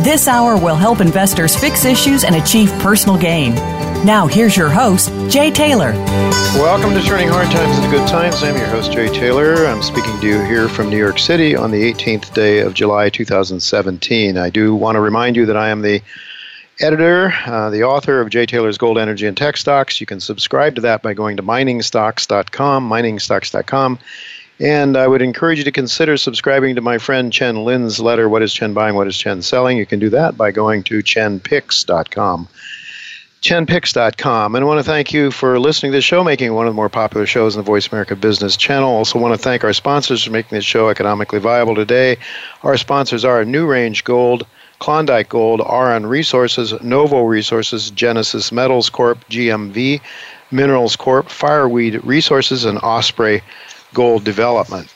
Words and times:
This 0.00 0.26
hour 0.26 0.56
will 0.56 0.74
help 0.74 1.00
investors 1.00 1.54
fix 1.54 1.84
issues 1.84 2.24
and 2.24 2.34
achieve 2.34 2.72
personal 2.80 3.16
gain. 3.16 3.54
Now, 4.04 4.26
here's 4.26 4.56
your 4.56 4.68
host, 4.68 5.10
Jay 5.30 5.50
Taylor. 5.50 5.92
Welcome 6.56 6.92
to 6.94 7.02
Turning 7.06 7.28
Hard 7.28 7.46
Times 7.52 7.76
into 7.76 7.88
Good 7.88 8.08
Times. 8.08 8.42
I'm 8.42 8.56
your 8.56 8.66
host, 8.66 8.90
Jay 8.90 9.08
Taylor. 9.08 9.66
I'm 9.66 9.80
speaking 9.80 10.18
to 10.20 10.26
you 10.26 10.40
here 10.42 10.68
from 10.68 10.90
New 10.90 10.98
York 10.98 11.18
City 11.18 11.54
on 11.54 11.70
the 11.70 11.92
18th 11.92 12.34
day 12.34 12.60
of 12.60 12.74
July 12.74 13.10
2017. 13.10 14.36
I 14.36 14.50
do 14.50 14.74
want 14.74 14.96
to 14.96 15.00
remind 15.00 15.36
you 15.36 15.46
that 15.46 15.56
I 15.56 15.68
am 15.68 15.82
the 15.82 16.02
editor, 16.80 17.32
uh, 17.46 17.70
the 17.70 17.84
author 17.84 18.20
of 18.20 18.28
Jay 18.30 18.44
Taylor's 18.44 18.78
Gold, 18.78 18.98
Energy, 18.98 19.26
and 19.26 19.36
Tech 19.36 19.56
Stocks. 19.56 20.00
You 20.00 20.06
can 20.06 20.20
subscribe 20.20 20.74
to 20.74 20.80
that 20.80 21.02
by 21.02 21.14
going 21.14 21.36
to 21.36 21.42
miningstocks.com, 21.42 22.88
miningstocks.com. 22.88 23.98
And 24.62 24.96
I 24.96 25.08
would 25.08 25.22
encourage 25.22 25.58
you 25.58 25.64
to 25.64 25.72
consider 25.72 26.16
subscribing 26.16 26.76
to 26.76 26.80
my 26.80 26.96
friend 26.96 27.32
Chen 27.32 27.64
Lin's 27.64 27.98
letter, 27.98 28.28
What 28.28 28.42
is 28.42 28.52
Chen 28.54 28.72
Buying? 28.72 28.94
What 28.94 29.08
is 29.08 29.18
Chen 29.18 29.42
Selling? 29.42 29.76
You 29.76 29.86
can 29.86 29.98
do 29.98 30.08
that 30.10 30.36
by 30.36 30.52
going 30.52 30.84
to 30.84 31.02
chenpicks.com. 31.02 32.46
Chenpicks.com. 33.42 34.54
And 34.54 34.64
I 34.64 34.68
want 34.68 34.78
to 34.78 34.84
thank 34.84 35.12
you 35.12 35.32
for 35.32 35.58
listening 35.58 35.90
to 35.90 35.98
the 35.98 36.00
show, 36.00 36.22
making 36.22 36.54
one 36.54 36.68
of 36.68 36.74
the 36.74 36.76
more 36.76 36.88
popular 36.88 37.26
shows 37.26 37.56
in 37.56 37.58
the 37.58 37.64
Voice 37.64 37.88
America 37.88 38.14
Business 38.14 38.56
Channel. 38.56 38.88
Also, 38.88 39.18
want 39.18 39.34
to 39.34 39.42
thank 39.42 39.64
our 39.64 39.72
sponsors 39.72 40.22
for 40.22 40.30
making 40.30 40.54
this 40.54 40.64
show 40.64 40.88
economically 40.90 41.40
viable 41.40 41.74
today. 41.74 42.16
Our 42.62 42.76
sponsors 42.76 43.24
are 43.24 43.44
New 43.44 43.66
Range 43.66 44.04
Gold, 44.04 44.46
Klondike 44.78 45.28
Gold, 45.28 45.58
Auryn 45.58 46.08
Resources, 46.08 46.72
Novo 46.84 47.22
Resources, 47.22 47.90
Genesis 47.90 48.52
Metals 48.52 48.90
Corp, 48.90 49.28
GMV, 49.28 50.00
Minerals 50.52 50.94
Corp, 50.94 51.28
Fireweed 51.28 52.04
Resources, 52.04 52.64
and 52.64 52.78
Osprey 52.78 53.42
gold 53.94 54.24
development. 54.24 54.92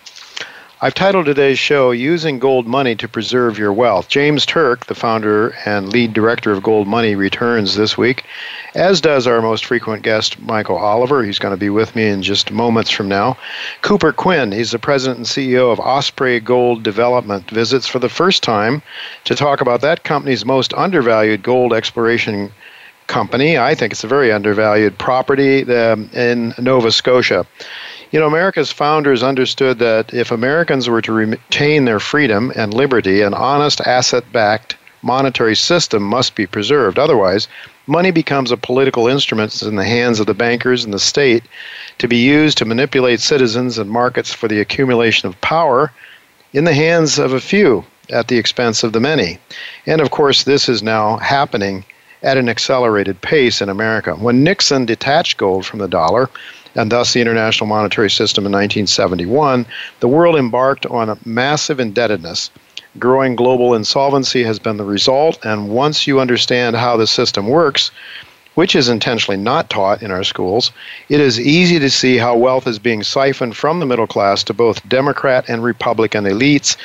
I've 0.82 0.92
titled 0.92 1.24
today's 1.24 1.58
show 1.58 1.90
Using 1.90 2.38
Gold 2.38 2.66
Money 2.66 2.94
to 2.96 3.08
Preserve 3.08 3.58
Your 3.58 3.72
Wealth. 3.72 4.08
James 4.08 4.44
Turk, 4.44 4.84
the 4.84 4.94
founder 4.94 5.56
and 5.64 5.88
lead 5.88 6.12
director 6.12 6.52
of 6.52 6.62
Gold 6.62 6.86
Money, 6.86 7.14
returns 7.14 7.76
this 7.76 7.96
week, 7.96 8.24
as 8.74 9.00
does 9.00 9.26
our 9.26 9.40
most 9.40 9.64
frequent 9.64 10.02
guest, 10.02 10.38
Michael 10.38 10.76
Oliver. 10.76 11.24
He's 11.24 11.38
going 11.38 11.54
to 11.54 11.58
be 11.58 11.70
with 11.70 11.96
me 11.96 12.06
in 12.06 12.22
just 12.22 12.50
moments 12.50 12.90
from 12.90 13.08
now. 13.08 13.38
Cooper 13.80 14.12
Quinn, 14.12 14.52
he's 14.52 14.72
the 14.72 14.78
president 14.78 15.16
and 15.16 15.26
CEO 15.26 15.72
of 15.72 15.80
Osprey 15.80 16.40
Gold 16.40 16.82
Development, 16.82 17.50
visits 17.50 17.86
for 17.86 17.98
the 17.98 18.10
first 18.10 18.42
time 18.42 18.82
to 19.24 19.34
talk 19.34 19.62
about 19.62 19.80
that 19.80 20.04
company's 20.04 20.44
most 20.44 20.74
undervalued 20.74 21.42
gold 21.42 21.72
exploration 21.72 22.52
company. 23.06 23.56
I 23.56 23.74
think 23.74 23.92
it's 23.92 24.04
a 24.04 24.08
very 24.08 24.30
undervalued 24.30 24.98
property 24.98 25.62
um, 25.74 26.10
in 26.12 26.54
Nova 26.58 26.92
Scotia. 26.92 27.46
You 28.16 28.20
know, 28.20 28.28
America's 28.28 28.72
founders 28.72 29.22
understood 29.22 29.78
that 29.80 30.14
if 30.14 30.30
Americans 30.30 30.88
were 30.88 31.02
to 31.02 31.12
retain 31.12 31.84
their 31.84 32.00
freedom 32.00 32.50
and 32.56 32.72
liberty, 32.72 33.20
an 33.20 33.34
honest 33.34 33.82
asset 33.82 34.24
backed 34.32 34.74
monetary 35.02 35.54
system 35.54 36.02
must 36.02 36.34
be 36.34 36.46
preserved. 36.46 36.98
Otherwise, 36.98 37.46
money 37.86 38.10
becomes 38.10 38.50
a 38.50 38.56
political 38.56 39.06
instrument 39.06 39.60
in 39.60 39.76
the 39.76 39.84
hands 39.84 40.18
of 40.18 40.24
the 40.24 40.32
bankers 40.32 40.82
and 40.82 40.94
the 40.94 40.98
state 40.98 41.44
to 41.98 42.08
be 42.08 42.16
used 42.16 42.56
to 42.56 42.64
manipulate 42.64 43.20
citizens 43.20 43.76
and 43.76 43.90
markets 43.90 44.32
for 44.32 44.48
the 44.48 44.60
accumulation 44.60 45.28
of 45.28 45.38
power 45.42 45.92
in 46.54 46.64
the 46.64 46.72
hands 46.72 47.18
of 47.18 47.34
a 47.34 47.38
few 47.38 47.84
at 48.08 48.28
the 48.28 48.38
expense 48.38 48.82
of 48.82 48.94
the 48.94 48.98
many. 48.98 49.38
And 49.84 50.00
of 50.00 50.10
course, 50.10 50.44
this 50.44 50.70
is 50.70 50.82
now 50.82 51.18
happening 51.18 51.84
at 52.22 52.38
an 52.38 52.48
accelerated 52.48 53.20
pace 53.20 53.60
in 53.60 53.68
America. 53.68 54.14
When 54.14 54.42
Nixon 54.42 54.86
detached 54.86 55.36
gold 55.36 55.66
from 55.66 55.80
the 55.80 55.86
dollar, 55.86 56.30
and 56.76 56.92
thus 56.92 57.12
the 57.12 57.20
international 57.20 57.66
monetary 57.66 58.10
system 58.10 58.46
in 58.46 58.52
1971, 58.52 59.66
the 60.00 60.08
world 60.08 60.36
embarked 60.36 60.86
on 60.86 61.08
a 61.08 61.18
massive 61.24 61.80
indebtedness. 61.80 62.50
Growing 62.98 63.34
global 63.34 63.74
insolvency 63.74 64.44
has 64.44 64.58
been 64.58 64.76
the 64.76 64.84
result, 64.84 65.38
and 65.44 65.70
once 65.70 66.06
you 66.06 66.20
understand 66.20 66.76
how 66.76 66.96
the 66.96 67.06
system 67.06 67.48
works, 67.48 67.90
which 68.54 68.74
is 68.74 68.88
intentionally 68.88 69.36
not 69.36 69.68
taught 69.68 70.02
in 70.02 70.10
our 70.10 70.24
schools, 70.24 70.72
it 71.10 71.20
is 71.20 71.38
easy 71.38 71.78
to 71.78 71.90
see 71.90 72.16
how 72.16 72.34
wealth 72.34 72.66
is 72.66 72.78
being 72.78 73.02
siphoned 73.02 73.54
from 73.54 73.80
the 73.80 73.86
middle 73.86 74.06
class 74.06 74.42
to 74.42 74.54
both 74.54 74.86
Democrat 74.88 75.44
and 75.48 75.62
Republican 75.62 76.24
elites 76.24 76.76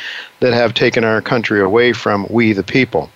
that 0.42 0.54
have 0.54 0.74
taken 0.74 1.06
our 1.06 1.22
country 1.22 1.62
away 1.62 1.94
from 1.94 2.28
we 2.30 2.52
the 2.52 2.64
people. 2.64 3.10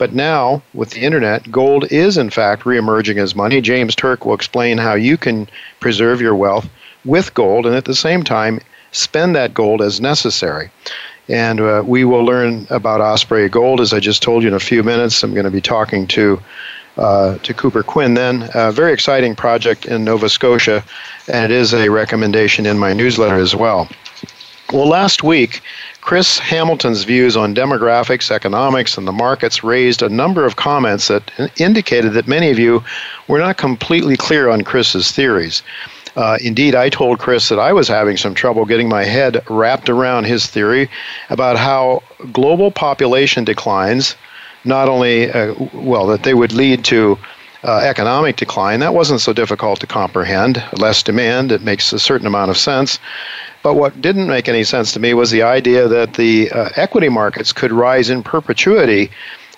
But 0.00 0.14
now, 0.14 0.62
with 0.72 0.92
the 0.92 1.02
internet, 1.02 1.52
gold 1.52 1.84
is 1.92 2.16
in 2.16 2.30
fact 2.30 2.64
reemerging 2.64 3.18
as 3.18 3.34
money. 3.34 3.60
James 3.60 3.94
Turk 3.94 4.24
will 4.24 4.32
explain 4.32 4.78
how 4.78 4.94
you 4.94 5.18
can 5.18 5.46
preserve 5.78 6.22
your 6.22 6.34
wealth 6.34 6.70
with 7.04 7.34
gold 7.34 7.66
and 7.66 7.76
at 7.76 7.84
the 7.84 7.94
same 7.94 8.22
time 8.22 8.60
spend 8.92 9.36
that 9.36 9.52
gold 9.52 9.82
as 9.82 10.00
necessary. 10.00 10.70
And 11.28 11.60
uh, 11.60 11.82
we 11.84 12.04
will 12.04 12.24
learn 12.24 12.66
about 12.70 13.02
Osprey 13.02 13.50
Gold, 13.50 13.78
as 13.78 13.92
I 13.92 14.00
just 14.00 14.22
told 14.22 14.42
you 14.42 14.48
in 14.48 14.54
a 14.54 14.58
few 14.58 14.82
minutes. 14.82 15.22
I'm 15.22 15.34
going 15.34 15.44
to 15.44 15.50
be 15.50 15.60
talking 15.60 16.06
to 16.06 16.40
uh, 16.96 17.36
to 17.36 17.52
Cooper 17.52 17.82
Quinn 17.82 18.14
then. 18.14 18.48
A 18.54 18.72
very 18.72 18.94
exciting 18.94 19.36
project 19.36 19.84
in 19.84 20.02
Nova 20.02 20.30
Scotia, 20.30 20.82
and 21.28 21.44
it 21.44 21.50
is 21.50 21.74
a 21.74 21.90
recommendation 21.90 22.64
in 22.64 22.78
my 22.78 22.94
newsletter 22.94 23.36
as 23.36 23.54
well. 23.54 23.86
Well, 24.72 24.86
last 24.86 25.24
week, 25.24 25.62
Chris 26.00 26.38
Hamilton's 26.38 27.02
views 27.02 27.36
on 27.36 27.56
demographics, 27.56 28.30
economics, 28.30 28.96
and 28.96 29.06
the 29.06 29.12
markets 29.12 29.64
raised 29.64 30.00
a 30.00 30.08
number 30.08 30.46
of 30.46 30.54
comments 30.54 31.08
that 31.08 31.28
indicated 31.56 32.12
that 32.12 32.28
many 32.28 32.50
of 32.50 32.58
you 32.58 32.84
were 33.26 33.40
not 33.40 33.56
completely 33.56 34.16
clear 34.16 34.48
on 34.48 34.62
Chris's 34.62 35.10
theories. 35.10 35.64
Uh, 36.14 36.38
indeed, 36.40 36.76
I 36.76 36.88
told 36.88 37.18
Chris 37.18 37.48
that 37.48 37.58
I 37.58 37.72
was 37.72 37.88
having 37.88 38.16
some 38.16 38.32
trouble 38.32 38.64
getting 38.64 38.88
my 38.88 39.02
head 39.02 39.42
wrapped 39.50 39.88
around 39.88 40.24
his 40.24 40.46
theory 40.46 40.88
about 41.30 41.56
how 41.56 42.04
global 42.32 42.70
population 42.70 43.42
declines 43.44 44.14
not 44.64 44.88
only, 44.88 45.32
uh, 45.32 45.54
well, 45.72 46.06
that 46.06 46.22
they 46.22 46.34
would 46.34 46.52
lead 46.52 46.84
to 46.84 47.18
uh, 47.64 47.78
economic 47.78 48.36
decline. 48.36 48.80
That 48.80 48.94
wasn't 48.94 49.20
so 49.20 49.32
difficult 49.32 49.80
to 49.80 49.86
comprehend. 49.86 50.62
Less 50.76 51.02
demand, 51.02 51.52
it 51.52 51.62
makes 51.62 51.92
a 51.92 51.98
certain 51.98 52.26
amount 52.26 52.50
of 52.50 52.56
sense. 52.56 52.98
But 53.62 53.74
what 53.74 54.00
didn't 54.00 54.28
make 54.28 54.48
any 54.48 54.64
sense 54.64 54.92
to 54.92 55.00
me 55.00 55.12
was 55.12 55.30
the 55.30 55.42
idea 55.42 55.86
that 55.88 56.14
the 56.14 56.50
uh, 56.50 56.70
equity 56.76 57.08
markets 57.08 57.52
could 57.52 57.72
rise 57.72 58.08
in 58.08 58.22
perpetuity 58.22 59.10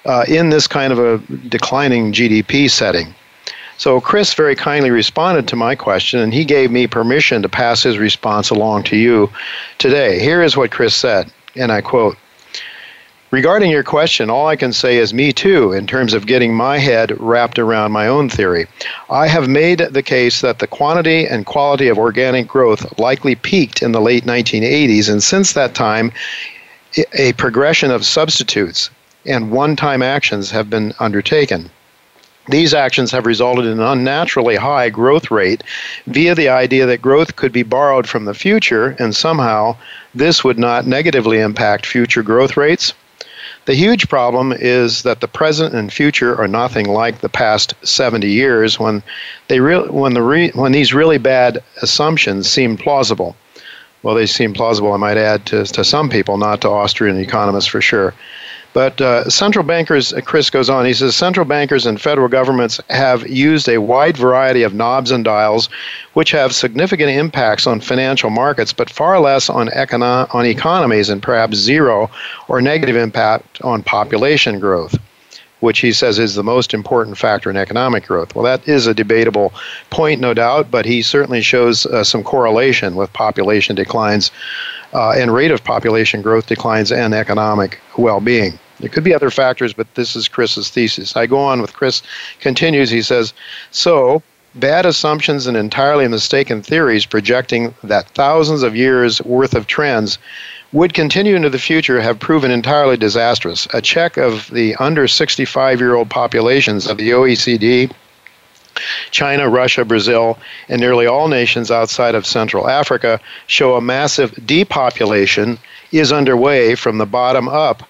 uh, 0.04 0.24
in 0.26 0.50
this 0.50 0.66
kind 0.66 0.92
of 0.92 0.98
a 0.98 1.18
declining 1.48 2.12
GDP 2.12 2.68
setting. 2.68 3.14
So 3.78 4.00
Chris 4.00 4.34
very 4.34 4.54
kindly 4.54 4.90
responded 4.90 5.48
to 5.48 5.56
my 5.56 5.74
question, 5.74 6.20
and 6.20 6.32
he 6.32 6.44
gave 6.44 6.70
me 6.70 6.86
permission 6.86 7.42
to 7.42 7.48
pass 7.48 7.82
his 7.82 7.98
response 7.98 8.50
along 8.50 8.84
to 8.84 8.96
you 8.96 9.30
today. 9.78 10.20
Here 10.20 10.42
is 10.42 10.56
what 10.56 10.70
Chris 10.70 10.94
said, 10.94 11.32
and 11.56 11.72
I 11.72 11.80
quote 11.80 12.16
Regarding 13.32 13.70
your 13.70 13.82
question, 13.82 14.28
all 14.28 14.46
I 14.46 14.56
can 14.56 14.74
say 14.74 14.98
is 14.98 15.14
me 15.14 15.32
too, 15.32 15.72
in 15.72 15.86
terms 15.86 16.12
of 16.12 16.26
getting 16.26 16.52
my 16.54 16.76
head 16.76 17.18
wrapped 17.18 17.58
around 17.58 17.90
my 17.90 18.06
own 18.06 18.28
theory. 18.28 18.66
I 19.08 19.26
have 19.26 19.48
made 19.48 19.78
the 19.78 20.02
case 20.02 20.42
that 20.42 20.58
the 20.58 20.66
quantity 20.66 21.24
and 21.26 21.46
quality 21.46 21.88
of 21.88 21.96
organic 21.96 22.46
growth 22.46 22.98
likely 22.98 23.34
peaked 23.34 23.80
in 23.80 23.92
the 23.92 24.02
late 24.02 24.26
1980s, 24.26 25.08
and 25.08 25.22
since 25.22 25.54
that 25.54 25.74
time, 25.74 26.12
a 27.14 27.32
progression 27.32 27.90
of 27.90 28.04
substitutes 28.04 28.90
and 29.24 29.50
one 29.50 29.76
time 29.76 30.02
actions 30.02 30.50
have 30.50 30.68
been 30.68 30.92
undertaken. 31.00 31.70
These 32.50 32.74
actions 32.74 33.12
have 33.12 33.24
resulted 33.24 33.64
in 33.64 33.80
an 33.80 33.86
unnaturally 33.86 34.56
high 34.56 34.90
growth 34.90 35.30
rate 35.30 35.62
via 36.06 36.34
the 36.34 36.50
idea 36.50 36.84
that 36.84 37.00
growth 37.00 37.36
could 37.36 37.52
be 37.52 37.62
borrowed 37.62 38.06
from 38.06 38.26
the 38.26 38.34
future, 38.34 38.94
and 38.98 39.16
somehow 39.16 39.76
this 40.14 40.44
would 40.44 40.58
not 40.58 40.86
negatively 40.86 41.38
impact 41.38 41.86
future 41.86 42.22
growth 42.22 42.58
rates 42.58 42.92
The 43.64 43.74
huge 43.74 44.08
problem 44.08 44.52
is 44.52 45.04
that 45.04 45.20
the 45.20 45.28
present 45.28 45.72
and 45.72 45.92
future 45.92 46.34
are 46.36 46.48
nothing 46.48 46.86
like 46.86 47.20
the 47.20 47.28
past 47.28 47.74
70 47.82 48.28
years 48.28 48.80
when 48.80 49.04
they 49.46 49.60
re- 49.60 49.88
when 49.88 50.14
the 50.14 50.22
re- 50.22 50.50
when 50.50 50.72
these 50.72 50.92
really 50.92 51.18
bad 51.18 51.62
assumptions 51.80 52.50
seem 52.50 52.76
plausible. 52.76 53.36
Well, 54.02 54.16
they 54.16 54.26
seem 54.26 54.52
plausible, 54.52 54.92
I 54.92 54.96
might 54.96 55.16
add, 55.16 55.46
to, 55.46 55.64
to 55.64 55.84
some 55.84 56.08
people, 56.08 56.38
not 56.38 56.60
to 56.62 56.68
Austrian 56.68 57.18
economists 57.18 57.66
for 57.66 57.80
sure. 57.80 58.14
But 58.74 59.00
uh, 59.00 59.28
central 59.28 59.64
bankers, 59.64 60.12
uh, 60.12 60.20
Chris 60.22 60.48
goes 60.48 60.70
on, 60.70 60.86
he 60.86 60.94
says 60.94 61.14
central 61.14 61.44
bankers 61.44 61.84
and 61.84 62.00
federal 62.00 62.28
governments 62.28 62.80
have 62.88 63.28
used 63.28 63.68
a 63.68 63.78
wide 63.78 64.16
variety 64.16 64.62
of 64.62 64.74
knobs 64.74 65.10
and 65.10 65.24
dials 65.24 65.68
which 66.14 66.30
have 66.30 66.54
significant 66.54 67.10
impacts 67.10 67.66
on 67.66 67.80
financial 67.80 68.30
markets, 68.30 68.72
but 68.72 68.88
far 68.88 69.20
less 69.20 69.50
on, 69.50 69.68
econo- 69.68 70.32
on 70.34 70.46
economies 70.46 71.10
and 71.10 71.22
perhaps 71.22 71.56
zero 71.56 72.10
or 72.48 72.62
negative 72.62 72.96
impact 72.96 73.60
on 73.62 73.82
population 73.82 74.58
growth. 74.58 74.98
Which 75.60 75.78
he 75.78 75.92
says 75.92 76.18
is 76.18 76.34
the 76.34 76.42
most 76.42 76.74
important 76.74 77.18
factor 77.18 77.48
in 77.48 77.56
economic 77.56 78.04
growth. 78.04 78.34
Well, 78.34 78.42
that 78.44 78.66
is 78.66 78.88
a 78.88 78.94
debatable 78.94 79.52
point, 79.90 80.20
no 80.20 80.34
doubt, 80.34 80.72
but 80.72 80.84
he 80.84 81.02
certainly 81.02 81.40
shows 81.40 81.86
uh, 81.86 82.02
some 82.02 82.24
correlation 82.24 82.96
with 82.96 83.12
population 83.12 83.76
declines 83.76 84.32
uh, 84.92 85.12
and 85.12 85.32
rate 85.32 85.50
of 85.50 85.64
population 85.64 86.22
growth 86.22 86.46
declines 86.46 86.92
and 86.92 87.14
economic 87.14 87.80
well 87.96 88.20
being. 88.20 88.58
There 88.80 88.88
could 88.88 89.04
be 89.04 89.14
other 89.14 89.30
factors, 89.30 89.72
but 89.72 89.94
this 89.94 90.16
is 90.16 90.28
Chris's 90.28 90.68
thesis. 90.68 91.16
I 91.16 91.26
go 91.26 91.38
on 91.38 91.60
with 91.60 91.72
Chris, 91.72 92.02
continues, 92.40 92.90
he 92.90 93.00
says, 93.00 93.32
So, 93.70 94.22
bad 94.56 94.84
assumptions 94.84 95.46
and 95.46 95.56
entirely 95.56 96.08
mistaken 96.08 96.62
theories 96.62 97.06
projecting 97.06 97.74
that 97.84 98.08
thousands 98.10 98.62
of 98.62 98.76
years 98.76 99.22
worth 99.22 99.54
of 99.54 99.66
trends 99.66 100.18
would 100.72 100.94
continue 100.94 101.36
into 101.36 101.50
the 101.50 101.58
future 101.58 102.00
have 102.00 102.18
proven 102.18 102.50
entirely 102.50 102.96
disastrous. 102.96 103.68
A 103.72 103.80
check 103.80 104.16
of 104.16 104.50
the 104.50 104.74
under 104.76 105.06
65 105.06 105.80
year 105.80 105.94
old 105.94 106.10
populations 106.10 106.86
of 106.86 106.96
the 106.96 107.10
OECD, 107.10 107.92
China, 109.10 109.48
Russia, 109.48 109.84
Brazil, 109.84 110.38
and 110.68 110.80
nearly 110.80 111.06
all 111.06 111.28
nations 111.28 111.70
outside 111.70 112.14
of 112.14 112.26
Central 112.26 112.68
Africa 112.68 113.20
show 113.46 113.76
a 113.76 113.80
massive 113.80 114.34
depopulation 114.46 115.58
is 115.92 116.12
underway 116.12 116.74
from 116.74 116.98
the 116.98 117.06
bottom 117.06 117.48
up 117.48 117.82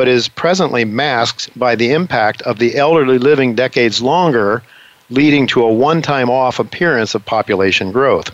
but 0.00 0.08
is 0.08 0.28
presently 0.28 0.82
masked 0.82 1.50
by 1.58 1.74
the 1.74 1.92
impact 1.92 2.40
of 2.42 2.58
the 2.58 2.76
elderly 2.76 3.18
living 3.18 3.54
decades 3.54 4.00
longer, 4.00 4.62
leading 5.10 5.46
to 5.46 5.62
a 5.62 5.70
one 5.70 6.00
time 6.00 6.30
off 6.30 6.58
appearance 6.58 7.14
of 7.14 7.26
population 7.26 7.92
growth. 7.92 8.30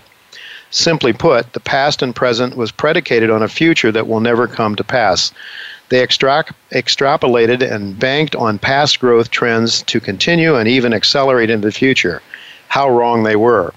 Simply 0.71 1.13
put, 1.13 1.55
the 1.55 1.61
past 1.61 2.03
and 2.03 2.15
present 2.15 2.57
was 2.57 2.71
predicated 2.71 3.31
on 3.31 3.43
a 3.43 3.49
future 3.49 3.91
that 3.91 4.07
will 4.07 4.21
never 4.21 4.47
come 4.47 4.77
to 4.77 4.85
pass. 4.85 5.33
They 5.89 6.01
extract, 6.01 6.53
extrapolated 6.73 7.63
and 7.63 7.99
banked 7.99 8.35
on 8.35 8.59
past 8.59 8.99
growth 8.99 9.31
trends 9.31 9.83
to 9.83 10.01
continue 10.01 10.57
and 10.57 10.69
even 10.69 10.93
accelerate 10.93 11.51
in 11.51 11.61
the 11.61 11.71
future. 11.71 12.23
How 12.69 12.91
wrong 12.91 13.23
they 13.23 13.37
were. 13.37 13.73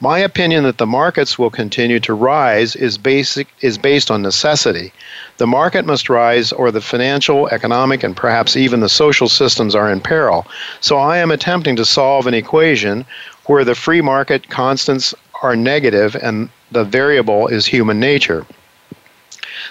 My 0.00 0.18
opinion 0.18 0.64
that 0.64 0.78
the 0.78 0.86
markets 0.86 1.38
will 1.38 1.50
continue 1.50 2.00
to 2.00 2.12
rise 2.12 2.74
is 2.74 2.98
basic 2.98 3.46
is 3.60 3.78
based 3.78 4.10
on 4.10 4.20
necessity. 4.20 4.92
The 5.36 5.46
market 5.46 5.86
must 5.86 6.10
rise 6.10 6.50
or 6.50 6.70
the 6.70 6.80
financial, 6.80 7.46
economic 7.48 8.02
and 8.02 8.16
perhaps 8.16 8.56
even 8.56 8.80
the 8.80 8.88
social 8.88 9.28
systems 9.28 9.74
are 9.74 9.92
in 9.92 10.00
peril. 10.00 10.46
So 10.80 10.96
I 10.96 11.18
am 11.18 11.30
attempting 11.30 11.76
to 11.76 11.84
solve 11.84 12.26
an 12.26 12.34
equation 12.34 13.04
where 13.46 13.64
the 13.64 13.76
free 13.76 14.00
market 14.00 14.48
constants 14.48 15.14
are 15.42 15.54
negative 15.54 16.16
and 16.16 16.48
the 16.72 16.84
variable 16.84 17.46
is 17.46 17.66
human 17.66 18.00
nature. 18.00 18.44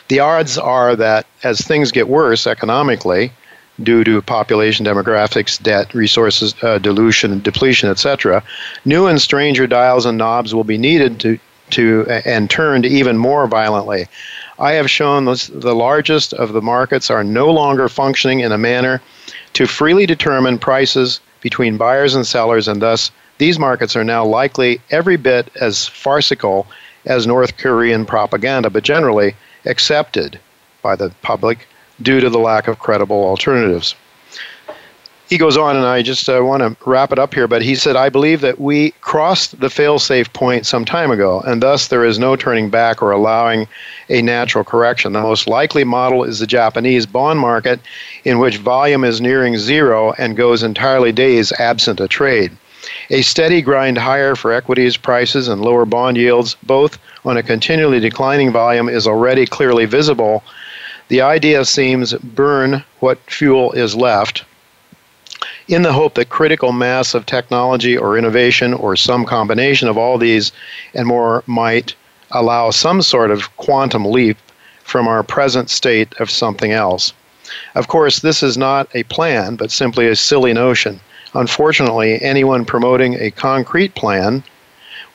The 0.07 0.19
odds 0.19 0.57
are 0.57 0.95
that 0.95 1.25
as 1.43 1.61
things 1.61 1.91
get 1.91 2.07
worse 2.07 2.47
economically, 2.47 3.31
due 3.83 4.03
to 4.03 4.21
population 4.21 4.85
demographics, 4.85 5.61
debt, 5.61 5.93
resources 5.93 6.53
uh, 6.61 6.77
dilution, 6.77 7.39
depletion, 7.41 7.89
etc., 7.89 8.43
new 8.85 9.07
and 9.07 9.21
stranger 9.21 9.67
dials 9.67 10.05
and 10.05 10.17
knobs 10.17 10.53
will 10.53 10.63
be 10.63 10.77
needed 10.77 11.19
to, 11.19 11.39
to 11.71 12.05
and 12.25 12.49
turned 12.49 12.85
even 12.85 13.17
more 13.17 13.47
violently. 13.47 14.07
I 14.59 14.73
have 14.73 14.89
shown 14.89 15.25
this, 15.25 15.47
the 15.47 15.73
largest 15.73 16.33
of 16.33 16.53
the 16.53 16.61
markets 16.61 17.09
are 17.09 17.23
no 17.23 17.49
longer 17.49 17.89
functioning 17.89 18.41
in 18.41 18.51
a 18.51 18.57
manner 18.57 19.01
to 19.53 19.65
freely 19.65 20.05
determine 20.05 20.59
prices 20.59 21.19
between 21.41 21.77
buyers 21.77 22.13
and 22.13 22.27
sellers, 22.27 22.67
and 22.67 22.81
thus 22.81 23.11
these 23.39 23.57
markets 23.57 23.95
are 23.95 24.03
now 24.03 24.23
likely 24.23 24.79
every 24.91 25.17
bit 25.17 25.49
as 25.59 25.87
farcical 25.87 26.67
as 27.05 27.25
North 27.25 27.57
Korean 27.57 28.05
propaganda, 28.05 28.69
but 28.69 28.83
generally 28.83 29.35
accepted 29.65 30.39
by 30.81 30.95
the 30.95 31.11
public 31.21 31.67
due 32.01 32.19
to 32.19 32.29
the 32.29 32.39
lack 32.39 32.67
of 32.67 32.79
credible 32.79 33.23
alternatives. 33.23 33.95
He 35.29 35.37
goes 35.37 35.55
on, 35.55 35.77
and 35.77 35.85
I 35.85 36.01
just 36.01 36.27
uh, 36.27 36.41
want 36.43 36.61
to 36.61 36.75
wrap 36.89 37.13
it 37.13 37.19
up 37.19 37.33
here, 37.33 37.47
but 37.47 37.61
he 37.61 37.73
said, 37.73 37.95
I 37.95 38.09
believe 38.09 38.41
that 38.41 38.59
we 38.59 38.91
crossed 38.99 39.57
the 39.61 39.69
fail-safe 39.69 40.33
point 40.33 40.65
some 40.65 40.83
time 40.83 41.09
ago, 41.09 41.39
and 41.47 41.63
thus 41.63 41.87
there 41.87 42.03
is 42.03 42.19
no 42.19 42.35
turning 42.35 42.69
back 42.69 43.01
or 43.01 43.11
allowing 43.11 43.65
a 44.09 44.21
natural 44.21 44.65
correction. 44.65 45.13
The 45.13 45.21
most 45.21 45.47
likely 45.47 45.85
model 45.85 46.25
is 46.25 46.39
the 46.39 46.47
Japanese 46.47 47.05
bond 47.05 47.39
market, 47.39 47.79
in 48.25 48.39
which 48.39 48.57
volume 48.57 49.05
is 49.05 49.21
nearing 49.21 49.57
zero 49.57 50.11
and 50.17 50.35
goes 50.35 50.63
entirely 50.63 51.13
days 51.13 51.53
absent 51.53 52.01
a 52.01 52.09
trade. 52.09 52.51
A 53.11 53.21
steady 53.21 53.61
grind 53.61 53.97
higher 53.97 54.35
for 54.35 54.53
equities 54.53 54.95
prices 54.95 55.49
and 55.49 55.61
lower 55.61 55.85
bond 55.85 56.15
yields, 56.15 56.55
both 56.63 56.97
on 57.25 57.35
a 57.35 57.43
continually 57.43 57.99
declining 57.99 58.51
volume, 58.51 58.87
is 58.87 59.05
already 59.05 59.45
clearly 59.45 59.85
visible 59.85 60.43
the 61.09 61.19
idea 61.19 61.65
seems 61.65 62.13
burn 62.13 62.85
what 63.01 63.19
fuel 63.27 63.73
is 63.73 63.97
left 63.97 64.45
in 65.67 65.81
the 65.81 65.91
hope 65.91 66.13
that 66.13 66.29
critical 66.29 66.71
mass 66.71 67.13
of 67.13 67.25
technology 67.25 67.97
or 67.97 68.17
innovation 68.17 68.73
or 68.73 68.95
some 68.95 69.25
combination 69.25 69.89
of 69.89 69.97
all 69.97 70.17
these 70.17 70.53
and 70.93 71.05
more 71.05 71.43
might 71.45 71.95
allow 72.31 72.69
some 72.69 73.01
sort 73.01 73.29
of 73.29 73.53
quantum 73.57 74.05
leap 74.05 74.37
from 74.83 75.05
our 75.05 75.21
present 75.21 75.69
state 75.69 76.13
of 76.21 76.29
something 76.29 76.71
else. 76.71 77.11
Of 77.75 77.89
course, 77.89 78.19
this 78.19 78.41
is 78.41 78.57
not 78.57 78.87
a 78.95 79.03
plan, 79.03 79.57
but 79.57 79.69
simply 79.69 80.07
a 80.07 80.15
silly 80.15 80.53
notion. 80.53 81.01
Unfortunately, 81.33 82.21
anyone 82.21 82.65
promoting 82.65 83.15
a 83.15 83.31
concrete 83.31 83.95
plan 83.95 84.43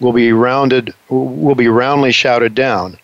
will 0.00 0.12
be 0.12 0.32
rounded 0.32 0.92
will 1.08 1.54
be 1.54 1.68
roundly 1.68 2.12
shouted 2.12 2.54
down. 2.54 2.98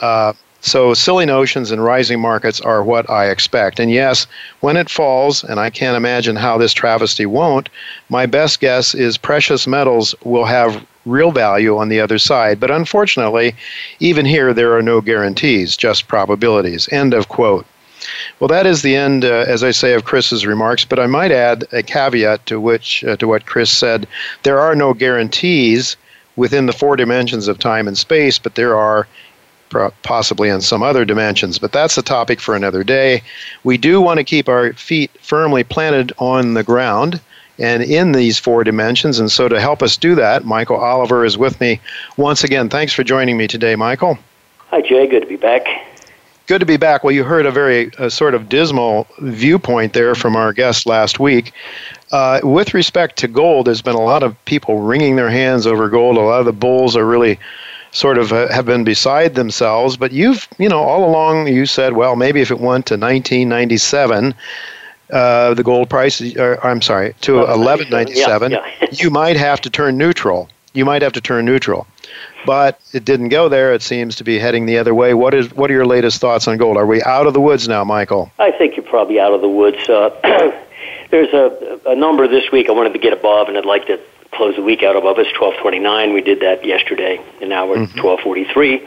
Uh, 0.00 0.32
so, 0.60 0.94
silly 0.94 1.26
notions 1.26 1.70
and 1.70 1.84
rising 1.84 2.20
markets 2.20 2.58
are 2.58 2.82
what 2.82 3.10
I 3.10 3.28
expect. 3.28 3.78
And 3.78 3.90
yes, 3.90 4.26
when 4.60 4.78
it 4.78 4.88
falls, 4.88 5.44
and 5.44 5.60
I 5.60 5.68
can't 5.68 5.96
imagine 5.96 6.36
how 6.36 6.56
this 6.56 6.72
travesty 6.72 7.26
won't, 7.26 7.68
my 8.08 8.24
best 8.24 8.60
guess 8.60 8.94
is 8.94 9.18
precious 9.18 9.66
metals 9.66 10.14
will 10.24 10.46
have 10.46 10.82
real 11.04 11.32
value 11.32 11.76
on 11.76 11.90
the 11.90 12.00
other 12.00 12.18
side. 12.18 12.60
But 12.60 12.70
unfortunately, 12.70 13.54
even 14.00 14.24
here, 14.24 14.54
there 14.54 14.74
are 14.74 14.80
no 14.80 15.02
guarantees, 15.02 15.76
just 15.76 16.08
probabilities. 16.08 16.88
End 16.90 17.12
of 17.12 17.28
quote. 17.28 17.66
Well, 18.40 18.48
that 18.48 18.66
is 18.66 18.82
the 18.82 18.96
end, 18.96 19.24
uh, 19.24 19.44
as 19.46 19.62
I 19.62 19.70
say, 19.70 19.94
of 19.94 20.04
Chris's 20.04 20.46
remarks. 20.46 20.84
But 20.84 20.98
I 20.98 21.06
might 21.06 21.32
add 21.32 21.64
a 21.72 21.82
caveat 21.82 22.46
to 22.46 22.60
which 22.60 23.04
uh, 23.04 23.16
to 23.16 23.28
what 23.28 23.46
Chris 23.46 23.70
said. 23.70 24.06
There 24.42 24.60
are 24.60 24.74
no 24.74 24.94
guarantees 24.94 25.96
within 26.36 26.66
the 26.66 26.72
four 26.72 26.96
dimensions 26.96 27.48
of 27.48 27.58
time 27.58 27.86
and 27.86 27.96
space, 27.96 28.38
but 28.38 28.54
there 28.54 28.76
are 28.76 29.06
possibly 30.02 30.48
in 30.48 30.60
some 30.60 30.82
other 30.82 31.04
dimensions, 31.04 31.58
but 31.58 31.72
that's 31.72 31.98
a 31.98 32.02
topic 32.02 32.40
for 32.40 32.54
another 32.54 32.84
day. 32.84 33.22
We 33.64 33.76
do 33.76 34.00
want 34.00 34.18
to 34.18 34.24
keep 34.24 34.48
our 34.48 34.72
feet 34.74 35.10
firmly 35.20 35.64
planted 35.64 36.12
on 36.18 36.54
the 36.54 36.62
ground 36.62 37.20
and 37.58 37.82
in 37.82 38.12
these 38.12 38.38
four 38.38 38.64
dimensions. 38.64 39.18
And 39.18 39.30
so, 39.30 39.48
to 39.48 39.60
help 39.60 39.82
us 39.82 39.96
do 39.96 40.14
that, 40.16 40.44
Michael 40.44 40.76
Oliver 40.76 41.24
is 41.24 41.38
with 41.38 41.60
me 41.60 41.80
once 42.16 42.44
again. 42.44 42.68
Thanks 42.68 42.92
for 42.92 43.04
joining 43.04 43.36
me 43.36 43.46
today, 43.46 43.76
Michael. 43.76 44.18
Hi, 44.70 44.80
Jay. 44.80 45.06
Good 45.06 45.20
to 45.20 45.28
be 45.28 45.36
back. 45.36 45.66
Good 46.46 46.60
to 46.60 46.66
be 46.66 46.76
back. 46.76 47.02
Well, 47.02 47.12
you 47.12 47.24
heard 47.24 47.46
a 47.46 47.50
very 47.50 47.90
sort 48.08 48.34
of 48.34 48.50
dismal 48.50 49.06
viewpoint 49.18 49.94
there 49.94 50.14
from 50.14 50.36
our 50.36 50.52
guest 50.52 50.84
last 50.84 51.18
week. 51.18 51.52
Uh, 52.12 52.40
with 52.42 52.74
respect 52.74 53.16
to 53.16 53.28
gold, 53.28 53.66
there's 53.66 53.80
been 53.80 53.94
a 53.94 54.02
lot 54.02 54.22
of 54.22 54.36
people 54.44 54.80
wringing 54.80 55.16
their 55.16 55.30
hands 55.30 55.66
over 55.66 55.88
gold. 55.88 56.16
A 56.18 56.20
lot 56.20 56.40
of 56.40 56.46
the 56.46 56.52
bulls 56.52 56.96
are 56.96 57.06
really 57.06 57.38
sort 57.92 58.18
of 58.18 58.32
uh, 58.32 58.52
have 58.52 58.66
been 58.66 58.84
beside 58.84 59.36
themselves. 59.36 59.96
But 59.96 60.12
you've, 60.12 60.46
you 60.58 60.68
know, 60.68 60.82
all 60.82 61.08
along 61.08 61.48
you 61.48 61.64
said, 61.64 61.94
well, 61.94 62.14
maybe 62.14 62.42
if 62.42 62.50
it 62.50 62.60
went 62.60 62.86
to 62.86 62.94
1997, 62.94 64.34
uh, 65.12 65.54
the 65.54 65.62
gold 65.62 65.88
price, 65.88 66.20
uh, 66.20 66.56
I'm 66.62 66.82
sorry, 66.82 67.14
to 67.22 67.36
1197, 67.36 68.52
yeah, 68.52 68.58
yeah. 68.80 68.88
you 68.92 69.10
might 69.10 69.36
have 69.36 69.60
to 69.62 69.70
turn 69.70 69.96
neutral. 69.96 70.50
You 70.74 70.84
might 70.84 71.02
have 71.02 71.12
to 71.12 71.20
turn 71.20 71.44
neutral. 71.46 71.86
But 72.46 72.80
it 72.92 73.04
didn't 73.04 73.30
go 73.30 73.48
there. 73.48 73.72
It 73.72 73.82
seems 73.82 74.16
to 74.16 74.24
be 74.24 74.38
heading 74.38 74.66
the 74.66 74.78
other 74.78 74.94
way. 74.94 75.14
What 75.14 75.34
is 75.34 75.52
what 75.52 75.70
are 75.70 75.74
your 75.74 75.86
latest 75.86 76.20
thoughts 76.20 76.46
on 76.48 76.58
gold? 76.58 76.76
Are 76.76 76.86
we 76.86 77.02
out 77.02 77.26
of 77.26 77.34
the 77.34 77.40
woods 77.40 77.68
now, 77.68 77.84
Michael? 77.84 78.30
I 78.38 78.50
think 78.52 78.76
you're 78.76 78.86
probably 78.86 79.20
out 79.20 79.32
of 79.32 79.40
the 79.40 79.48
woods. 79.48 79.88
Uh, 79.88 80.10
there's 81.10 81.32
a, 81.32 81.80
a 81.86 81.94
number 81.94 82.28
this 82.28 82.50
week 82.52 82.68
I 82.68 82.72
wanted 82.72 82.92
to 82.92 82.98
get 82.98 83.12
above, 83.12 83.48
and 83.48 83.56
I'd 83.56 83.64
like 83.64 83.86
to 83.86 84.00
close 84.32 84.56
the 84.56 84.62
week 84.62 84.82
out 84.82 84.96
above 84.96 85.18
us, 85.18 85.26
1229. 85.38 86.12
We 86.12 86.20
did 86.20 86.40
that 86.40 86.64
yesterday, 86.64 87.20
and 87.40 87.48
now 87.48 87.66
we're 87.66 87.76
mm-hmm. 87.76 88.00
1243. 88.00 88.86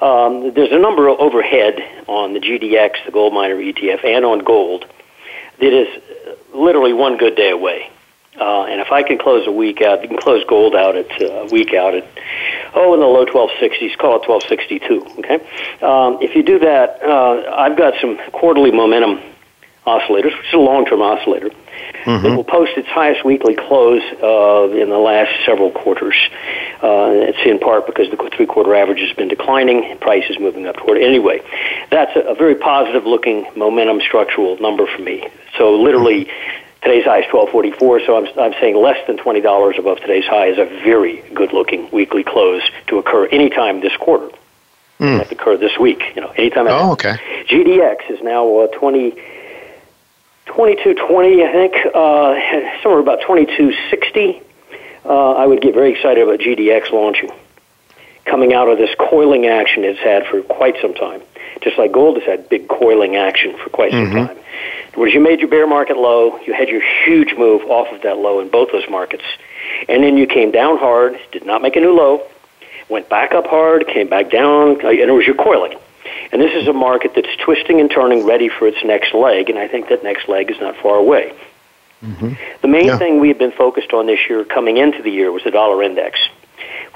Um, 0.00 0.54
there's 0.54 0.72
a 0.72 0.78
number 0.78 1.08
overhead 1.08 1.80
on 2.06 2.32
the 2.32 2.40
GDX, 2.40 3.04
the 3.04 3.12
gold 3.12 3.34
miner 3.34 3.56
ETF, 3.56 4.04
and 4.04 4.24
on 4.24 4.40
gold 4.40 4.86
that 5.58 5.72
is 5.72 5.88
literally 6.54 6.92
one 6.92 7.16
good 7.16 7.36
day 7.36 7.50
away. 7.50 7.90
Uh, 8.36 8.64
and 8.64 8.80
if 8.80 8.92
I 8.92 9.02
can 9.02 9.18
close 9.18 9.46
a 9.46 9.52
week 9.52 9.82
out, 9.82 10.02
you 10.02 10.08
can 10.08 10.18
close 10.18 10.44
gold 10.48 10.74
out 10.76 10.96
at 10.96 11.10
uh, 11.20 11.26
a 11.26 11.46
week 11.46 11.74
out 11.74 11.94
at 11.94 12.06
oh 12.74 12.94
in 12.94 13.00
the 13.00 13.06
low 13.06 13.24
1260s, 13.24 13.96
call 13.98 14.22
it 14.22 14.28
1262. 14.28 15.18
Okay, 15.18 15.34
um, 15.82 16.18
if 16.22 16.36
you 16.36 16.42
do 16.42 16.58
that, 16.60 17.02
uh, 17.02 17.54
I've 17.56 17.76
got 17.76 17.94
some 18.00 18.18
quarterly 18.32 18.70
momentum 18.70 19.20
oscillators, 19.86 20.36
which 20.36 20.46
is 20.46 20.54
a 20.54 20.58
long-term 20.58 21.00
oscillator. 21.00 21.50
Mm-hmm. 22.04 22.26
It 22.26 22.36
will 22.36 22.44
post 22.44 22.72
its 22.76 22.88
highest 22.88 23.24
weekly 23.24 23.56
close 23.56 24.02
uh, 24.22 24.68
in 24.70 24.90
the 24.90 24.98
last 24.98 25.32
several 25.44 25.70
quarters. 25.70 26.16
Uh, 26.82 27.10
it's 27.12 27.38
in 27.44 27.58
part 27.58 27.86
because 27.86 28.10
the 28.10 28.30
three-quarter 28.36 28.74
average 28.74 29.00
has 29.00 29.14
been 29.16 29.28
declining, 29.28 29.84
and 29.84 30.00
price 30.00 30.24
is 30.30 30.38
moving 30.38 30.66
up 30.66 30.76
toward 30.76 30.98
it. 30.98 31.04
Anyway, 31.04 31.40
that's 31.90 32.14
a, 32.16 32.20
a 32.20 32.34
very 32.34 32.54
positive-looking 32.54 33.48
momentum 33.56 34.00
structural 34.00 34.58
number 34.58 34.86
for 34.86 35.02
me. 35.02 35.28
So 35.56 35.74
literally. 35.74 36.30
Today's 36.82 37.04
high 37.04 37.20
is 37.20 37.32
1244, 37.32 38.00
so 38.06 38.16
I'm, 38.16 38.26
I'm 38.38 38.52
saying 38.60 38.76
less 38.76 39.04
than 39.08 39.18
$20 39.18 39.78
above 39.78 39.98
today's 39.98 40.26
high 40.26 40.46
is 40.46 40.58
a 40.58 40.64
very 40.64 41.22
good 41.34 41.52
looking 41.52 41.90
weekly 41.90 42.22
close 42.22 42.62
to 42.86 42.98
occur 42.98 43.26
anytime 43.26 43.80
this 43.80 43.96
quarter. 43.96 44.28
Mm. 45.00 45.18
That 45.18 45.32
occur 45.32 45.56
this 45.56 45.76
week, 45.78 46.02
you 46.14 46.20
know, 46.20 46.30
anytime. 46.30 46.66
Oh, 46.68 46.92
okay. 46.92 47.18
GDX 47.48 48.10
is 48.10 48.22
now 48.22 48.58
uh, 48.58 48.66
20, 48.68 49.10
2220, 50.46 51.44
I 51.44 51.52
think, 51.52 51.74
uh, 51.94 52.34
somewhere 52.82 53.00
about 53.00 53.20
2260. 53.22 54.42
Uh, 55.04 55.32
I 55.32 55.46
would 55.46 55.60
get 55.60 55.74
very 55.74 55.92
excited 55.92 56.22
about 56.22 56.40
GDX 56.40 56.90
launching, 56.90 57.30
coming 58.24 58.52
out 58.52 58.68
of 58.68 58.78
this 58.78 58.90
coiling 58.98 59.46
action 59.46 59.84
it's 59.84 60.00
had 60.00 60.26
for 60.26 60.42
quite 60.42 60.76
some 60.82 60.94
time. 60.94 61.22
Just 61.60 61.78
like 61.78 61.92
gold 61.92 62.18
has 62.18 62.26
had 62.26 62.48
big 62.48 62.68
coiling 62.68 63.16
action 63.16 63.56
for 63.56 63.70
quite 63.70 63.92
some 63.92 64.06
mm-hmm. 64.06 64.26
time. 64.26 64.38
Whereas 64.98 65.14
you 65.14 65.20
made 65.20 65.38
your 65.38 65.48
bear 65.48 65.64
market 65.64 65.96
low, 65.96 66.40
you 66.40 66.52
had 66.52 66.68
your 66.68 66.82
huge 67.04 67.32
move 67.38 67.62
off 67.66 67.86
of 67.92 68.02
that 68.02 68.18
low 68.18 68.40
in 68.40 68.48
both 68.48 68.72
those 68.72 68.88
markets, 68.90 69.22
and 69.88 70.02
then 70.02 70.16
you 70.16 70.26
came 70.26 70.50
down 70.50 70.76
hard, 70.76 71.16
did 71.30 71.46
not 71.46 71.62
make 71.62 71.76
a 71.76 71.80
new 71.80 71.94
low, 71.94 72.26
went 72.88 73.08
back 73.08 73.32
up 73.32 73.46
hard, 73.46 73.86
came 73.86 74.08
back 74.08 74.28
down, 74.28 74.84
uh, 74.84 74.88
and 74.88 74.98
it 74.98 75.12
was 75.12 75.24
your 75.24 75.36
coiling. 75.36 75.78
And 76.32 76.42
this 76.42 76.52
is 76.52 76.66
a 76.66 76.72
market 76.72 77.12
that's 77.14 77.28
twisting 77.36 77.80
and 77.80 77.88
turning, 77.88 78.26
ready 78.26 78.48
for 78.48 78.66
its 78.66 78.78
next 78.84 79.14
leg, 79.14 79.48
and 79.48 79.56
I 79.56 79.68
think 79.68 79.88
that 79.90 80.02
next 80.02 80.28
leg 80.28 80.50
is 80.50 80.58
not 80.60 80.76
far 80.78 80.96
away. 80.96 81.32
Mm-hmm. 82.02 82.32
The 82.62 82.68
main 82.68 82.86
yeah. 82.86 82.98
thing 82.98 83.20
we 83.20 83.28
had 83.28 83.38
been 83.38 83.52
focused 83.52 83.92
on 83.92 84.06
this 84.06 84.18
year 84.28 84.44
coming 84.44 84.78
into 84.78 85.00
the 85.00 85.10
year 85.10 85.30
was 85.30 85.44
the 85.44 85.52
dollar 85.52 85.80
index, 85.80 86.18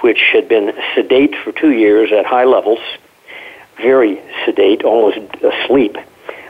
which 0.00 0.22
had 0.32 0.48
been 0.48 0.72
sedate 0.96 1.36
for 1.36 1.52
two 1.52 1.70
years 1.70 2.10
at 2.10 2.26
high 2.26 2.46
levels, 2.46 2.80
very 3.76 4.20
sedate, 4.44 4.82
almost 4.82 5.18
asleep 5.36 5.96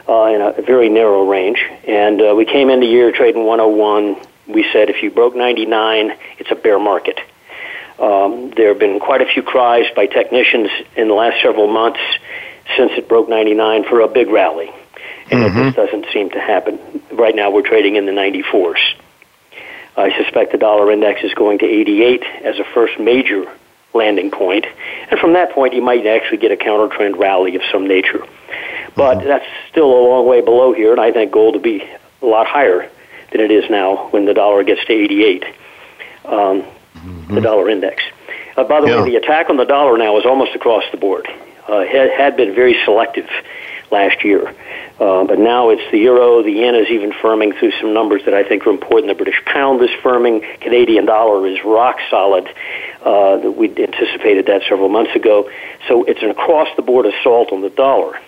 uh, 0.07 0.25
in 0.25 0.41
a 0.41 0.61
very 0.61 0.89
narrow 0.89 1.27
range. 1.27 1.63
And 1.87 2.21
uh, 2.21 2.33
we 2.35 2.45
came 2.45 2.69
into 2.69 2.85
year 2.85 3.11
trading 3.11 3.45
101. 3.45 4.17
We 4.47 4.65
said 4.73 4.89
if 4.89 5.01
you 5.03 5.11
broke 5.11 5.35
99, 5.35 6.17
it's 6.39 6.51
a 6.51 6.55
bear 6.55 6.79
market. 6.79 7.19
Um, 7.99 8.51
there 8.51 8.69
have 8.69 8.79
been 8.79 8.99
quite 8.99 9.21
a 9.21 9.25
few 9.25 9.43
cries 9.43 9.85
by 9.95 10.07
technicians 10.07 10.69
in 10.95 11.07
the 11.07 11.13
last 11.13 11.41
several 11.41 11.67
months 11.67 11.99
since 12.75 12.91
it 12.97 13.07
broke 13.07 13.29
99 13.29 13.85
for 13.85 14.01
a 14.01 14.07
big 14.07 14.29
rally. 14.29 14.71
And 15.31 15.39
mm-hmm. 15.39 15.57
it 15.57 15.63
just 15.63 15.75
doesn't 15.75 16.07
seem 16.11 16.31
to 16.31 16.39
happen. 16.39 16.79
Right 17.11 17.35
now 17.35 17.51
we're 17.51 17.67
trading 17.67 17.95
in 17.95 18.05
the 18.05 18.11
94s. 18.11 18.95
I 19.95 20.15
suspect 20.17 20.51
the 20.51 20.57
dollar 20.57 20.91
index 20.91 21.23
is 21.23 21.33
going 21.33 21.59
to 21.59 21.65
88 21.65 22.23
as 22.43 22.59
a 22.59 22.63
first 22.73 22.99
major 22.99 23.45
landing 23.93 24.31
point, 24.31 24.65
and 25.09 25.19
from 25.19 25.33
that 25.33 25.51
point 25.51 25.73
you 25.75 25.81
might 25.81 26.05
actually 26.07 26.37
get 26.37 26.51
a 26.51 26.57
counter 26.57 26.93
trend 26.95 27.17
rally 27.17 27.55
of 27.55 27.61
some 27.71 27.87
nature. 27.87 28.25
But 28.95 29.17
mm-hmm. 29.17 29.27
that's 29.27 29.45
still 29.69 29.85
a 29.85 30.01
long 30.07 30.27
way 30.27 30.41
below 30.41 30.73
here, 30.73 30.91
and 30.91 31.01
I 31.01 31.11
think 31.11 31.31
gold 31.31 31.55
will 31.55 31.61
be 31.61 31.83
a 32.21 32.25
lot 32.25 32.47
higher 32.47 32.89
than 33.31 33.41
it 33.41 33.51
is 33.51 33.69
now 33.69 34.09
when 34.11 34.25
the 34.25 34.33
dollar 34.33 34.63
gets 34.63 34.85
to 34.85 34.93
88, 34.93 35.43
um, 35.43 35.51
mm-hmm. 36.31 37.35
the 37.35 37.41
dollar 37.41 37.69
index. 37.69 38.03
Uh, 38.55 38.63
by 38.63 38.81
the 38.81 38.87
yeah. 38.87 39.01
way, 39.01 39.09
the 39.09 39.15
attack 39.15 39.49
on 39.49 39.57
the 39.57 39.65
dollar 39.65 39.97
now 39.97 40.17
is 40.19 40.25
almost 40.25 40.55
across 40.55 40.83
the 40.91 40.97
board. 40.97 41.27
Uh, 41.67 41.85
had, 41.85 42.11
had 42.11 42.37
been 42.37 42.53
very 42.53 42.75
selective 42.85 43.29
last 43.89 44.23
year. 44.23 44.53
Uh, 44.99 45.23
but 45.23 45.39
now 45.39 45.69
it's 45.69 45.91
the 45.91 45.97
euro, 45.97 46.43
the 46.43 46.51
yen 46.51 46.75
is 46.75 46.87
even 46.89 47.11
firming 47.11 47.57
through 47.57 47.71
some 47.79 47.93
numbers 47.93 48.23
that 48.25 48.33
I 48.33 48.43
think 48.43 48.67
are 48.67 48.69
important. 48.69 49.07
The 49.07 49.15
British 49.15 49.43
pound 49.45 49.81
is 49.81 49.89
firming, 50.01 50.59
Canadian 50.59 51.05
dollar 51.05 51.47
is 51.47 51.63
rock 51.63 51.97
solid. 52.09 52.47
Uh, 53.03 53.39
we 53.55 53.69
anticipated 53.69 54.45
that 54.47 54.61
several 54.69 54.89
months 54.89 55.15
ago. 55.15 55.49
So 55.87 56.03
it's 56.03 56.21
an 56.21 56.29
across 56.29 56.67
the 56.75 56.83
board 56.83 57.05
assault 57.05 57.51
on 57.51 57.61
the 57.61 57.69
dollar 57.69 58.19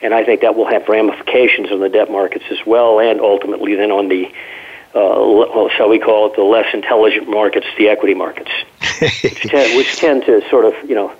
and 0.00 0.14
I 0.14 0.24
think 0.24 0.42
that 0.42 0.54
will 0.54 0.68
have 0.68 0.88
ramifications 0.88 1.70
on 1.70 1.80
the 1.80 1.88
debt 1.88 2.10
markets 2.10 2.44
as 2.50 2.58
well, 2.66 3.00
and 3.00 3.20
ultimately 3.20 3.74
then 3.74 3.90
on 3.90 4.08
the, 4.08 4.26
uh, 4.94 5.68
shall 5.76 5.88
we 5.88 5.98
call 5.98 6.30
it, 6.30 6.36
the 6.36 6.42
less 6.42 6.72
intelligent 6.72 7.28
markets, 7.28 7.66
the 7.76 7.88
equity 7.88 8.14
markets, 8.14 8.50
which, 9.00 9.40
tend, 9.42 9.76
which 9.76 9.96
tend 9.96 10.24
to 10.26 10.48
sort 10.48 10.64
of, 10.64 10.74
you 10.88 10.94
know, 10.94 11.12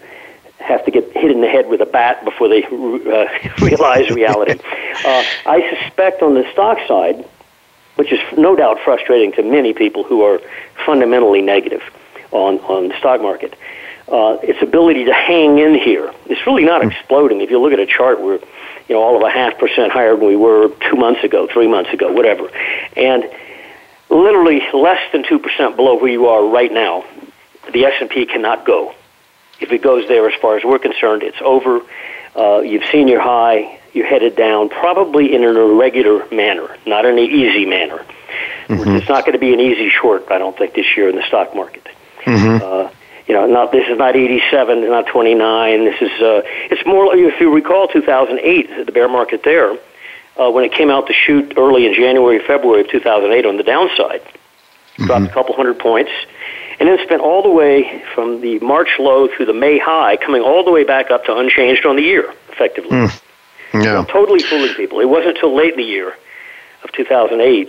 have 0.59 0.85
to 0.85 0.91
get 0.91 1.11
hit 1.13 1.31
in 1.31 1.41
the 1.41 1.49
head 1.49 1.69
with 1.69 1.81
a 1.81 1.87
bat 1.87 2.25
before 2.25 2.49
they 2.49 2.65
uh, 2.65 3.27
realize 3.65 4.11
reality. 4.11 4.61
Uh, 4.99 5.23
I 5.47 5.79
suspect 5.85 6.23
on 6.23 6.35
the 6.35 6.45
stock 6.51 6.77
side, 6.89 7.25
which 7.95 8.11
is 8.11 8.19
no 8.37 8.57
doubt 8.57 8.79
frustrating 8.85 9.31
to 9.35 9.45
many 9.45 9.73
people 9.73 10.03
who 10.03 10.23
are 10.23 10.41
fundamentally 10.85 11.41
negative 11.41 11.83
on, 12.33 12.59
on 12.59 12.89
the 12.89 12.99
stock 12.99 13.23
market, 13.23 13.55
uh, 14.11 14.39
its 14.43 14.63
ability 14.63 15.05
to 15.05 15.15
hang 15.15 15.59
in 15.59 15.75
here. 15.75 16.13
It's 16.27 16.47
really 16.47 16.65
not 16.65 16.83
hmm. 16.83 16.91
exploding. 16.91 17.41
If 17.41 17.51
you 17.51 17.61
look 17.61 17.73
at 17.73 17.81
a 17.81 17.87
chart 17.87 18.21
we're 18.21 18.41
you 18.89 18.95
know, 18.95 19.03
all 19.03 19.17
of 19.17 19.23
a 19.23 19.31
half 19.31 19.59
percent 19.59 19.93
higher 19.93 20.17
than 20.17 20.27
we 20.27 20.37
were 20.37 20.71
two 20.91 20.97
months 20.97 21.23
ago, 21.23 21.47
three 21.47 21.69
months 21.69 21.93
ago, 21.93 22.11
whatever. 22.11 22.51
And 22.97 23.31
literally 24.09 24.63
less 24.73 25.01
than 25.13 25.25
2% 25.25 25.77
below 25.77 25.99
where 26.01 26.11
you 26.11 26.27
are 26.27 26.47
right 26.47 26.73
now, 26.73 27.05
the 27.73 27.85
S&P 27.85 28.27
cannot 28.27 28.65
go. 28.65 28.95
If 29.61 29.73
it 29.73 29.83
goes 29.83 30.09
there, 30.09 30.27
as 30.29 30.41
far 30.41 30.57
as 30.57 30.65
we're 30.65 30.79
concerned, 30.79 31.23
it's 31.23 31.41
over. 31.43 31.81
Uh, 32.35 32.61
you've 32.61 32.85
seen 32.87 33.09
your 33.09 33.21
high. 33.21 33.79
You're 33.93 34.07
headed 34.07 34.37
down, 34.37 34.69
probably 34.69 35.35
in 35.35 35.45
an 35.45 35.57
irregular 35.57 36.27
manner, 36.31 36.77
not 36.87 37.05
in 37.05 37.19
an 37.19 37.25
easy 37.25 37.67
manner. 37.67 38.05
Mm-hmm. 38.69 38.97
It's 38.97 39.09
not 39.09 39.25
going 39.25 39.33
to 39.33 39.39
be 39.39 39.53
an 39.53 39.61
easy 39.61 39.91
short, 39.91 40.31
I 40.31 40.39
don't 40.39 40.57
think, 40.57 40.75
this 40.75 40.97
year 40.97 41.09
in 41.09 41.17
the 41.17 41.27
stock 41.27 41.55
market. 41.55 41.87
Mm-hmm. 42.25 42.65
Uh, 42.65 42.91
you 43.29 43.35
know, 43.35 43.47
not 43.47 43.73
this 43.73 43.87
is 43.89 43.99
not 43.99 44.17
87, 44.17 44.89
not 44.89 45.07
29. 45.07 45.85
This 45.85 46.01
is 46.01 46.11
uh, 46.21 46.43
it's 46.71 46.85
more. 46.87 47.15
If 47.15 47.39
you 47.41 47.55
recall, 47.55 47.87
2008, 47.87 48.87
the 48.87 48.93
bear 48.93 49.07
market 49.07 49.43
there, 49.45 49.77
uh, 50.39 50.51
when 50.51 50.65
it 50.65 50.73
came 50.73 50.91
out 50.91 51.07
to 51.09 51.13
shoot 51.13 51.53
early 51.59 51.87
in 51.87 51.95
January, 51.95 52.39
February 52.39 52.81
of 52.81 52.89
2008 52.89 53.45
on 53.45 53.59
the 53.59 53.63
downside, 53.63 54.23
mm-hmm. 54.23 55.05
dropped 55.05 55.27
a 55.27 55.29
couple 55.29 55.55
hundred 55.55 55.79
points, 55.79 56.11
and 56.81 56.89
then 56.89 56.99
spent 57.05 57.21
all 57.21 57.43
the 57.43 57.51
way 57.51 58.03
from 58.15 58.41
the 58.41 58.59
March 58.61 58.89
low 58.99 59.29
through 59.29 59.47
the 59.47 59.53
May 59.53 59.79
high, 59.79 60.17
coming 60.17 60.41
all 60.41 60.65
the 60.65 60.73
way 60.73 60.85
back 60.85 61.11
up 61.11 61.27
to 61.27 61.37
unchanged 61.37 61.85
on 61.85 61.97
the 61.97 62.03
year, 62.03 62.33
effectively. 62.49 62.97
Mm. 62.97 63.23
Yeah. 63.75 63.81
Know, 63.81 64.05
totally 64.05 64.41
fooling 64.41 64.73
people. 64.75 65.01
It 65.01 65.09
wasn't 65.11 65.37
until 65.37 65.55
late 65.55 65.73
in 65.73 65.79
the 65.79 65.85
year 65.85 66.17
of 66.83 66.93
2008 66.93 67.69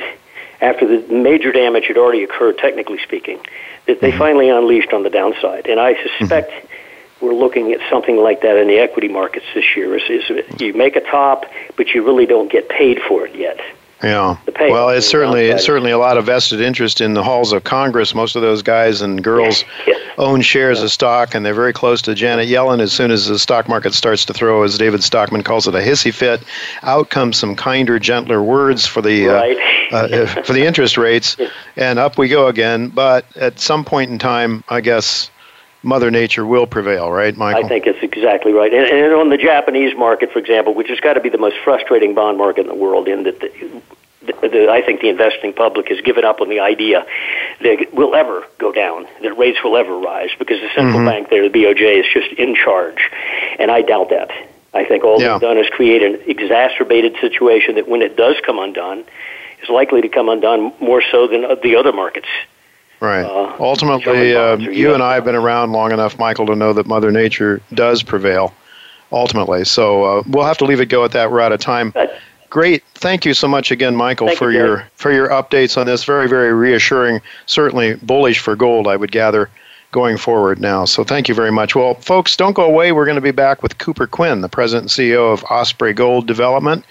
after 0.62 0.88
the 0.88 1.13
major 1.13 1.51
damage 1.51 1.86
had 1.88 1.98
already 1.98 2.24
occurred, 2.24 2.58
technically 2.58 3.00
speaking, 3.00 3.39
that 3.88 4.01
they 4.01 4.10
mm-hmm. 4.10 4.20
finally 4.20 4.50
unleashed 4.50 4.94
on 4.94 5.04
the 5.04 5.10
downside. 5.10 5.68
And 5.68 5.80
I 5.80 5.96
suspect 6.18 6.51
mm-hmm. 6.51 7.25
we're 7.25 7.34
looking 7.34 7.72
at 7.72 7.80
something 7.89 8.18
like 8.18 8.42
that 8.42 8.58
in 8.58 8.68
the 8.68 8.78
equity 8.80 9.08
markets 9.08 9.46
this 9.54 9.75
year. 9.75 9.96
Is, 9.96 10.04
is 10.10 10.62
you 10.62 10.74
make 10.74 10.96
a 10.96 11.01
top, 11.01 11.46
but 11.75 11.89
you 11.89 12.06
really 12.06 12.25
don't 12.25 12.51
get 12.51 12.70
paid 12.70 13.00
for 13.08 13.25
it 13.25 13.36
yet. 13.36 13.60
Yeah. 14.04 14.38
Well, 14.58 14.89
it's 14.89 15.06
certainly 15.06 15.48
it's 15.48 15.66
certainly 15.66 15.92
a 15.92 15.98
lot 15.98 16.18
of 16.18 16.25
vested 16.25 16.62
interest 16.62 17.01
in 17.01 17.16
the 17.16 17.24
halls 17.24 17.51
of 17.51 17.66
Congress. 17.66 18.16
Most 18.16 18.38
of 18.38 18.42
those 18.42 18.62
guys 18.62 19.01
and 19.01 19.22
girls 19.22 19.66
yes. 19.86 20.00
own 20.18 20.42
shares 20.42 20.80
yeah. 20.80 20.86
of 20.86 20.92
stock, 20.92 21.36
and 21.36 21.46
they're 21.46 21.54
very 21.54 21.74
close 21.74 22.01
to 22.04 22.16
Janet 22.16 22.48
Yellen. 22.48 22.80
As 22.80 22.94
soon 22.94 23.12
as 23.12 23.28
the 23.28 23.38
stock 23.38 23.68
market 23.68 23.94
starts 23.94 24.24
to 24.25 24.34
throw, 24.34 24.63
as 24.63 24.78
David 24.78 25.04
Stockman 25.04 25.44
calls 25.44 25.68
it, 25.68 25.75
a 25.75 25.80
hissy 25.80 26.13
fit, 26.13 26.42
out 26.84 27.10
comes 27.10 27.38
some 27.38 27.58
kinder, 27.58 28.00
gentler 28.00 28.42
words 28.42 28.86
for 28.86 29.01
the 29.01 29.28
uh, 29.28 29.34
right. 29.34 29.58
uh, 29.91 30.43
for 30.43 30.53
the 30.53 30.65
interest 30.65 30.98
rates, 30.98 31.38
and 31.75 32.00
up 32.00 32.17
we 32.17 32.27
go 32.27 32.48
again. 32.48 32.89
But 32.89 33.25
at 33.36 33.60
some 33.60 33.86
point 33.86 34.12
in 34.12 34.19
time, 34.19 34.63
I 34.69 34.81
guess. 34.81 35.29
Mother 35.81 36.12
Nature 36.12 36.46
will 36.46 36.67
prevail, 36.67 37.10
right, 37.10 37.38
Michael? 37.38 37.63
I 37.63 37.69
think 37.69 37.88
it's 37.88 38.03
exactly 38.03 38.51
right. 38.51 38.74
And, 38.74 38.86
and 38.86 39.13
on 39.13 39.29
the 39.29 39.38
Japanese 39.38 39.98
market, 39.98 40.29
for 40.29 40.39
example, 40.39 40.74
which 40.74 40.89
has 40.89 41.00
got 41.00 41.13
to 41.13 41.22
be 41.22 41.29
the 41.29 41.38
most 41.38 41.55
frustrating 41.63 42.13
bond 42.13 42.38
market 42.38 42.63
in 42.63 42.67
the 42.67 42.75
world, 42.75 43.08
in 43.08 43.24
that 43.24 43.39
the, 43.39 43.81
the, 44.22 44.50
the, 44.50 44.69
I 44.69 44.81
think 44.81 45.01
the 45.01 45.10
investing 45.10 45.53
public 45.53 45.88
has 45.88 46.01
given 46.01 46.25
up 46.25 46.41
on 46.41 46.50
the 46.50 46.60
idea 46.60 47.05
that 47.62 47.81
it 47.81 47.93
will 47.93 48.13
ever 48.13 48.46
go 48.58 48.74
down, 48.74 49.08
that 49.22 49.38
rates 49.38 49.63
will 49.63 49.77
ever 49.77 49.98
rise, 49.98 50.31
because 50.38 50.60
the 50.60 50.69
central 50.75 50.98
mm-hmm. 50.98 51.05
bank 51.05 51.29
there, 51.29 51.48
the 51.48 51.58
BOJ, 51.58 52.01
is 52.01 52.05
just 52.12 52.31
in 52.34 52.55
charge. 52.55 53.10
And 53.58 53.72
I 53.72 53.81
doubt 53.81 54.10
that. 54.10 54.31
I 54.74 54.86
think 54.86 55.03
all 55.03 55.22
yeah. 55.22 55.34
they've 55.34 55.41
done 55.41 55.58
is 55.58 55.67
create 55.69 56.03
an 56.03 56.22
exacerbated 56.27 57.15
situation 57.22 57.75
that 57.75 57.88
when 57.88 58.01
it 58.01 58.15
does 58.15 58.36
come 58.46 58.60
undone, 58.60 59.03
likely 59.69 60.01
to 60.01 60.09
come 60.09 60.29
undone 60.29 60.73
more 60.79 61.01
so 61.11 61.27
than 61.27 61.41
the 61.63 61.75
other 61.75 61.91
markets 61.91 62.27
Right. 62.99 63.23
Uh, 63.23 63.55
Ultimately, 63.59 64.35
uh, 64.35 64.57
you 64.57 64.93
and 64.93 65.01
I 65.01 65.13
have 65.13 65.23
been 65.23 65.35
around 65.35 65.71
long 65.71 65.91
enough, 65.91 66.19
Michael, 66.19 66.45
to 66.47 66.55
know 66.55 66.73
that 66.73 66.85
Mother 66.85 67.11
Nature 67.11 67.61
does 67.73 68.03
prevail. 68.03 68.53
Ultimately, 69.11 69.65
so 69.65 70.03
uh, 70.03 70.23
we'll 70.27 70.45
have 70.45 70.59
to 70.59 70.65
leave 70.65 70.79
it 70.79 70.85
go 70.85 71.03
at 71.03 71.13
that. 71.13 71.31
We're 71.31 71.39
out 71.39 71.51
of 71.51 71.59
time. 71.59 71.95
Great. 72.51 72.83
Thank 72.93 73.25
you 73.25 73.33
so 73.33 73.47
much 73.47 73.71
again, 73.71 73.95
Michael, 73.95 74.27
Thank 74.27 74.38
for 74.38 74.51
you, 74.51 74.59
your 74.59 74.88
for 74.93 75.11
your 75.11 75.29
updates 75.29 75.79
on 75.79 75.88
this. 75.88 76.03
Very, 76.03 76.29
very 76.29 76.53
reassuring. 76.53 77.19
Certainly 77.47 77.95
bullish 78.03 78.38
for 78.38 78.55
gold, 78.55 78.88
I 78.88 78.95
would 78.95 79.11
gather, 79.11 79.49
going 79.91 80.17
forward 80.17 80.59
now. 80.59 80.85
So 80.85 81.03
thank 81.03 81.27
you 81.27 81.33
very 81.33 81.51
much. 81.51 81.73
Well, 81.73 81.95
folks, 81.95 82.38
don't 82.38 82.53
go 82.53 82.65
away. 82.65 82.91
We're 82.91 83.05
going 83.05 83.15
to 83.15 83.21
be 83.21 83.31
back 83.31 83.63
with 83.63 83.79
Cooper 83.79 84.05
Quinn, 84.05 84.41
the 84.41 84.49
president 84.49 84.83
and 84.83 85.07
CEO 85.07 85.33
of 85.33 85.43
Osprey 85.45 85.93
Gold 85.93 86.27
Development. 86.27 86.85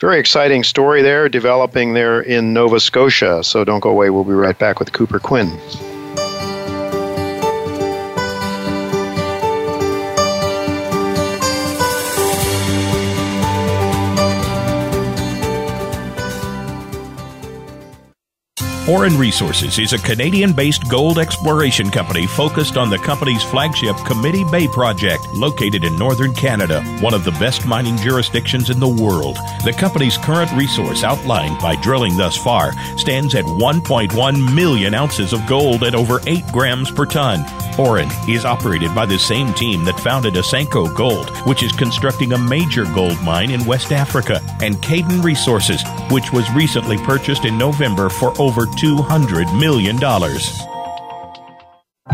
Very 0.00 0.20
exciting 0.20 0.62
story 0.62 1.02
there, 1.02 1.28
developing 1.28 1.92
there 1.92 2.20
in 2.20 2.52
Nova 2.52 2.78
Scotia. 2.78 3.42
So 3.42 3.64
don't 3.64 3.80
go 3.80 3.90
away. 3.90 4.10
We'll 4.10 4.22
be 4.22 4.30
right 4.30 4.56
back 4.56 4.78
with 4.78 4.92
Cooper 4.92 5.18
Quinn. 5.18 5.58
Auryn 18.88 19.18
Resources 19.18 19.78
is 19.78 19.92
a 19.92 19.98
Canadian 19.98 20.54
based 20.54 20.88
gold 20.88 21.18
exploration 21.18 21.90
company 21.90 22.26
focused 22.26 22.78
on 22.78 22.88
the 22.88 22.96
company's 22.96 23.42
flagship 23.42 23.94
Committee 24.06 24.44
Bay 24.44 24.66
project, 24.66 25.28
located 25.34 25.84
in 25.84 25.94
northern 25.98 26.32
Canada, 26.32 26.82
one 27.02 27.12
of 27.12 27.22
the 27.22 27.32
best 27.32 27.66
mining 27.66 27.98
jurisdictions 27.98 28.70
in 28.70 28.80
the 28.80 28.88
world. 28.88 29.36
The 29.62 29.74
company's 29.76 30.16
current 30.16 30.50
resource 30.52 31.04
outlined 31.04 31.60
by 31.60 31.76
drilling 31.76 32.16
thus 32.16 32.34
far 32.34 32.72
stands 32.96 33.34
at 33.34 33.44
1.1 33.44 34.54
million 34.54 34.94
ounces 34.94 35.34
of 35.34 35.46
gold 35.46 35.84
at 35.84 35.94
over 35.94 36.22
8 36.26 36.46
grams 36.46 36.90
per 36.90 37.04
ton. 37.04 37.67
Auryn 37.78 38.10
is 38.28 38.44
operated 38.44 38.92
by 38.92 39.06
the 39.06 39.18
same 39.18 39.54
team 39.54 39.84
that 39.84 40.00
founded 40.00 40.34
Asanko 40.34 40.92
Gold, 40.96 41.30
which 41.46 41.62
is 41.62 41.70
constructing 41.70 42.32
a 42.32 42.38
major 42.38 42.84
gold 42.86 43.22
mine 43.22 43.52
in 43.52 43.64
West 43.64 43.92
Africa, 43.92 44.42
and 44.60 44.82
Cayden 44.82 45.22
Resources, 45.22 45.82
which 46.10 46.32
was 46.32 46.50
recently 46.50 46.98
purchased 46.98 47.44
in 47.44 47.56
November 47.56 48.08
for 48.08 48.34
over 48.40 48.66
$200 48.66 49.58
million. 49.58 49.96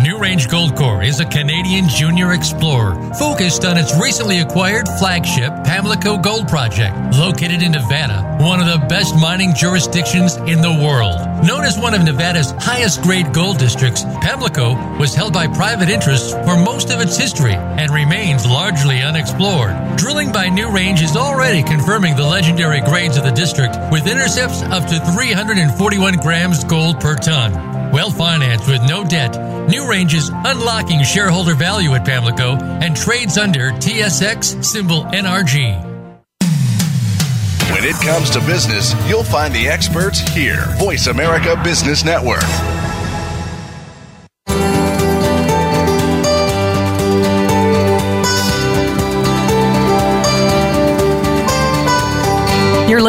NewRange 0.04 0.48
Goldcorp 0.48 1.06
is 1.06 1.20
a 1.20 1.24
Canadian 1.24 1.88
junior 1.88 2.34
explorer 2.34 2.94
focused 3.14 3.64
on 3.64 3.78
its 3.78 3.98
recently 3.98 4.40
acquired 4.40 4.86
flagship 4.98 5.50
Pamlico 5.64 6.18
Gold 6.18 6.46
Project, 6.46 6.94
located 7.16 7.62
in 7.62 7.72
Nevada, 7.72 8.36
one 8.38 8.60
of 8.60 8.66
the 8.66 8.86
best 8.86 9.16
mining 9.16 9.54
jurisdictions 9.54 10.36
in 10.36 10.60
the 10.60 10.78
world. 10.84 11.16
Known 11.46 11.64
as 11.64 11.78
one 11.78 11.94
of 11.94 12.04
Nevada's 12.04 12.50
highest 12.58 13.00
grade 13.00 13.32
gold 13.32 13.56
districts, 13.56 14.04
Pamlico 14.20 14.74
was 14.98 15.14
held 15.14 15.32
by 15.32 15.46
private 15.46 15.88
interests 15.88 16.32
for 16.32 16.54
most 16.54 16.90
of 16.90 17.00
its 17.00 17.16
history 17.16 17.54
and 17.54 17.90
remains 17.90 18.44
largely 18.44 19.00
unexplored. 19.00 19.96
Drilling 19.96 20.32
by 20.32 20.50
New 20.50 20.70
Range 20.70 21.00
is 21.00 21.16
already 21.16 21.62
confirming 21.62 22.14
the 22.14 22.26
legendary 22.26 22.82
grades 22.82 23.16
of 23.16 23.24
the 23.24 23.32
district 23.32 23.74
with 23.90 24.06
intercepts 24.06 24.60
up 24.64 24.86
to 24.86 25.00
341 25.14 26.16
grams 26.16 26.62
gold 26.64 27.00
per 27.00 27.16
ton. 27.16 27.90
Well 27.90 28.10
financed 28.10 28.68
with 28.68 28.82
no 28.82 29.04
debt, 29.04 29.53
NewRange 29.66 30.14
is 30.14 30.30
unlocking 30.32 31.02
shareholder 31.02 31.54
value 31.54 31.94
at 31.94 32.04
Pamlico 32.04 32.56
and 32.82 32.94
trades 32.94 33.38
under 33.38 33.70
TSX 33.72 34.62
symbol 34.62 35.04
NRG. 35.04 35.82
When 37.72 37.82
it 37.82 37.96
comes 38.04 38.28
to 38.30 38.40
business, 38.40 38.94
you'll 39.08 39.24
find 39.24 39.54
the 39.54 39.66
experts 39.66 40.20
here. 40.20 40.66
Voice 40.78 41.06
America 41.06 41.58
Business 41.64 42.04
Network. 42.04 42.44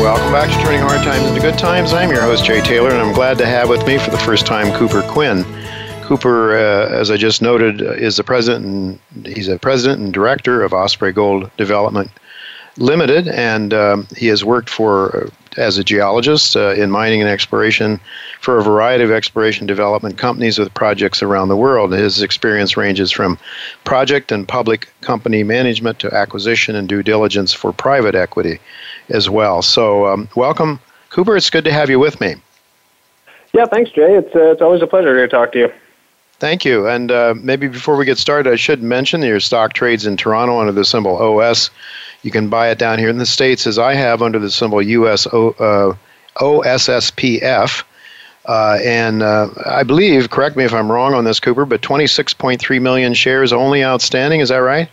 Welcome 0.00 0.32
back 0.32 0.48
to 0.48 0.64
Turning 0.64 0.80
Hard 0.80 1.02
Times 1.02 1.28
into 1.28 1.42
Good 1.42 1.58
Times. 1.58 1.92
I'm 1.92 2.08
your 2.10 2.22
host, 2.22 2.46
Jay 2.46 2.62
Taylor, 2.62 2.88
and 2.88 3.02
I'm 3.02 3.12
glad 3.12 3.36
to 3.36 3.44
have 3.44 3.68
with 3.68 3.86
me 3.86 3.98
for 3.98 4.10
the 4.10 4.16
first 4.16 4.46
time 4.46 4.74
Cooper 4.74 5.02
Quinn. 5.02 5.44
Cooper, 6.04 6.56
uh, 6.56 6.88
as 6.88 7.10
I 7.10 7.18
just 7.18 7.42
noted, 7.42 7.82
is 7.82 8.16
the 8.16 8.24
president 8.24 8.64
and 9.14 9.26
he's 9.26 9.46
a 9.46 9.58
president 9.58 10.00
and 10.00 10.10
director 10.10 10.62
of 10.62 10.72
Osprey 10.72 11.12
Gold 11.12 11.50
Development 11.58 12.10
Limited, 12.78 13.28
and 13.28 13.74
um, 13.74 14.08
he 14.16 14.28
has 14.28 14.42
worked 14.42 14.70
for 14.70 15.14
uh, 15.14 15.30
as 15.58 15.76
a 15.76 15.84
geologist 15.84 16.56
uh, 16.56 16.70
in 16.70 16.90
mining 16.90 17.20
and 17.20 17.28
exploration 17.28 18.00
for 18.40 18.58
a 18.58 18.62
variety 18.62 19.04
of 19.04 19.10
exploration 19.10 19.66
development 19.66 20.16
companies 20.16 20.58
with 20.58 20.72
projects 20.72 21.22
around 21.22 21.48
the 21.48 21.56
world. 21.56 21.92
His 21.92 22.22
experience 22.22 22.74
ranges 22.74 23.10
from 23.10 23.38
project 23.84 24.32
and 24.32 24.48
public 24.48 24.88
company 25.02 25.42
management 25.42 25.98
to 25.98 26.14
acquisition 26.14 26.74
and 26.74 26.88
due 26.88 27.02
diligence 27.02 27.52
for 27.52 27.70
private 27.70 28.14
equity 28.14 28.60
as 29.10 29.28
well. 29.28 29.62
So, 29.62 30.06
um, 30.06 30.28
welcome, 30.34 30.80
Cooper. 31.10 31.36
It's 31.36 31.50
good 31.50 31.64
to 31.64 31.72
have 31.72 31.90
you 31.90 31.98
with 31.98 32.20
me. 32.20 32.36
Yeah, 33.52 33.66
thanks, 33.66 33.90
Jay. 33.90 34.14
It's 34.14 34.34
uh, 34.34 34.52
it's 34.52 34.62
always 34.62 34.82
a 34.82 34.86
pleasure 34.86 35.14
to 35.14 35.28
talk 35.28 35.52
to 35.52 35.58
you. 35.58 35.72
Thank 36.38 36.64
you. 36.64 36.88
And 36.88 37.12
uh, 37.12 37.34
maybe 37.36 37.68
before 37.68 37.96
we 37.96 38.06
get 38.06 38.16
started, 38.16 38.50
I 38.50 38.56
should 38.56 38.82
mention 38.82 39.20
that 39.20 39.26
your 39.26 39.40
stock 39.40 39.74
trades 39.74 40.06
in 40.06 40.16
Toronto 40.16 40.58
under 40.58 40.72
the 40.72 40.86
symbol 40.86 41.16
OS. 41.16 41.70
You 42.22 42.30
can 42.30 42.48
buy 42.48 42.70
it 42.70 42.78
down 42.78 42.98
here 42.98 43.10
in 43.10 43.18
the 43.18 43.26
States 43.26 43.66
as 43.66 43.78
I 43.78 43.94
have 43.94 44.22
under 44.22 44.38
the 44.38 44.50
symbol 44.50 44.80
USO, 44.80 45.50
uh, 45.58 45.94
OSSPF. 46.36 47.84
Uh, 48.46 48.78
and 48.82 49.22
uh, 49.22 49.48
I 49.66 49.82
believe, 49.82 50.30
correct 50.30 50.56
me 50.56 50.64
if 50.64 50.72
I'm 50.72 50.90
wrong 50.90 51.12
on 51.12 51.24
this, 51.24 51.40
Cooper, 51.40 51.66
but 51.66 51.82
26.3 51.82 52.80
million 52.80 53.12
shares 53.12 53.52
only 53.52 53.84
outstanding. 53.84 54.40
Is 54.40 54.48
that 54.48 54.58
right? 54.58 54.88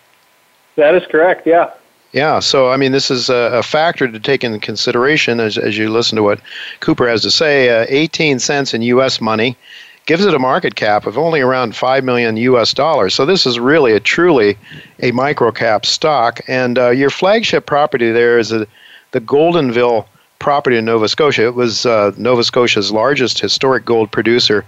That 0.76 0.96
is 0.96 1.04
correct, 1.10 1.48
yeah. 1.48 1.72
Yeah, 2.14 2.40
so 2.40 2.70
I 2.70 2.78
mean, 2.78 2.94
this 2.94 3.12
is 3.12 3.30
a, 3.30 3.62
factor 3.62 4.08
to 4.08 4.20
take 4.20 4.44
into 4.44 4.60
consideration 4.60 5.40
as, 5.40 5.58
as 5.58 5.78
you 5.78 5.90
listen 5.90 6.16
to 6.16 6.24
what 6.24 6.40
Cooper 6.80 7.08
has 7.08 7.22
to 7.24 7.32
say. 7.32 7.70
Uh, 7.70 7.86
18 7.90 8.40
cents 8.40 8.74
in 8.74 8.82
U.S. 8.82 9.20
money 9.20 9.58
gives 10.06 10.26
it 10.26 10.34
a 10.34 10.40
market 10.40 10.76
cap 10.76 11.06
of 11.06 11.18
only 11.18 11.42
around 11.42 11.76
5 11.76 12.04
million 12.04 12.38
US 12.38 12.74
dollars. 12.74 13.14
So 13.14 13.26
this 13.26 13.46
is 13.46 13.60
really 13.60 13.92
a 13.92 14.00
truly 14.00 14.58
a 15.02 15.12
micro 15.12 15.52
cap 15.52 15.86
stock. 15.86 16.40
And 16.48 16.80
uh, 16.80 16.90
your 16.92 17.10
flagship 17.10 17.66
property 17.66 18.12
there 18.12 18.40
is 18.40 18.54
a, 18.54 18.66
the 19.12 19.20
Goldenville 19.20 20.06
property 20.40 20.78
in 20.78 20.86
Nova 20.86 21.10
Scotia. 21.10 21.48
It 21.48 21.56
was 21.56 21.86
uh, 21.86 22.14
Nova 22.18 22.44
Scotia's 22.46 22.90
largest 22.90 23.40
historic 23.40 23.84
gold 23.84 24.10
producer. 24.10 24.64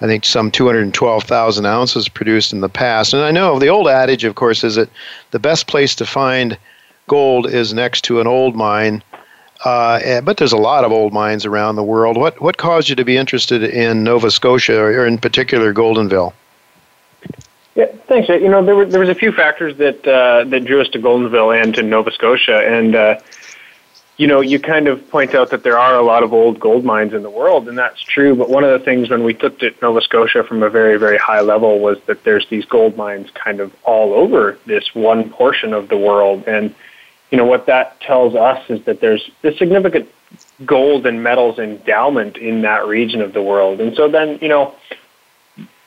I 0.00 0.06
think 0.06 0.24
some 0.24 0.50
212,000 0.50 1.64
ounces 1.64 2.08
produced 2.08 2.52
in 2.52 2.60
the 2.60 2.68
past. 2.68 3.14
And 3.14 3.22
I 3.22 3.30
know 3.30 3.60
the 3.60 3.68
old 3.68 3.86
adage, 3.86 4.24
of 4.24 4.34
course, 4.34 4.64
is 4.64 4.74
that 4.74 4.90
the 5.30 5.38
best 5.38 5.68
place 5.68 5.94
to 5.94 6.04
find 6.04 6.58
gold 7.08 7.46
is 7.46 7.74
next 7.74 8.02
to 8.02 8.20
an 8.20 8.26
old 8.26 8.56
mine 8.56 9.02
uh, 9.64 10.00
eh, 10.02 10.20
but 10.20 10.36
there's 10.38 10.52
a 10.52 10.58
lot 10.58 10.84
of 10.84 10.92
old 10.92 11.12
mines 11.12 11.46
around 11.46 11.76
the 11.76 11.84
world. 11.84 12.16
What 12.16 12.40
what 12.40 12.56
caused 12.56 12.88
you 12.88 12.96
to 12.96 13.04
be 13.04 13.16
interested 13.16 13.62
in 13.62 14.02
Nova 14.02 14.30
Scotia, 14.30 14.78
or 14.78 15.06
in 15.06 15.18
particular 15.18 15.72
Goldenville? 15.72 16.32
Yeah, 17.74 17.86
thanks. 18.08 18.28
You 18.28 18.48
know, 18.48 18.64
there 18.64 18.74
were 18.74 18.86
there 18.86 19.00
was 19.00 19.08
a 19.08 19.14
few 19.14 19.30
factors 19.30 19.76
that 19.76 20.06
uh, 20.06 20.44
that 20.48 20.64
drew 20.64 20.80
us 20.80 20.88
to 20.90 20.98
Goldenville 20.98 21.62
and 21.62 21.74
to 21.74 21.82
Nova 21.82 22.10
Scotia, 22.10 22.58
and 22.58 22.96
uh, 22.96 23.20
you 24.16 24.26
know, 24.26 24.40
you 24.40 24.58
kind 24.58 24.88
of 24.88 25.08
point 25.10 25.32
out 25.34 25.50
that 25.50 25.62
there 25.62 25.78
are 25.78 25.96
a 25.96 26.02
lot 26.02 26.24
of 26.24 26.32
old 26.32 26.58
gold 26.58 26.84
mines 26.84 27.14
in 27.14 27.22
the 27.22 27.30
world, 27.30 27.68
and 27.68 27.78
that's 27.78 28.02
true. 28.02 28.34
But 28.34 28.50
one 28.50 28.64
of 28.64 28.76
the 28.76 28.84
things 28.84 29.10
when 29.10 29.22
we 29.22 29.34
looked 29.34 29.62
at 29.62 29.80
Nova 29.80 30.00
Scotia 30.00 30.42
from 30.42 30.64
a 30.64 30.70
very 30.70 30.98
very 30.98 31.18
high 31.18 31.40
level 31.40 31.78
was 31.78 31.98
that 32.06 32.24
there's 32.24 32.48
these 32.48 32.64
gold 32.64 32.96
mines 32.96 33.30
kind 33.30 33.60
of 33.60 33.72
all 33.84 34.12
over 34.12 34.58
this 34.66 34.92
one 34.92 35.30
portion 35.30 35.72
of 35.72 35.88
the 35.88 35.96
world, 35.96 36.48
and 36.48 36.74
you 37.32 37.38
know, 37.38 37.46
what 37.46 37.66
that 37.66 37.98
tells 38.02 38.34
us 38.34 38.62
is 38.68 38.84
that 38.84 39.00
there's 39.00 39.28
a 39.42 39.52
significant 39.56 40.08
gold 40.66 41.06
and 41.06 41.22
metals 41.22 41.58
endowment 41.58 42.36
in 42.36 42.60
that 42.62 42.86
region 42.86 43.22
of 43.22 43.32
the 43.32 43.42
world. 43.42 43.80
And 43.80 43.96
so 43.96 44.08
then, 44.08 44.38
you 44.42 44.48
know, 44.48 44.74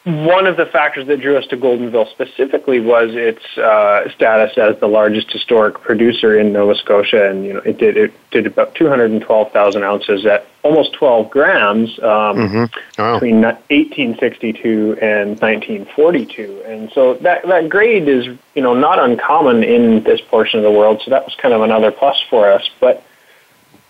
one 0.05 0.45
of 0.45 0.55
the 0.55 0.67
factors 0.67 1.07
that 1.07 1.19
drew 1.19 1.35
us 1.35 1.47
to 1.47 1.57
Goldenville 1.57 2.07
specifically 2.11 2.79
was 2.79 3.09
its 3.13 3.43
uh, 3.57 4.07
status 4.11 4.55
as 4.55 4.79
the 4.79 4.87
largest 4.87 5.31
historic 5.31 5.81
producer 5.81 6.39
in 6.39 6.53
Nova 6.53 6.75
Scotia, 6.75 7.27
and 7.27 7.43
you 7.43 7.53
know 7.53 7.59
it 7.61 7.79
did 7.79 7.97
it 7.97 8.13
did 8.29 8.45
about 8.45 8.75
212,000 8.75 9.83
ounces 9.83 10.23
at 10.27 10.45
almost 10.61 10.93
12 10.93 11.31
grams 11.31 11.97
um, 11.99 12.05
mm-hmm. 12.05 13.01
oh. 13.01 13.13
between 13.15 13.41
1862 13.41 14.99
and 15.01 15.41
1942, 15.41 16.63
and 16.67 16.91
so 16.91 17.15
that 17.15 17.47
that 17.47 17.67
grade 17.67 18.07
is 18.07 18.27
you 18.53 18.61
know 18.61 18.75
not 18.75 18.99
uncommon 18.99 19.63
in 19.63 20.03
this 20.03 20.21
portion 20.21 20.59
of 20.59 20.63
the 20.63 20.71
world. 20.71 21.01
So 21.03 21.09
that 21.09 21.25
was 21.25 21.33
kind 21.41 21.53
of 21.55 21.61
another 21.61 21.91
plus 21.91 22.21
for 22.29 22.51
us, 22.51 22.69
but 22.79 23.03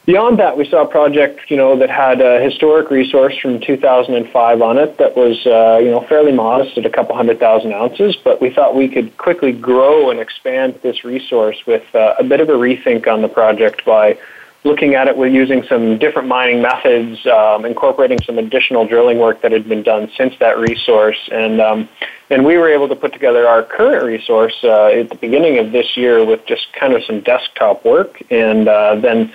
Beyond 0.05 0.37
that, 0.37 0.55
we 0.55 0.69
saw 0.69 0.83
a 0.83 0.87
project, 0.87 1.49
you 1.49 1.57
know, 1.57 1.79
that 1.79 1.89
had 1.89 2.21
a 2.21 2.39
historic 2.39 2.91
resource 2.91 3.35
from 3.41 3.59
2005 3.59 4.61
on 4.61 4.77
it 4.77 4.99
that 4.99 5.17
was, 5.17 5.43
uh, 5.47 5.79
you 5.83 5.89
know, 5.89 6.05
fairly 6.07 6.31
modest 6.31 6.77
at 6.77 6.85
a 6.85 6.91
couple 6.91 7.15
hundred 7.15 7.39
thousand 7.39 7.73
ounces. 7.73 8.15
But 8.23 8.39
we 8.39 8.51
thought 8.53 8.75
we 8.75 8.87
could 8.87 9.17
quickly 9.17 9.51
grow 9.51 10.11
and 10.11 10.19
expand 10.19 10.79
this 10.83 11.03
resource 11.03 11.57
with 11.65 11.83
uh, 11.95 12.13
a 12.19 12.23
bit 12.23 12.39
of 12.39 12.49
a 12.49 12.53
rethink 12.53 13.07
on 13.07 13.23
the 13.23 13.27
project 13.27 13.83
by 13.83 14.15
looking 14.63 14.93
at 14.93 15.07
it 15.07 15.17
with 15.17 15.33
using 15.33 15.63
some 15.69 15.97
different 15.97 16.27
mining 16.27 16.61
methods, 16.61 17.25
um, 17.27 17.65
incorporating 17.65 18.19
some 18.25 18.37
additional 18.37 18.85
drilling 18.85 19.17
work 19.17 19.41
that 19.41 19.51
had 19.51 19.67
been 19.67 19.83
done 19.83 20.11
since 20.17 20.33
that 20.39 20.57
resource, 20.59 21.17
and 21.31 21.61
um, 21.61 21.89
and 22.29 22.43
we 22.43 22.57
were 22.57 22.69
able 22.69 22.87
to 22.87 22.95
put 22.95 23.13
together 23.13 23.47
our 23.47 23.61
current 23.63 24.03
resource 24.03 24.55
uh, 24.63 24.87
at 24.87 25.09
the 25.09 25.15
beginning 25.15 25.59
of 25.59 25.71
this 25.71 25.95
year 25.95 26.25
with 26.25 26.45
just 26.47 26.67
kind 26.79 26.93
of 26.93 27.03
some 27.03 27.21
desktop 27.21 27.85
work, 27.85 28.21
and 28.31 28.67
uh, 28.67 28.95
then 28.95 29.31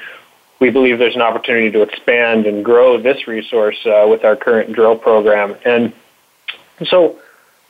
we 0.61 0.71
believe 0.71 0.99
there's 0.99 1.17
an 1.17 1.23
opportunity 1.23 1.71
to 1.71 1.83
expand 1.83 2.47
and 2.47 2.65
grow 2.65 3.01
this 3.01 3.27
resource 3.27 3.79
uh, 3.87 4.07
with 4.09 4.25
our 4.25 4.37
current 4.37 4.73
drill 4.73 4.97
program. 4.97 5.57
And 5.65 5.93
so 6.85 7.19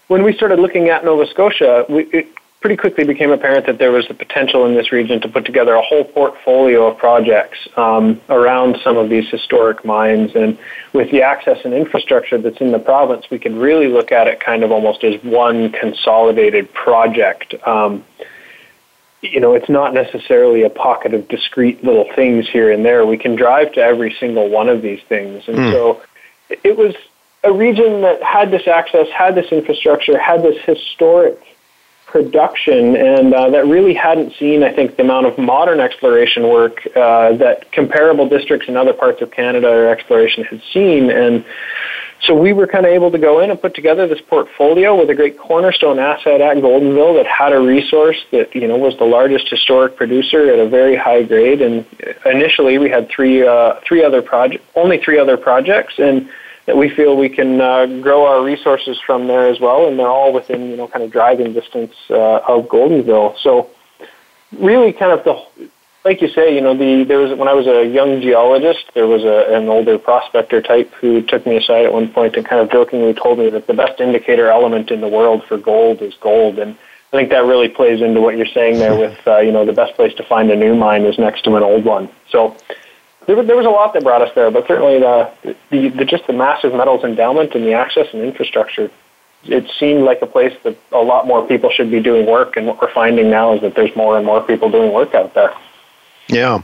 when 0.09 0.25
we 0.25 0.33
started 0.33 0.59
looking 0.59 0.89
at 0.89 1.05
Nova 1.05 1.27
Scotia, 1.27 1.87
we, 1.89 2.03
it 2.07 2.29
pretty 2.61 2.77
quickly 2.77 3.05
became 3.05 3.31
apparent 3.31 3.65
that 3.67 3.79
there 3.79 3.91
was 3.91 4.07
the 4.09 4.15
potential 4.15 4.67
in 4.67 4.75
this 4.75 4.93
region 4.93 5.21
to 5.21 5.29
put 5.29 5.47
together 5.47 5.75
a 5.75 5.83
whole 5.83 6.05
portfolio 6.05 6.89
of 6.89 6.99
projects 6.99 7.59
um, 7.77 8.21
around 8.29 8.77
some 8.85 8.99
of 8.99 9.09
these 9.09 9.29
historic 9.31 9.83
mines. 9.85 10.33
And 10.35 10.59
with 10.93 11.11
the 11.11 11.23
access 11.23 11.59
and 11.65 11.73
infrastructure 11.73 12.37
that's 12.39 12.61
in 12.61 12.73
the 12.73 12.79
province, 12.79 13.31
we 13.31 13.39
could 13.39 13.55
really 13.55 13.89
look 13.89 14.13
at 14.13 14.27
it 14.27 14.41
kind 14.41 14.63
of 14.63 14.73
almost 14.73 15.05
as 15.05 15.23
one 15.25 15.73
consolidated 15.73 16.73
project. 16.75 17.55
Um, 17.67 18.05
you 19.23 19.41
know, 19.41 19.55
it's 19.55 19.69
not 19.69 19.93
necessarily 19.93 20.63
a 20.63 20.71
pocket 20.71 21.13
of 21.13 21.29
discrete 21.29 21.85
little 21.85 22.07
things 22.15 22.49
here 22.49 22.71
and 22.71 22.85
there. 22.85 23.05
We 23.05 23.19
can 23.19 23.37
drive 23.37 23.73
to 23.73 23.81
every 23.81 24.15
single 24.19 24.49
one 24.49 24.69
of 24.69 24.83
these 24.83 25.01
things. 25.09 25.45
And 25.47 25.59
mm. 25.59 25.73
so 25.73 26.03
it 26.49 26.77
was 26.77 26.95
a 27.45 27.53
region 27.53 28.03
that 28.03 28.23
had 28.23 28.51
this 28.51 28.67
access, 28.67 29.09
had 29.11 29.35
this 29.35 29.51
infrastructure, 29.53 30.19
had 30.19 30.43
this 30.43 30.57
historic 30.65 31.39
production, 32.07 32.97
and 32.97 33.33
uh, 33.33 33.51
that 33.51 33.67
really 33.67 33.95
hadn't 33.95 34.35
seen, 34.37 34.65
I 34.65 34.73
think, 34.73 34.97
the 34.97 35.03
amount 35.03 35.27
of 35.27 35.39
modern 35.39 35.81
exploration 35.81 36.49
work 36.49 36.85
uh, 36.97 37.37
that 37.37 37.71
comparable 37.73 38.29
districts 38.29 38.69
in 38.69 38.77
other 38.77 38.93
parts 38.93 39.23
of 39.23 39.31
Canada 39.31 39.69
or 39.69 39.89
exploration 39.89 40.45
had 40.45 40.61
seen. 40.73 41.11
And 41.11 41.45
so 42.23 42.35
we 42.35 42.53
were 42.53 42.67
kind 42.67 42.85
of 42.85 42.93
able 42.93 43.11
to 43.11 43.19
go 43.19 43.41
in 43.41 43.51
and 43.51 43.61
put 43.61 43.75
together 43.75 44.07
this 44.07 44.21
portfolio 44.21 44.99
with 44.99 45.09
a 45.09 45.15
great 45.15 45.39
cornerstone 45.39 45.99
asset 45.99 46.41
at 46.41 46.59
Goldenville 46.59 47.17
that 47.17 47.27
had 47.27 47.53
a 47.53 47.59
resource 47.59 48.19
that 48.31 48.55
you 48.55 48.69
know 48.69 48.77
was 48.77 48.97
the 48.99 49.05
largest 49.05 49.49
historic 49.49 49.97
producer 49.97 50.53
at 50.53 50.59
a 50.59 50.69
very 50.69 50.97
high 50.97 51.23
grade. 51.23 51.63
And 51.63 51.87
initially, 52.27 52.79
we 52.79 52.91
had 52.91 53.09
three 53.09 53.47
uh, 53.47 53.81
three 53.87 54.05
other 54.05 54.21
project, 54.21 54.65
only 54.75 54.99
three 54.99 55.19
other 55.19 55.39
projects, 55.39 55.95
and 55.99 56.29
that 56.67 56.77
we 56.77 56.91
feel 56.91 57.17
we 57.17 57.31
can 57.31 57.61
uh, 57.61 57.87
grow 58.03 58.27
our 58.27 58.45
resources 58.45 59.01
from 59.07 59.27
there 59.27 59.49
as 59.49 59.59
well. 59.59 59.89
And 59.89 59.99
they're 59.99 60.07
all 60.07 60.33
within 60.33 60.69
you 60.69 60.77
know 60.77 60.89
kind 60.89 61.03
of 61.03 61.11
driving 61.11 61.55
distance 61.55 61.95
uh, 62.11 62.41
of 62.47 62.67
Goldenville. 62.67 63.39
So 63.39 63.71
really, 64.53 64.93
kind 64.93 65.13
of 65.13 65.25
the 65.25 65.71
like 66.05 66.23
you 66.23 66.29
say, 66.29 66.55
you 66.55 66.61
know, 66.61 66.75
the 66.75 67.05
there 67.05 67.19
was 67.19 67.37
when 67.39 67.49
I 67.49 67.53
was 67.53 67.67
a 67.67 67.87
young 67.87 68.21
geologist, 68.21 68.91
there 68.95 69.07
was 69.07 69.23
a, 69.23 69.55
an 69.55 69.69
older 69.69 69.99
prospector 69.99 70.63
type 70.63 70.93
who 70.95 71.21
took 71.23 71.47
me 71.47 71.57
aside 71.57 71.85
at 71.85 71.93
one 71.93 72.09
point 72.09 72.37
and 72.37 72.47
kind 72.47 72.63
of 72.63 72.71
jokingly 72.71 73.13
told 73.13 73.39
me 73.39 73.51
that 73.51 73.67
the 73.67 73.75
best 73.75 74.01
indicator 74.01 74.49
element 74.49 74.91
in 74.91 75.01
the 75.01 75.09
world 75.09 75.45
for 75.45 75.59
gold 75.59 76.01
is 76.01 76.15
gold, 76.21 76.59
and 76.59 76.77
I 77.13 77.17
think 77.17 77.29
that 77.31 77.45
really 77.45 77.69
plays 77.69 78.01
into 78.01 78.21
what 78.21 78.37
you're 78.37 78.47
saying 78.47 78.79
there. 78.79 78.97
With 78.99 79.19
uh, 79.27 79.39
you 79.39 79.53
know, 79.53 79.67
the 79.67 79.75
best 79.75 79.95
place 79.95 80.15
to 80.15 80.25
find 80.25 80.51
a 80.51 80.57
new 80.57 80.75
mine 80.75 81.05
is 81.05 81.19
next 81.19 81.43
to 81.45 81.57
an 81.57 81.63
old 81.63 81.85
one. 81.85 82.09
So 82.31 82.57
there 83.27 83.37
was, 83.37 83.47
there 83.47 83.57
was 83.57 83.67
a 83.67 83.71
lot 83.71 83.93
that 83.93 84.03
brought 84.03 84.23
us 84.23 84.35
there, 84.35 84.51
but 84.51 84.67
certainly 84.67 85.01
the, 85.01 85.31
the, 85.71 85.89
the 85.89 86.05
just 86.07 86.27
the 86.27 86.33
massive 86.33 86.73
metals 86.73 87.05
endowment 87.05 87.55
and 87.55 87.65
the 87.65 87.75
access 87.75 88.07
and 88.15 88.23
infrastructure. 88.23 88.91
It 89.45 89.71
seemed 89.79 90.05
like 90.05 90.21
a 90.21 90.27
place 90.27 90.55
that 90.65 90.77
a 90.93 90.99
lot 90.99 91.27
more 91.27 91.47
people 91.47 91.71
should 91.71 91.91
be 91.91 92.01
doing 92.01 92.27
work, 92.27 92.57
and 92.57 92.67
what 92.67 92.81
we're 92.81 92.93
finding 92.93 93.31
now 93.31 93.55
is 93.55 93.61
that 93.61 93.75
there's 93.75 93.95
more 93.97 94.17
and 94.17 94.25
more 94.25 94.41
people 94.43 94.71
doing 94.71 94.93
work 94.93 95.15
out 95.15 95.35
there. 95.35 95.55
Yeah. 96.31 96.63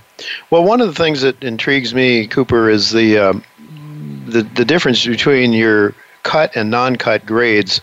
Well, 0.51 0.65
one 0.65 0.81
of 0.81 0.87
the 0.87 0.95
things 0.95 1.23
that 1.23 1.43
intrigues 1.43 1.93
me, 1.93 2.27
Cooper, 2.27 2.71
is 2.71 2.93
the 2.93 3.19
uh, 3.19 3.33
the 4.27 4.43
the 4.43 4.65
difference 4.65 5.05
between 5.05 5.53
your 5.53 5.95
cut 6.23 6.55
and 6.57 6.71
non-cut 6.71 7.27
grades. 7.27 7.81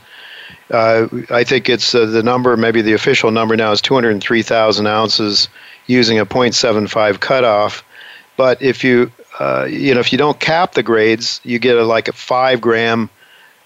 Uh, 0.72 1.08
I 1.30 1.43
think 1.43 1.69
it's 1.69 1.93
uh, 1.93 2.06
the 2.06 2.24
number, 2.24 2.56
maybe 2.58 2.82
the 2.82 2.93
official 2.93 3.32
number 3.32 3.56
now 3.56 3.72
is 3.72 3.82
203,000 3.82 4.88
ounces 4.88 5.48
using 5.88 6.19
a 6.19 6.26
0.75 6.26 7.19
cutoff. 7.19 7.84
But 8.38 8.62
if 8.62 8.84
you 8.84 9.12
uh, 9.39 9.67
you 9.69 9.93
know 9.93 10.00
if 10.00 10.12
you 10.12 10.17
don't 10.17 10.39
cap 10.39 10.74
the 10.74 10.84
grades, 10.84 11.41
you 11.43 11.60
get 11.60 11.78
a, 11.78 11.84
like 11.84 12.08
a 12.08 12.13
five 12.13 12.62
gram 12.62 13.10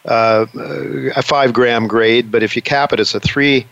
uh, 0.05 0.45
a 1.15 1.21
five 1.21 1.53
gram 1.53 1.87
grade. 1.87 2.31
But 2.31 2.41
if 2.41 2.55
you 2.55 2.61
cap 2.61 2.93
it, 2.93 2.99
it's 2.99 3.13
a 3.13 3.19
three 3.19 3.67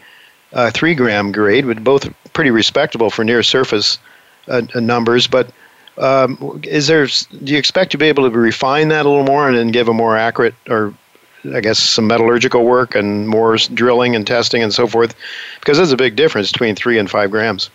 uh, 0.54 0.70
three 0.72 0.94
gram 0.94 1.32
grade, 1.32 1.66
with 1.66 1.84
both 1.84 2.08
pretty 2.34 2.52
respectable 2.52 3.10
for 3.10 3.24
near 3.26 3.42
surface 3.44 3.98
uh, 4.48 4.62
uh, 4.74 4.80
numbers, 4.80 5.28
but 5.28 5.52
um, 5.98 6.62
is 6.64 6.88
there? 6.88 7.06
Do 7.06 7.54
you 7.54 7.58
expect 7.58 7.92
to 7.92 7.98
be 7.98 8.06
able 8.08 8.30
to 8.30 8.38
refine 8.38 8.90
that 8.90 9.06
a 9.06 9.10
little 9.10 9.24
more 9.26 9.48
and 9.48 9.58
then 9.58 9.70
give 9.70 9.88
a 9.88 9.94
more 9.94 10.18
accurate, 10.18 10.56
or 10.70 10.94
I 11.54 11.62
guess 11.62 11.80
some 11.80 12.08
metallurgical 12.08 12.66
work 12.66 12.96
and 12.96 13.28
more 13.28 13.56
drilling 13.58 14.16
and 14.16 14.28
testing 14.28 14.62
and 14.62 14.74
so 14.74 14.88
forth? 14.88 15.16
Because 15.60 15.78
there's 15.78 15.92
a 15.92 15.98
big 15.98 16.16
difference 16.16 16.52
between 16.52 16.76
three 16.76 17.00
and 17.00 17.10
five 17.10 17.32
grams. 17.32 17.70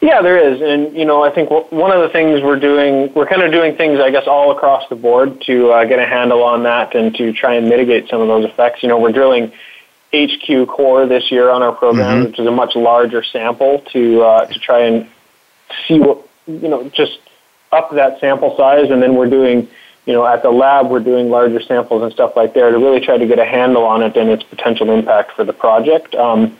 Yeah, 0.00 0.22
there 0.22 0.38
is, 0.38 0.60
and 0.62 0.96
you 0.96 1.04
know, 1.04 1.22
I 1.24 1.30
think 1.30 1.50
one 1.50 1.90
of 1.90 2.00
the 2.00 2.08
things 2.10 2.42
we're 2.42 2.58
doing, 2.58 3.12
we're 3.14 3.26
kind 3.26 3.42
of 3.42 3.50
doing 3.50 3.76
things, 3.76 3.98
I 3.98 4.10
guess, 4.10 4.26
all 4.26 4.50
across 4.50 4.88
the 4.88 4.94
board 4.94 5.42
to 5.42 5.72
uh, 5.72 5.84
get 5.84 5.98
a 5.98 6.06
handle 6.06 6.42
on 6.42 6.62
that 6.62 6.94
and 6.94 7.14
to 7.16 7.32
try 7.32 7.54
and 7.54 7.68
mitigate 7.68 8.08
some 8.08 8.20
of 8.20 8.28
those 8.28 8.44
effects. 8.44 8.82
You 8.82 8.88
know, 8.88 8.98
we're 8.98 9.12
drilling 9.12 9.52
HQ 10.14 10.68
core 10.68 11.06
this 11.06 11.30
year 11.30 11.50
on 11.50 11.62
our 11.62 11.72
program, 11.72 12.18
mm-hmm. 12.18 12.30
which 12.30 12.38
is 12.38 12.46
a 12.46 12.50
much 12.50 12.76
larger 12.76 13.22
sample 13.22 13.80
to 13.92 14.22
uh, 14.22 14.46
to 14.46 14.58
try 14.58 14.80
and 14.80 15.08
see 15.86 15.98
what 15.98 16.26
you 16.46 16.68
know 16.68 16.88
just 16.90 17.18
up 17.72 17.90
that 17.92 18.20
sample 18.20 18.56
size, 18.56 18.90
and 18.90 19.02
then 19.02 19.14
we're 19.14 19.30
doing 19.30 19.68
you 20.06 20.12
know 20.12 20.26
at 20.26 20.42
the 20.42 20.50
lab 20.50 20.90
we're 20.90 21.00
doing 21.00 21.30
larger 21.30 21.60
samples 21.60 22.02
and 22.02 22.12
stuff 22.12 22.32
like 22.36 22.54
there 22.54 22.70
to 22.70 22.78
really 22.78 23.00
try 23.00 23.18
to 23.18 23.26
get 23.26 23.38
a 23.38 23.44
handle 23.44 23.84
on 23.84 24.02
it 24.02 24.16
and 24.16 24.30
its 24.30 24.42
potential 24.42 24.90
impact 24.90 25.32
for 25.32 25.44
the 25.44 25.52
project. 25.52 26.14
Um, 26.14 26.56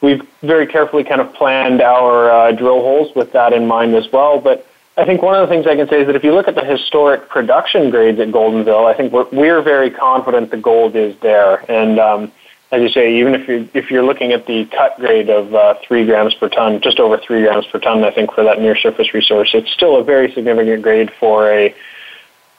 we've 0.00 0.22
very 0.42 0.66
carefully 0.66 1.04
kind 1.04 1.20
of 1.20 1.32
planned 1.34 1.80
our 1.80 2.30
uh, 2.30 2.52
drill 2.52 2.80
holes 2.80 3.14
with 3.16 3.32
that 3.32 3.52
in 3.52 3.66
mind 3.66 3.94
as 3.94 4.10
well, 4.12 4.40
but. 4.40 4.66
I 4.96 5.04
think 5.04 5.22
one 5.22 5.34
of 5.34 5.48
the 5.48 5.52
things 5.52 5.66
I 5.66 5.74
can 5.74 5.88
say 5.88 6.02
is 6.02 6.06
that 6.06 6.14
if 6.14 6.22
you 6.22 6.32
look 6.32 6.46
at 6.46 6.54
the 6.54 6.64
historic 6.64 7.28
production 7.28 7.90
grades 7.90 8.20
at 8.20 8.28
Goldenville, 8.28 8.86
I 8.88 8.96
think 8.96 9.12
we're, 9.12 9.28
we're 9.32 9.60
very 9.60 9.90
confident 9.90 10.52
the 10.52 10.56
gold 10.56 10.94
is 10.94 11.16
there. 11.20 11.68
And 11.68 11.98
um, 11.98 12.32
as 12.74 12.82
you 12.82 12.88
say, 12.88 13.18
even 13.18 13.34
if 13.34 13.46
you're 13.46 13.66
if 13.74 13.90
you're 13.90 14.02
looking 14.02 14.32
at 14.32 14.46
the 14.46 14.64
cut 14.66 14.96
grade 14.98 15.30
of 15.30 15.54
uh, 15.54 15.74
three 15.86 16.04
grams 16.04 16.34
per 16.34 16.48
ton, 16.48 16.80
just 16.80 16.98
over 16.98 17.16
three 17.18 17.42
grams 17.42 17.66
per 17.66 17.78
ton, 17.78 18.02
I 18.04 18.10
think 18.10 18.32
for 18.32 18.42
that 18.44 18.60
near 18.60 18.76
surface 18.76 19.14
resource, 19.14 19.50
it's 19.54 19.70
still 19.72 19.96
a 19.96 20.04
very 20.04 20.32
significant 20.32 20.82
grade 20.82 21.10
for 21.18 21.50
a 21.50 21.74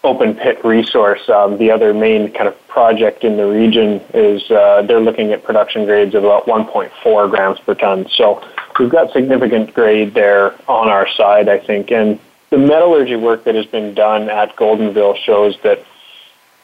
open 0.04 0.36
pit 0.36 0.63
resource. 0.63 1.28
Um, 1.30 1.58
the 1.58 1.71
other 1.71 1.93
main 1.93 2.32
kind 2.32 2.47
of 2.47 2.67
project 2.67 3.23
in 3.23 3.38
the 3.38 3.45
region 3.47 4.01
is 4.13 4.49
uh, 4.51 4.84
they're 4.84 5.01
looking 5.01 5.32
at 5.32 5.43
production 5.43 5.86
grades 5.86 6.15
of 6.15 6.23
about 6.23 6.45
1.4 6.45 7.30
grams 7.30 7.60
per 7.60 7.73
ton. 7.73 8.08
So 8.10 8.41
we've 8.80 8.89
got 8.89 9.12
significant 9.12 9.73
grade 9.73 10.13
there 10.13 10.54
on 10.69 10.88
our 10.89 11.08
side, 11.10 11.49
I 11.49 11.60
think, 11.60 11.91
and 11.91 12.19
the 12.51 12.58
metallurgy 12.60 13.15
work 13.15 13.43
that 13.45 13.56
has 13.56 13.65
been 13.65 13.95
done 13.95 14.30
at 14.30 14.56
Goldenville 14.56 15.17
shows 15.17 15.58
that 15.63 15.84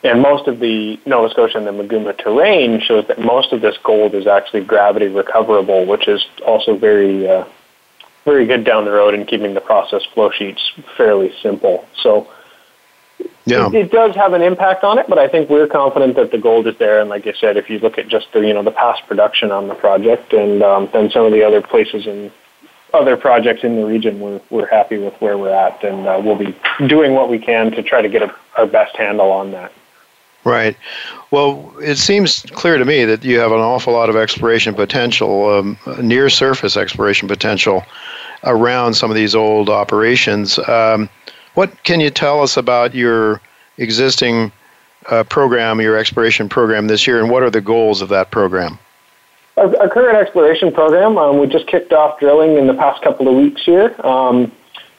and 0.04 0.22
most 0.22 0.48
of 0.48 0.60
the 0.60 1.00
Nova 1.06 1.30
Scotia 1.30 1.58
and 1.58 1.68
the 1.68 1.72
Meguma 1.72 2.18
terrane 2.18 2.82
shows 2.82 3.06
that 3.08 3.20
most 3.20 3.54
of 3.54 3.62
this 3.62 3.78
gold 3.84 4.16
is 4.16 4.26
actually 4.26 4.64
gravity 4.64 5.08
recoverable, 5.08 5.86
which 5.86 6.08
is 6.08 6.26
also 6.46 6.76
very, 6.76 7.30
uh, 7.30 7.46
very 8.26 8.48
good 8.48 8.64
down 8.64 8.86
the 8.86 8.92
road 8.92 9.14
in 9.14 9.26
keeping 9.26 9.54
the 9.54 9.62
process 9.62 10.04
flow 10.14 10.32
sheets 10.32 10.72
fairly 10.98 11.32
simple. 11.44 11.86
So 12.02 12.28
yeah. 13.46 13.68
it, 13.68 13.76
it, 13.76 13.92
does 13.92 14.16
have 14.16 14.34
an 14.34 14.42
impact 14.42 14.84
on 14.84 14.98
it, 14.98 15.06
but 15.08 15.20
I 15.20 15.28
think 15.28 15.50
we're 15.50 15.68
confident 15.68 16.16
that 16.16 16.32
the 16.32 16.40
gold 16.40 16.66
is 16.66 16.78
there. 16.80 17.00
And 17.00 17.10
like 17.10 17.28
I 17.28 17.34
said, 17.34 17.58
if 17.58 17.70
you 17.70 17.78
look 17.78 18.00
at 18.00 18.08
just 18.08 18.28
the 18.34 18.40
you 18.40 18.54
know 18.54 18.64
the 18.64 18.72
past 18.72 19.04
production 19.08 19.52
on 19.52 19.68
the 19.68 19.76
project 19.76 20.34
and 20.34 20.64
um, 20.64 20.90
then 20.94 21.12
some 21.12 21.26
of 21.26 21.32
the 21.32 21.44
other 21.44 21.62
places 21.62 22.08
in 22.08 22.32
other 22.94 23.16
projects 23.18 23.64
in 23.64 23.76
the 23.76 23.86
region, 23.86 24.20
we're 24.20 24.42
we're 24.50 24.68
happy 24.68 24.98
with 24.98 25.14
where 25.22 25.38
we're 25.38 25.54
at, 25.54 25.84
and 25.84 26.08
uh, 26.08 26.20
we'll 26.24 26.38
be 26.38 26.56
doing 26.88 27.14
what 27.14 27.30
we 27.30 27.38
can 27.38 27.72
to 27.72 27.84
try 27.84 28.02
to 28.02 28.10
get 28.10 28.24
a, 28.24 28.36
our 28.58 28.66
best 28.66 28.96
handle 28.96 29.32
on 29.32 29.52
that. 29.52 29.72
Right. 30.44 30.76
Well, 31.30 31.72
it 31.80 31.98
seems 31.98 32.42
clear 32.54 32.78
to 32.78 32.86
me 32.86 33.06
that 33.06 33.24
you 33.24 33.40
have 33.40 33.52
an 33.52 33.60
awful 33.60 33.94
lot 33.94 34.10
of 34.10 34.16
exploration 34.16 34.74
potential, 34.74 35.50
um, 35.50 35.78
near 36.02 36.30
surface 36.30 36.76
exploration 36.76 37.28
potential 37.28 37.84
around 38.44 38.96
some 38.96 39.12
of 39.12 39.16
these 39.16 39.36
old 39.36 39.70
operations. 39.70 40.58
Um, 40.68 41.10
what 41.54 41.84
can 41.84 42.00
you 42.00 42.10
tell 42.10 42.42
us 42.42 42.58
about 42.58 42.96
your 42.96 43.40
existing 43.78 44.52
uh, 45.10 45.24
program, 45.26 45.80
your 45.80 45.98
exploration 45.98 46.50
program 46.50 46.88
this 46.88 47.06
year, 47.06 47.20
and 47.20 47.30
what 47.30 47.44
are 47.44 47.50
the 47.50 47.62
goals 47.62 48.02
of 48.02 48.10
that 48.10 48.32
program? 48.32 48.80
Our, 49.58 49.78
our 49.80 49.90
current 49.90 50.18
exploration 50.18 50.72
program, 50.72 51.18
um, 51.18 51.40
we 51.40 51.48
just 51.48 51.68
kicked 51.68 51.94
off 51.94 52.20
drilling 52.20 52.58
in 52.58 52.68
the 52.68 52.74
past 52.74 53.04
couple 53.04 53.28
of 53.28 53.36
weeks 53.36 53.64
here. 53.64 53.96
Um, 54.04 54.52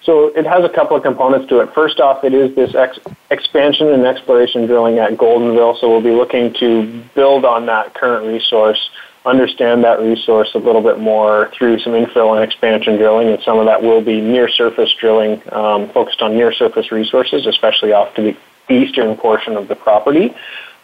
so 0.04 0.28
it 0.34 0.46
has 0.46 0.64
a 0.64 0.68
couple 0.68 0.96
of 0.96 1.02
components 1.02 1.48
to 1.48 1.60
it. 1.60 1.72
First 1.74 2.00
off, 2.00 2.24
it 2.24 2.34
is 2.34 2.54
this 2.56 2.74
ex- 2.74 2.98
expansion 3.30 3.88
and 3.88 4.04
exploration 4.04 4.66
drilling 4.66 4.98
at 4.98 5.12
Goldenville. 5.12 5.80
So 5.80 5.88
we'll 5.88 6.02
be 6.02 6.10
looking 6.10 6.52
to 6.54 7.04
build 7.14 7.44
on 7.44 7.66
that 7.66 7.94
current 7.94 8.26
resource, 8.26 8.90
understand 9.24 9.84
that 9.84 10.00
resource 10.00 10.50
a 10.54 10.58
little 10.58 10.82
bit 10.82 10.98
more 10.98 11.50
through 11.56 11.78
some 11.78 11.92
infill 11.92 12.34
and 12.34 12.42
expansion 12.42 12.96
drilling, 12.96 13.28
and 13.28 13.40
some 13.44 13.58
of 13.58 13.66
that 13.66 13.80
will 13.80 14.02
be 14.02 14.20
near 14.20 14.48
surface 14.48 14.92
drilling 14.98 15.40
um, 15.52 15.88
focused 15.90 16.20
on 16.20 16.34
near 16.34 16.52
surface 16.52 16.90
resources, 16.90 17.46
especially 17.46 17.92
off 17.92 18.12
to 18.16 18.22
the 18.22 18.36
eastern 18.74 19.16
portion 19.16 19.56
of 19.56 19.68
the 19.68 19.76
property. 19.76 20.34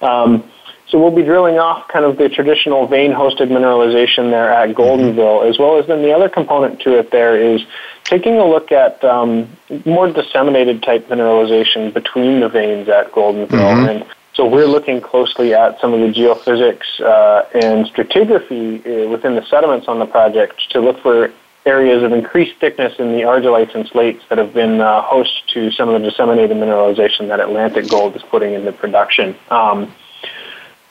Um, 0.01 0.49
so 0.89 0.99
we'll 0.99 1.15
be 1.15 1.23
drilling 1.23 1.59
off 1.59 1.87
kind 1.89 2.05
of 2.05 2.17
the 2.17 2.29
traditional 2.29 2.87
vein-hosted 2.87 3.49
mineralization 3.49 4.31
there 4.31 4.51
at 4.51 4.75
Goldenville, 4.75 5.49
as 5.49 5.59
well 5.59 5.79
as 5.79 5.87
then 5.87 6.03
the 6.03 6.13
other 6.13 6.29
component 6.29 6.81
to 6.81 6.99
it 6.99 7.11
there 7.11 7.39
is 7.39 7.61
taking 8.05 8.39
a 8.39 8.47
look 8.47 8.73
at 8.73 9.05
um, 9.05 9.49
more 9.85 10.11
disseminated 10.11 10.83
type 10.83 11.07
mineralization 11.09 11.93
between 11.93 12.41
the 12.41 12.49
veins 12.49 12.89
at 12.89 13.13
Goldenville. 13.13 13.49
Mm-hmm. 13.49 13.89
And 13.89 14.07
so 14.33 14.47
we're 14.47 14.67
looking 14.67 15.03
closely 15.03 15.53
at 15.53 15.79
some 15.79 15.93
of 15.93 16.01
the 16.01 16.07
geophysics 16.07 17.01
uh, 17.01 17.45
and 17.55 17.85
stratigraphy 17.87 19.07
uh, 19.07 19.11
within 19.11 19.35
the 19.35 19.45
sediments 19.47 19.89
on 19.89 19.99
the 19.99 20.07
project 20.07 20.71
to 20.71 20.81
look 20.81 21.01
for 21.01 21.31
areas 21.67 22.03
of 22.03 22.13
increased 22.13 22.59
thickness 22.61 22.95
in 22.99 23.13
the 23.13 23.23
argillites 23.23 23.75
and 23.75 23.87
slates 23.89 24.25
that 24.31 24.39
have 24.39 24.55
been 24.55 24.81
uh, 24.81 25.03
host 25.03 25.43
to 25.49 25.71
some 25.73 25.91
of 25.91 26.01
the 26.01 26.09
disseminated 26.09 26.57
mineralization 26.57 27.29
that 27.29 27.41
Atlantic 27.41 27.91
Gold 27.91 28.17
is 28.17 28.23
putting 28.23 28.55
into 28.55 28.73
production. 28.73 29.37
Um, 29.51 29.93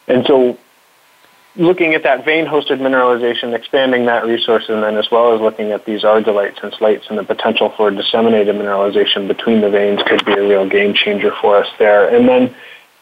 and 0.08 0.26
so 0.26 0.58
looking 1.58 1.96
at 1.96 2.04
that 2.04 2.24
vein-hosted 2.24 2.80
mineralization, 2.80 3.54
expanding 3.54 4.06
that 4.06 4.26
resource, 4.26 4.66
and 4.70 4.84
then 4.84 4.96
as 4.96 5.10
well 5.12 5.34
as 5.34 5.42
looking 5.42 5.72
at 5.72 5.86
these 5.86 6.04
argillites 6.04 6.64
and 6.64 6.74
slates 6.74 7.06
and 7.10 7.18
the 7.18 7.24
potential 7.24 7.74
for 7.76 7.90
disseminated 7.92 8.56
mineralization 8.56 9.28
between 9.28 9.62
the 9.62 9.70
veins 9.70 10.02
could 10.06 10.24
be 10.26 10.34
a 10.34 10.48
real 10.48 10.70
game 10.70 10.94
changer 10.94 11.34
for 11.42 11.58
us 11.58 11.68
there. 11.80 12.14
And 12.16 12.28
then 12.28 12.56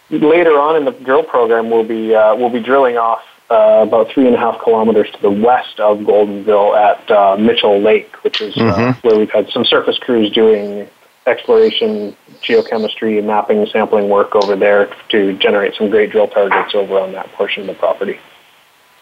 later 0.10 0.60
on 0.60 0.78
in 0.78 0.86
the 0.86 0.92
drill 0.92 1.24
program, 1.24 1.70
we'll 1.70 1.84
be 1.84 2.16
uh, 2.16 2.36
we'll 2.36 2.50
be 2.50 2.62
drilling 2.62 2.98
off 2.98 3.22
uh, 3.50 3.84
about 3.88 4.10
three 4.12 4.26
and 4.26 4.36
a 4.36 4.40
half 4.40 4.62
kilometers 4.62 5.12
to 5.12 5.22
the 5.22 5.30
west 5.30 5.80
of 5.80 6.00
Goldenville 6.00 6.76
at 6.76 7.12
uh, 7.12 7.38
Mitchell 7.38 7.80
Lake, 7.80 8.24
which 8.24 8.42
is 8.42 8.56
uh, 8.58 8.60
mm-hmm. 8.60 9.08
where 9.08 9.20
we've 9.20 9.30
had 9.30 9.50
some 9.50 9.66
surface 9.66 10.00
crews 10.00 10.32
doing 10.32 10.88
exploration, 11.28 12.16
geochemistry, 12.42 13.24
mapping, 13.24 13.66
sampling 13.68 14.10
work 14.10 14.36
over 14.36 14.56
there 14.56 14.94
to 15.10 15.38
generate 15.38 15.76
some 15.76 15.90
great 15.90 16.12
drill 16.12 16.28
targets 16.28 16.76
over 16.76 17.00
on 17.00 17.12
that 17.14 17.32
portion 17.34 17.62
of 17.62 17.68
the 17.68 17.74
property. 17.74 18.20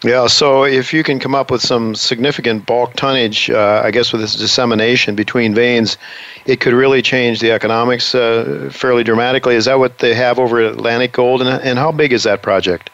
Yeah, 0.02 0.26
so 0.26 0.64
if 0.64 0.92
you 0.92 1.02
can 1.02 1.18
come 1.18 1.34
up 1.34 1.50
with 1.50 1.62
some 1.62 1.94
significant 1.94 2.66
bulk 2.66 2.92
tonnage, 2.92 3.48
uh, 3.48 3.80
I 3.82 3.90
guess 3.90 4.12
with 4.12 4.20
this 4.20 4.36
dissemination 4.36 5.14
between 5.14 5.54
veins, 5.54 5.96
it 6.44 6.60
could 6.60 6.74
really 6.74 7.00
change 7.00 7.40
the 7.40 7.52
economics 7.52 8.14
uh, 8.14 8.68
fairly 8.70 9.02
dramatically. 9.02 9.54
Is 9.54 9.64
that 9.64 9.78
what 9.78 9.98
they 9.98 10.12
have 10.12 10.38
over 10.38 10.60
at 10.60 10.72
Atlantic 10.72 11.12
Gold, 11.12 11.40
and, 11.40 11.48
and 11.48 11.78
how 11.78 11.90
big 11.90 12.12
is 12.12 12.24
that 12.24 12.42
project? 12.42 12.90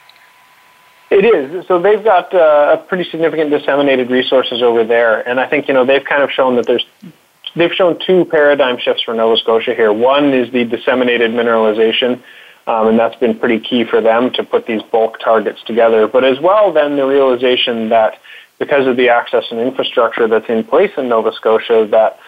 It 1.10 1.24
is. 1.24 1.66
So 1.66 1.80
they've 1.80 2.04
got 2.04 2.32
uh, 2.32 2.76
a 2.78 2.86
pretty 2.86 3.10
significant 3.10 3.50
disseminated 3.50 4.08
resources 4.08 4.62
over 4.62 4.84
there, 4.84 5.26
and 5.28 5.40
I 5.40 5.48
think 5.48 5.66
you 5.66 5.74
know 5.74 5.84
they've 5.84 6.04
kind 6.04 6.22
of 6.22 6.30
shown 6.30 6.54
that 6.54 6.66
there's 6.66 6.86
they've 7.56 7.72
shown 7.72 7.98
two 8.06 8.24
paradigm 8.24 8.78
shifts 8.78 9.02
for 9.02 9.14
Nova 9.14 9.36
Scotia 9.36 9.74
here. 9.74 9.92
One 9.92 10.32
is 10.32 10.50
the 10.52 10.64
disseminated 10.64 11.30
mineralization, 11.30 12.22
um, 12.66 12.88
and 12.88 12.98
that's 12.98 13.16
been 13.16 13.38
pretty 13.38 13.60
key 13.60 13.84
for 13.84 14.00
them 14.00 14.32
to 14.32 14.44
put 14.44 14.66
these 14.66 14.82
bulk 14.82 15.18
targets 15.20 15.62
together. 15.64 16.06
But 16.06 16.24
as 16.24 16.38
well, 16.40 16.72
then 16.72 16.96
the 16.96 17.06
realization 17.06 17.88
that 17.90 18.18
because 18.58 18.86
of 18.86 18.96
the 18.96 19.08
access 19.08 19.44
and 19.50 19.58
infrastructure 19.58 20.28
that's 20.28 20.48
in 20.48 20.64
place 20.64 20.92
in 20.96 21.08
Nova 21.08 21.32
Scotia, 21.32 21.88
that 21.90 22.18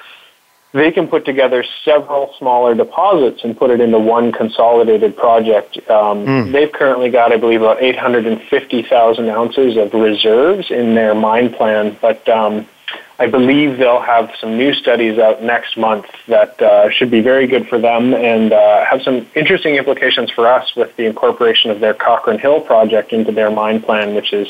they 0.72 0.90
can 0.90 1.06
put 1.06 1.26
together 1.26 1.64
several 1.84 2.34
smaller 2.38 2.74
deposits 2.74 3.44
and 3.44 3.56
put 3.56 3.70
it 3.70 3.80
into 3.80 3.98
one 3.98 4.32
consolidated 4.32 5.16
project. 5.16 5.76
Um, 5.90 6.24
mm. 6.26 6.52
They've 6.52 6.72
currently 6.72 7.10
got, 7.10 7.30
I 7.30 7.36
believe, 7.36 7.60
about 7.60 7.82
850,000 7.82 9.28
ounces 9.28 9.76
of 9.76 9.92
reserves 9.92 10.70
in 10.70 10.94
their 10.94 11.14
mine 11.14 11.52
plan, 11.52 11.96
but 12.00 12.26
um, 12.28 12.66
I 13.18 13.26
believe 13.26 13.78
they'll 13.78 14.00
have 14.00 14.32
some 14.40 14.56
new 14.56 14.74
studies 14.74 15.18
out 15.18 15.42
next 15.42 15.76
month 15.76 16.06
that 16.26 16.60
uh, 16.60 16.90
should 16.90 17.10
be 17.10 17.20
very 17.20 17.46
good 17.46 17.68
for 17.68 17.78
them 17.78 18.14
and 18.14 18.52
uh, 18.52 18.84
have 18.84 19.02
some 19.02 19.26
interesting 19.34 19.76
implications 19.76 20.30
for 20.30 20.48
us 20.48 20.74
with 20.74 20.94
the 20.96 21.06
incorporation 21.06 21.70
of 21.70 21.80
their 21.80 21.94
Cochrane 21.94 22.38
Hill 22.38 22.60
project 22.60 23.12
into 23.12 23.30
their 23.30 23.50
mine 23.50 23.80
plan, 23.80 24.14
which 24.14 24.32
is 24.32 24.48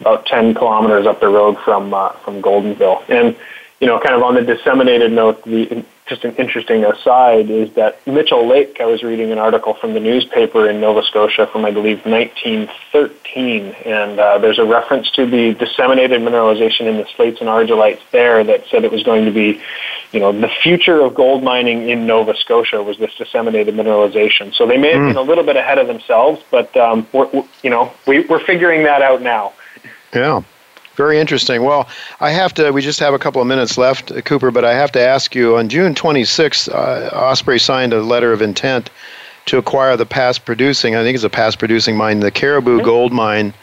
about 0.00 0.26
10 0.26 0.54
kilometers 0.54 1.06
up 1.06 1.20
the 1.20 1.28
road 1.28 1.58
from 1.64 1.94
uh, 1.94 2.10
from 2.24 2.42
Goldenville. 2.42 3.02
And 3.08 3.36
you 3.80 3.86
know, 3.86 3.98
kind 3.98 4.14
of 4.14 4.22
on 4.22 4.34
the 4.34 4.42
disseminated 4.42 5.12
note, 5.12 5.42
the 5.44 5.84
just 6.10 6.24
an 6.24 6.34
interesting 6.34 6.84
aside 6.84 7.48
is 7.50 7.72
that 7.74 8.04
Mitchell 8.04 8.46
Lake, 8.46 8.78
I 8.80 8.84
was 8.84 9.04
reading 9.04 9.30
an 9.30 9.38
article 9.38 9.74
from 9.74 9.94
the 9.94 10.00
newspaper 10.00 10.68
in 10.68 10.80
Nova 10.80 11.02
Scotia 11.04 11.46
from, 11.46 11.64
I 11.64 11.70
believe, 11.70 12.04
1913, 12.04 13.66
and 13.86 14.18
uh, 14.18 14.38
there's 14.38 14.58
a 14.58 14.64
reference 14.64 15.08
to 15.12 15.24
the 15.24 15.54
disseminated 15.54 16.20
mineralization 16.20 16.86
in 16.86 16.96
the 16.96 17.06
slates 17.14 17.40
and 17.40 17.48
argillites 17.48 18.00
there 18.10 18.42
that 18.42 18.66
said 18.66 18.82
it 18.82 18.90
was 18.90 19.04
going 19.04 19.24
to 19.24 19.30
be, 19.30 19.62
you 20.10 20.18
know, 20.18 20.32
the 20.32 20.48
future 20.48 21.00
of 21.00 21.14
gold 21.14 21.44
mining 21.44 21.88
in 21.88 22.08
Nova 22.08 22.36
Scotia 22.36 22.82
was 22.82 22.98
this 22.98 23.14
disseminated 23.14 23.74
mineralization. 23.76 24.52
So 24.52 24.66
they 24.66 24.78
may 24.78 24.90
have 24.90 25.02
mm. 25.02 25.08
been 25.10 25.16
a 25.16 25.22
little 25.22 25.44
bit 25.44 25.54
ahead 25.54 25.78
of 25.78 25.86
themselves, 25.86 26.42
but, 26.50 26.76
um, 26.76 27.06
we're, 27.12 27.30
you 27.62 27.70
know, 27.70 27.92
we, 28.08 28.26
we're 28.26 28.44
figuring 28.44 28.82
that 28.82 29.00
out 29.00 29.22
now. 29.22 29.52
Yeah. 30.12 30.42
Very 30.96 31.18
interesting. 31.18 31.62
Well, 31.62 31.88
I 32.20 32.30
have 32.30 32.52
to, 32.54 32.72
we 32.72 32.82
just 32.82 33.00
have 33.00 33.14
a 33.14 33.18
couple 33.18 33.40
of 33.40 33.48
minutes 33.48 33.78
left, 33.78 34.12
Cooper, 34.24 34.50
but 34.50 34.64
I 34.64 34.74
have 34.74 34.92
to 34.92 35.00
ask 35.00 35.34
you 35.34 35.56
on 35.56 35.68
June 35.68 35.94
26th, 35.94 36.68
uh, 36.68 37.16
Osprey 37.16 37.58
signed 37.58 37.92
a 37.92 38.02
letter 38.02 38.32
of 38.32 38.42
intent 38.42 38.90
to 39.46 39.58
acquire 39.58 39.96
the 39.96 40.06
past 40.06 40.44
producing, 40.44 40.96
I 40.96 41.02
think 41.02 41.14
it's 41.14 41.24
a 41.24 41.30
past 41.30 41.58
producing 41.58 41.96
mine, 41.96 42.20
the 42.20 42.30
Caribou 42.30 42.76
mm-hmm. 42.76 42.84
Gold 42.84 43.12
Mine. 43.12 43.54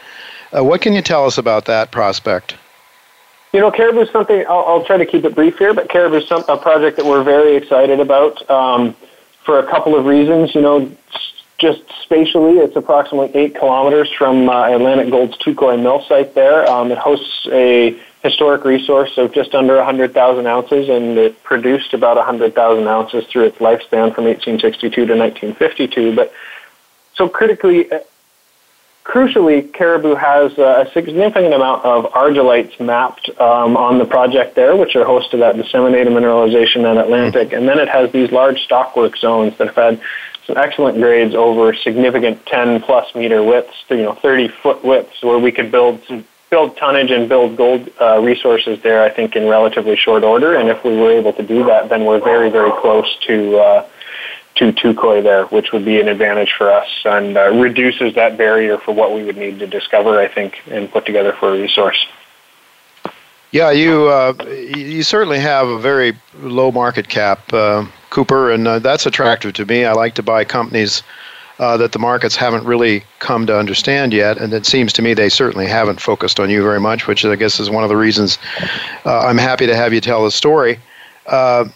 Uh, 0.56 0.64
what 0.64 0.80
can 0.80 0.94
you 0.94 1.02
tell 1.02 1.26
us 1.26 1.38
about 1.38 1.66
that 1.66 1.90
prospect? 1.90 2.56
You 3.52 3.60
know, 3.60 3.70
Caribou 3.70 4.00
is 4.00 4.10
something, 4.10 4.44
I'll, 4.48 4.64
I'll, 4.66 4.84
try 4.84 4.98
to 4.98 5.06
keep 5.06 5.24
it 5.24 5.34
brief 5.34 5.56
here, 5.58 5.72
but 5.72 5.88
Caribou 5.88 6.16
is 6.16 6.28
some, 6.28 6.44
a 6.48 6.56
project 6.56 6.96
that 6.96 7.06
we're 7.06 7.22
very 7.22 7.56
excited 7.56 8.00
about 8.00 8.48
um, 8.50 8.94
for 9.44 9.58
a 9.58 9.66
couple 9.66 9.94
of 9.96 10.04
reasons. 10.04 10.54
You 10.54 10.60
know, 10.60 10.96
just 11.58 11.82
spatially, 12.02 12.58
it's 12.58 12.76
approximately 12.76 13.34
eight 13.34 13.56
kilometers 13.56 14.10
from 14.16 14.48
uh, 14.48 14.68
Atlantic 14.68 15.10
Gold's 15.10 15.36
Touquoy 15.38 15.80
mill 15.80 16.04
site 16.08 16.34
there. 16.34 16.68
Um, 16.70 16.92
it 16.92 16.98
hosts 16.98 17.48
a 17.50 17.98
historic 18.22 18.64
resource 18.64 19.18
of 19.18 19.32
just 19.32 19.54
under 19.54 19.76
100,000 19.76 20.46
ounces, 20.46 20.88
and 20.88 21.18
it 21.18 21.42
produced 21.42 21.94
about 21.94 22.16
100,000 22.16 22.86
ounces 22.86 23.24
through 23.26 23.46
its 23.46 23.58
lifespan 23.58 24.14
from 24.14 24.24
1862 24.24 25.06
to 25.06 25.14
1952. 25.16 26.14
But 26.14 26.32
so 27.14 27.28
critically, 27.28 27.90
uh, 27.90 28.00
crucially, 29.04 29.72
Caribou 29.72 30.14
has 30.14 30.56
a 30.58 30.88
significant 30.94 31.54
amount 31.54 31.84
of 31.84 32.04
argillites 32.12 32.78
mapped 32.78 33.30
um, 33.40 33.76
on 33.76 33.98
the 33.98 34.04
project 34.04 34.54
there, 34.54 34.76
which 34.76 34.94
are 34.94 35.04
host 35.04 35.32
to 35.32 35.38
that 35.38 35.56
disseminated 35.56 36.12
mineralization 36.12 36.90
in 36.90 36.98
Atlantic. 36.98 37.52
And 37.52 37.68
then 37.68 37.80
it 37.80 37.88
has 37.88 38.12
these 38.12 38.30
large 38.30 38.60
stockwork 38.62 39.16
zones 39.16 39.56
that 39.58 39.66
have 39.68 39.76
had 39.76 40.00
some 40.48 40.56
excellent 40.56 40.96
grades 40.96 41.34
over 41.34 41.74
significant 41.74 42.44
10 42.46 42.80
plus 42.80 43.14
meter 43.14 43.42
widths, 43.42 43.84
you 43.90 43.98
know, 43.98 44.14
30 44.14 44.48
foot 44.48 44.82
widths, 44.82 45.22
where 45.22 45.38
we 45.38 45.52
could 45.52 45.70
build 45.70 46.00
build 46.50 46.74
tonnage 46.78 47.10
and 47.10 47.28
build 47.28 47.58
gold 47.58 47.90
uh, 48.00 48.18
resources 48.20 48.80
there. 48.82 49.02
I 49.02 49.10
think 49.10 49.36
in 49.36 49.46
relatively 49.46 49.94
short 49.94 50.24
order, 50.24 50.56
and 50.56 50.70
if 50.70 50.82
we 50.82 50.96
were 50.96 51.12
able 51.12 51.34
to 51.34 51.42
do 51.42 51.64
that, 51.64 51.90
then 51.90 52.06
we're 52.06 52.24
very 52.24 52.50
very 52.50 52.72
close 52.80 53.14
to. 53.26 53.58
Uh, 53.58 53.88
to 54.54 54.72
Touquoy 54.72 55.22
there, 55.22 55.44
which 55.46 55.70
would 55.70 55.84
be 55.84 56.00
an 56.00 56.08
advantage 56.08 56.52
for 56.58 56.68
us 56.68 56.88
and 57.04 57.38
uh, 57.38 57.48
reduces 57.52 58.16
that 58.16 58.36
barrier 58.36 58.76
for 58.76 58.90
what 58.90 59.14
we 59.14 59.22
would 59.22 59.36
need 59.36 59.60
to 59.60 59.68
discover, 59.68 60.18
I 60.18 60.26
think, 60.26 60.60
and 60.68 60.90
put 60.90 61.06
together 61.06 61.32
for 61.32 61.50
a 61.50 61.52
resource. 61.52 62.04
Yeah, 63.50 63.70
you 63.70 64.08
uh, 64.08 64.34
you 64.76 65.02
certainly 65.02 65.38
have 65.38 65.68
a 65.68 65.78
very 65.78 66.16
low 66.40 66.70
market 66.70 67.08
cap. 67.08 67.52
Uh, 67.52 67.86
Cooper, 68.10 68.50
and 68.50 68.66
uh, 68.66 68.78
that's 68.78 69.06
attractive 69.06 69.52
to 69.54 69.66
me. 69.66 69.84
I 69.84 69.92
like 69.92 70.14
to 70.14 70.22
buy 70.22 70.44
companies 70.44 71.02
uh, 71.58 71.76
that 71.76 71.92
the 71.92 71.98
markets 71.98 72.36
haven't 72.36 72.64
really 72.64 73.04
come 73.18 73.46
to 73.46 73.58
understand 73.58 74.12
yet, 74.12 74.38
and 74.38 74.52
it 74.52 74.64
seems 74.64 74.92
to 74.94 75.02
me 75.02 75.14
they 75.14 75.28
certainly 75.28 75.66
haven't 75.66 76.00
focused 76.00 76.40
on 76.40 76.50
you 76.50 76.62
very 76.62 76.80
much, 76.80 77.06
which 77.06 77.24
I 77.24 77.36
guess 77.36 77.60
is 77.60 77.70
one 77.70 77.82
of 77.82 77.88
the 77.88 77.96
reasons 77.96 78.38
uh, 79.04 79.20
I'm 79.20 79.38
happy 79.38 79.66
to 79.66 79.76
have 79.76 79.92
you 79.92 80.00
tell 80.00 80.24
the 80.24 80.30
story. 80.30 80.78
Uh, 81.26 81.66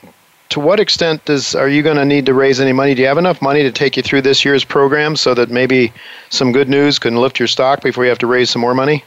to 0.51 0.61
what 0.61 0.81
extent 0.81 1.25
does 1.25 1.55
are 1.55 1.69
you 1.69 1.83
going 1.83 1.97
to 1.97 2.05
need 2.05 2.27
to 2.27 2.35
raise 2.35 2.61
any 2.61 2.73
money? 2.73 2.95
Do 2.95 3.03
you 3.03 3.09
have 3.09 3.19
enough 3.19 3.41
money 3.41 3.63
to 3.63 3.73
take 3.73 3.97
you 3.97 4.03
through 4.03 4.23
this 4.23 4.45
year's 4.45 4.65
program 4.65 5.17
so 5.17 5.35
that 5.35 5.51
maybe 5.51 5.93
some 6.29 6.53
good 6.53 6.69
news 6.69 6.99
can 6.99 7.17
lift 7.17 7.39
your 7.39 7.49
stock 7.49 7.83
before 7.83 8.05
you 8.05 8.11
have 8.11 8.19
to 8.19 8.27
raise 8.27 8.51
some 8.51 8.61
more 8.61 8.75
money? 8.75 9.03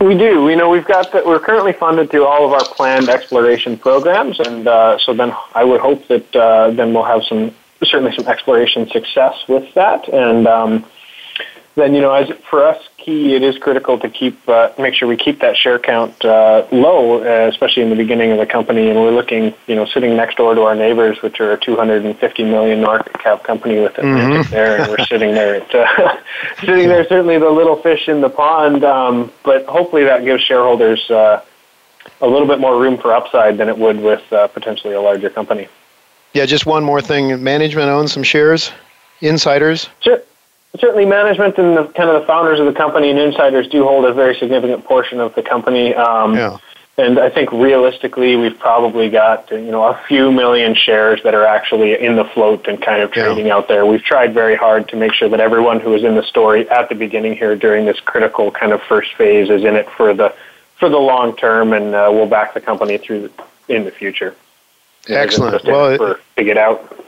We 0.00 0.16
do. 0.16 0.42
We 0.44 0.56
know 0.56 0.70
we've 0.70 0.86
got 0.86 1.12
the, 1.12 1.22
we're 1.24 1.40
currently 1.40 1.74
funded 1.74 2.10
through 2.10 2.24
all 2.24 2.46
of 2.46 2.52
our 2.52 2.64
planned 2.74 3.10
exploration 3.10 3.76
programs, 3.76 4.40
and 4.40 4.66
uh, 4.66 4.98
so 4.98 5.12
then 5.12 5.32
I 5.54 5.64
would 5.64 5.80
hope 5.80 6.08
that 6.08 6.34
uh, 6.34 6.70
then 6.70 6.94
we'll 6.94 7.04
have 7.04 7.22
some 7.24 7.54
certainly 7.82 8.14
some 8.16 8.26
exploration 8.26 8.88
success 8.88 9.34
with 9.48 9.72
that, 9.74 10.08
and 10.08 10.46
um, 10.46 10.86
then 11.76 11.94
you 11.94 12.00
know 12.00 12.12
as 12.12 12.28
for 12.48 12.64
us 12.64 12.88
key 12.96 13.34
it 13.34 13.42
is 13.42 13.56
critical 13.58 13.98
to 13.98 14.08
keep 14.08 14.48
uh, 14.48 14.70
make 14.78 14.94
sure 14.94 15.06
we 15.08 15.16
keep 15.16 15.40
that 15.40 15.56
share 15.56 15.78
count 15.78 16.24
uh, 16.24 16.66
low 16.72 17.22
uh, 17.22 17.48
especially 17.48 17.82
in 17.82 17.90
the 17.90 17.96
beginning 17.96 18.32
of 18.32 18.38
the 18.38 18.46
company. 18.46 18.90
And 18.90 19.00
we're 19.00 19.12
looking 19.12 19.54
you 19.66 19.76
know 19.76 19.86
sitting 19.86 20.16
next 20.16 20.36
door 20.36 20.54
to 20.54 20.62
our 20.62 20.74
neighbors 20.74 21.22
which 21.22 21.40
are 21.40 21.52
a 21.52 21.58
250 21.58 22.44
million 22.44 22.80
market 22.80 23.18
cap 23.18 23.44
company 23.44 23.80
with 23.80 23.96
Atlantic 23.98 24.46
mm-hmm. 24.46 24.50
there 24.54 24.82
and 24.82 24.90
we're 24.90 25.04
sitting 25.06 25.32
there 25.32 25.56
at, 25.56 25.74
uh, 25.74 26.16
sitting 26.60 26.88
there 26.88 27.06
certainly 27.06 27.38
the 27.38 27.50
little 27.50 27.76
fish 27.76 28.08
in 28.08 28.20
the 28.20 28.30
pond 28.30 28.84
um, 28.84 29.32
but 29.44 29.64
hopefully 29.66 30.04
that 30.04 30.24
gives 30.24 30.42
shareholders 30.42 31.08
uh, 31.10 31.42
a 32.20 32.26
little 32.26 32.48
bit 32.48 32.58
more 32.58 32.80
room 32.80 32.98
for 32.98 33.14
upside 33.14 33.58
than 33.58 33.68
it 33.68 33.78
would 33.78 34.00
with 34.00 34.32
uh, 34.32 34.48
potentially 34.48 34.94
a 34.94 35.00
larger 35.00 35.30
company. 35.30 35.68
Yeah 36.32 36.46
just 36.46 36.66
one 36.66 36.82
more 36.82 37.00
thing. 37.00 37.42
Management 37.42 37.88
owns 37.88 38.12
some 38.12 38.22
shares? 38.22 38.72
Insiders? 39.20 39.88
Sure 40.00 40.20
certainly 40.78 41.04
management 41.04 41.58
and 41.58 41.76
the 41.76 41.84
kind 41.92 42.10
of 42.10 42.20
the 42.20 42.26
founders 42.26 42.60
of 42.60 42.66
the 42.66 42.72
company 42.72 43.10
and 43.10 43.18
insiders 43.18 43.68
do 43.68 43.84
hold 43.84 44.04
a 44.04 44.12
very 44.12 44.36
significant 44.36 44.84
portion 44.84 45.20
of 45.20 45.34
the 45.34 45.42
company. 45.42 45.94
Um, 45.94 46.34
yeah. 46.34 46.58
And 46.98 47.18
I 47.18 47.30
think 47.30 47.50
realistically, 47.50 48.36
we've 48.36 48.58
probably 48.58 49.08
got 49.08 49.50
you 49.50 49.70
know 49.70 49.84
a 49.84 50.00
few 50.06 50.30
million 50.30 50.74
shares 50.74 51.22
that 51.24 51.34
are 51.34 51.46
actually 51.46 51.98
in 51.98 52.16
the 52.16 52.24
float 52.24 52.68
and 52.68 52.80
kind 52.80 53.02
of 53.02 53.10
trading 53.10 53.46
yeah. 53.46 53.56
out 53.56 53.68
there. 53.68 53.86
We've 53.86 54.02
tried 54.02 54.34
very 54.34 54.54
hard 54.54 54.88
to 54.88 54.96
make 54.96 55.14
sure 55.14 55.28
that 55.30 55.40
everyone 55.40 55.80
who 55.80 55.90
was 55.90 56.04
in 56.04 56.14
the 56.14 56.22
story 56.22 56.68
at 56.68 56.90
the 56.90 56.94
beginning 56.94 57.36
here 57.36 57.56
during 57.56 57.86
this 57.86 57.98
critical 58.00 58.50
kind 58.50 58.72
of 58.72 58.82
first 58.82 59.14
phase 59.14 59.48
is 59.48 59.64
in 59.64 59.76
it 59.76 59.88
for 59.96 60.12
the 60.12 60.34
for 60.78 60.90
the 60.90 60.98
long 60.98 61.36
term, 61.36 61.72
and 61.72 61.94
uh, 61.94 62.10
we'll 62.12 62.28
back 62.28 62.52
the 62.52 62.60
company 62.60 62.98
through 62.98 63.28
the, 63.28 63.74
in 63.74 63.84
the 63.84 63.90
future. 63.90 64.34
Excellent. 65.08 65.64
Well, 65.64 65.96
for, 65.96 66.20
to 66.36 66.44
get 66.44 66.58
out. 66.58 66.98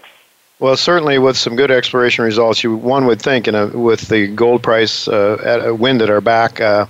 Well, 0.62 0.76
certainly 0.76 1.18
with 1.18 1.36
some 1.36 1.56
good 1.56 1.72
exploration 1.72 2.24
results, 2.24 2.62
you 2.62 2.76
one 2.76 3.06
would 3.06 3.20
think, 3.20 3.48
and 3.48 3.82
with 3.82 4.02
the 4.02 4.28
gold 4.28 4.62
price 4.62 5.08
uh, 5.08 5.36
at 5.44 5.66
a 5.66 5.74
wind 5.74 6.00
at 6.02 6.08
our 6.08 6.20
back, 6.20 6.60
uh, 6.60 6.86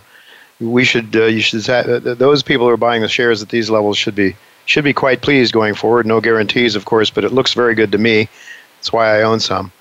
we 0.61 0.85
should 0.85 1.16
uh, 1.16 1.24
you 1.24 1.40
should 1.40 1.66
uh, 1.70 1.98
those 2.00 2.42
people 2.42 2.66
who 2.66 2.72
are 2.74 2.76
buying 2.76 3.00
the 3.00 3.08
shares 3.08 3.40
at 3.40 3.48
these 3.48 3.70
levels 3.70 3.96
should 3.96 4.14
be 4.14 4.37
should 4.66 4.85
be 4.85 4.92
quite 4.92 5.22
pleased 5.22 5.54
going 5.54 5.72
forward. 5.72 6.04
No 6.04 6.20
guarantees, 6.20 6.76
of 6.76 6.85
course, 6.85 7.08
but 7.08 7.24
it 7.24 7.32
looks 7.32 7.54
very 7.54 7.74
good 7.74 7.90
to 7.92 7.98
me. 7.98 8.28
That's 8.76 8.92
why 8.92 9.18
I 9.18 9.22
own 9.22 9.40
some. 9.40 9.72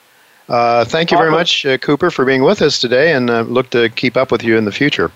Uh, 0.48 0.86
thank 0.86 1.12
you 1.12 1.18
very 1.18 1.30
much, 1.30 1.66
uh, 1.66 1.78
Cooper, 1.78 2.10
for 2.12 2.24
being 2.24 2.44
with 2.44 2.62
us 2.62 2.80
today, 2.80 3.12
and 3.12 3.28
look 3.50 3.72
to 3.72 3.90
keep 3.90 4.16
up 4.16 4.32
with 4.32 4.42
you 4.42 4.58
in 4.58 4.64
the 4.64 4.72
future. 4.72 5.12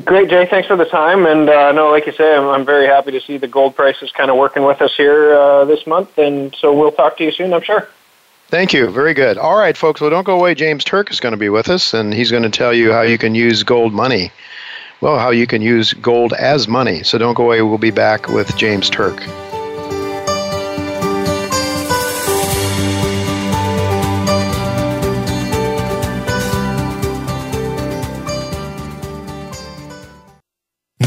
Great, 0.00 0.30
Jay. 0.30 0.46
Thanks 0.46 0.68
for 0.68 0.76
the 0.76 0.86
time. 0.86 1.26
And 1.26 1.50
uh, 1.50 1.70
no, 1.72 1.90
like 1.90 2.06
you 2.06 2.12
say, 2.12 2.34
I'm, 2.34 2.48
I'm 2.48 2.64
very 2.64 2.86
happy 2.86 3.10
to 3.10 3.20
see 3.20 3.36
the 3.36 3.46
gold 3.46 3.76
prices 3.76 4.10
kind 4.10 4.30
of 4.30 4.38
working 4.38 4.64
with 4.64 4.80
us 4.80 4.94
here 4.96 5.34
uh, 5.34 5.66
this 5.66 5.86
month. 5.86 6.16
And 6.16 6.54
so 6.56 6.72
we'll 6.72 6.92
talk 6.92 7.18
to 7.18 7.24
you 7.24 7.30
soon, 7.30 7.52
I'm 7.52 7.62
sure. 7.62 7.86
Thank 8.48 8.72
you. 8.72 8.88
Very 8.88 9.12
good. 9.12 9.36
All 9.36 9.56
right, 9.56 9.76
folks. 9.76 10.00
Well, 10.00 10.10
don't 10.10 10.24
go 10.24 10.38
away. 10.38 10.54
James 10.54 10.84
Turk 10.84 11.10
is 11.10 11.20
going 11.20 11.32
to 11.32 11.38
be 11.38 11.48
with 11.50 11.68
us, 11.68 11.94
and 11.94 12.12
he's 12.12 12.30
going 12.30 12.42
to 12.42 12.50
tell 12.50 12.72
you 12.72 12.92
how 12.92 13.02
you 13.02 13.18
can 13.18 13.34
use 13.34 13.62
gold 13.62 13.92
money. 13.92 14.30
Well, 15.02 15.18
how 15.18 15.30
you 15.30 15.46
can 15.46 15.62
use 15.62 15.92
gold 15.94 16.32
as 16.34 16.68
money. 16.68 17.02
So 17.02 17.18
don't 17.18 17.34
go 17.34 17.44
away. 17.44 17.60
We'll 17.62 17.78
be 17.78 17.90
back 17.90 18.28
with 18.28 18.56
James 18.56 18.88
Turk. 18.88 19.22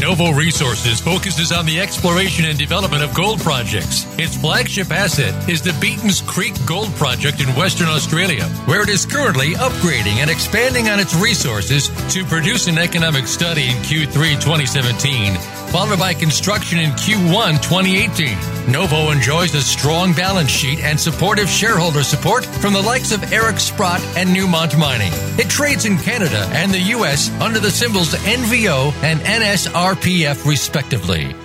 Novo 0.06 0.30
Resources 0.30 1.00
focuses 1.00 1.50
on 1.50 1.66
the 1.66 1.80
exploration 1.80 2.44
and 2.44 2.56
development 2.56 3.02
of 3.02 3.12
gold 3.12 3.40
projects. 3.40 4.06
Its 4.20 4.36
flagship 4.36 4.92
asset 4.92 5.34
is 5.48 5.60
the 5.60 5.76
Beaton's 5.80 6.20
Creek 6.20 6.54
Gold 6.64 6.94
Project 6.94 7.40
in 7.40 7.48
Western 7.56 7.88
Australia, 7.88 8.44
where 8.66 8.82
it 8.82 8.88
is 8.88 9.04
currently 9.04 9.54
upgrading 9.54 10.18
and 10.22 10.30
expanding 10.30 10.88
on 10.88 11.00
its 11.00 11.12
resources 11.16 11.88
to 12.14 12.24
produce 12.24 12.68
an 12.68 12.78
economic 12.78 13.26
study 13.26 13.64
in 13.64 13.76
Q3 13.78 14.40
2017 14.40 15.34
followed 15.76 15.98
by 15.98 16.14
construction 16.14 16.78
in 16.78 16.90
Q1 16.92 17.60
2018. 17.60 18.72
Novo 18.72 19.10
enjoys 19.10 19.54
a 19.54 19.60
strong 19.60 20.14
balance 20.14 20.48
sheet 20.48 20.78
and 20.78 20.98
supportive 20.98 21.50
shareholder 21.50 22.02
support 22.02 22.46
from 22.46 22.72
the 22.72 22.80
likes 22.80 23.12
of 23.12 23.30
Eric 23.30 23.60
Sprott 23.60 24.00
and 24.16 24.30
Newmont 24.30 24.78
Mining. 24.78 25.12
It 25.38 25.50
trades 25.50 25.84
in 25.84 25.98
Canada 25.98 26.48
and 26.52 26.72
the 26.72 26.80
U.S. 26.96 27.30
under 27.42 27.58
the 27.58 27.70
symbols 27.70 28.14
NVO 28.14 28.90
and 29.02 29.20
NSRPF, 29.20 30.46
respectively. 30.46 31.36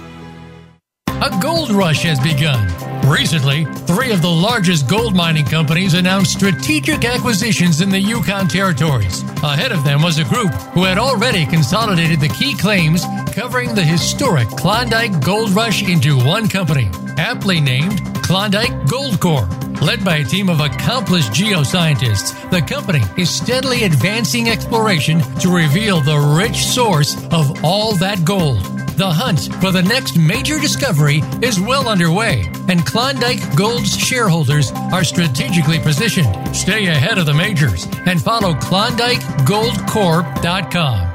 A 1.07 1.37
gold 1.41 1.71
rush 1.71 2.03
has 2.03 2.17
begun. 2.21 2.69
Recently, 3.05 3.65
three 3.65 4.11
of 4.11 4.21
the 4.21 4.29
largest 4.29 4.87
gold 4.87 5.15
mining 5.15 5.45
companies 5.45 5.93
announced 5.93 6.33
strategic 6.33 7.03
acquisitions 7.03 7.81
in 7.81 7.89
the 7.89 7.99
Yukon 7.99 8.47
territories. 8.47 9.23
Ahead 9.43 9.71
of 9.71 9.83
them 9.83 10.01
was 10.01 10.17
a 10.19 10.23
group 10.23 10.51
who 10.73 10.83
had 10.83 10.97
already 10.97 11.45
consolidated 11.45 12.19
the 12.19 12.29
key 12.29 12.55
claims 12.55 13.03
covering 13.33 13.73
the 13.73 13.83
historic 13.83 14.47
Klondike 14.49 15.23
Gold 15.23 15.51
Rush 15.51 15.87
into 15.87 16.17
one 16.17 16.47
company, 16.47 16.89
aptly 17.17 17.59
named 17.59 18.01
Klondike 18.23 18.87
Gold 18.87 19.19
Corp. 19.19 19.49
Led 19.81 20.05
by 20.05 20.17
a 20.17 20.23
team 20.23 20.47
of 20.47 20.59
accomplished 20.59 21.31
geoscientists, 21.31 22.49
the 22.51 22.61
company 22.61 23.01
is 23.17 23.29
steadily 23.29 23.83
advancing 23.83 24.47
exploration 24.47 25.21
to 25.39 25.49
reveal 25.49 26.01
the 26.01 26.19
rich 26.37 26.57
source 26.57 27.15
of 27.31 27.63
all 27.63 27.93
that 27.95 28.23
gold. 28.23 28.80
The 29.01 29.09
hunt 29.09 29.49
for 29.55 29.71
the 29.71 29.81
next 29.81 30.15
major 30.15 30.59
discovery 30.59 31.23
is 31.41 31.59
well 31.59 31.89
underway, 31.89 32.47
and 32.69 32.85
Klondike 32.85 33.55
Gold's 33.55 33.97
shareholders 33.97 34.71
are 34.93 35.03
strategically 35.03 35.79
positioned. 35.79 36.55
Stay 36.55 36.85
ahead 36.85 37.17
of 37.17 37.25
the 37.25 37.33
majors 37.33 37.87
and 38.05 38.21
follow 38.21 38.53
KlondikeGoldCorp.com. 38.53 41.07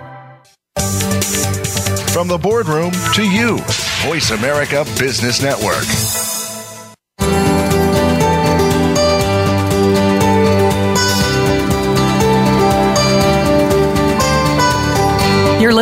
From 2.09 2.27
the 2.27 2.38
boardroom 2.38 2.90
to 3.14 3.22
you, 3.22 3.59
Voice 4.03 4.33
America 4.33 4.85
Business 4.99 5.40
Network. 5.40 6.26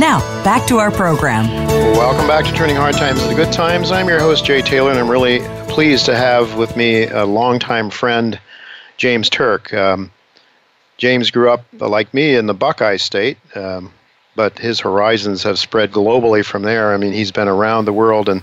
Now, 0.00 0.18
back 0.42 0.66
to 0.66 0.78
our 0.78 0.90
program. 0.90 1.46
Welcome 1.94 2.26
back 2.26 2.44
to 2.46 2.52
Turning 2.52 2.74
Hard 2.74 2.96
Times 2.96 3.22
into 3.22 3.36
Good 3.36 3.52
Times. 3.52 3.92
I'm 3.92 4.08
your 4.08 4.18
host, 4.18 4.44
Jay 4.44 4.60
Taylor, 4.60 4.90
and 4.90 4.98
I'm 4.98 5.08
really 5.08 5.38
pleased 5.68 6.04
to 6.06 6.16
have 6.16 6.56
with 6.56 6.76
me 6.76 7.06
a 7.06 7.24
longtime 7.24 7.90
friend, 7.90 8.40
James 8.96 9.30
Turk. 9.30 9.72
Um, 9.72 10.10
James 10.96 11.30
grew 11.30 11.48
up, 11.48 11.64
uh, 11.80 11.88
like 11.88 12.12
me, 12.12 12.34
in 12.34 12.46
the 12.46 12.54
Buckeye 12.54 12.96
State, 12.96 13.38
um, 13.54 13.92
but 14.34 14.58
his 14.58 14.80
horizons 14.80 15.44
have 15.44 15.60
spread 15.60 15.92
globally 15.92 16.44
from 16.44 16.62
there. 16.62 16.92
I 16.92 16.96
mean, 16.96 17.12
he's 17.12 17.30
been 17.30 17.48
around 17.48 17.84
the 17.84 17.92
world, 17.92 18.28
and 18.28 18.42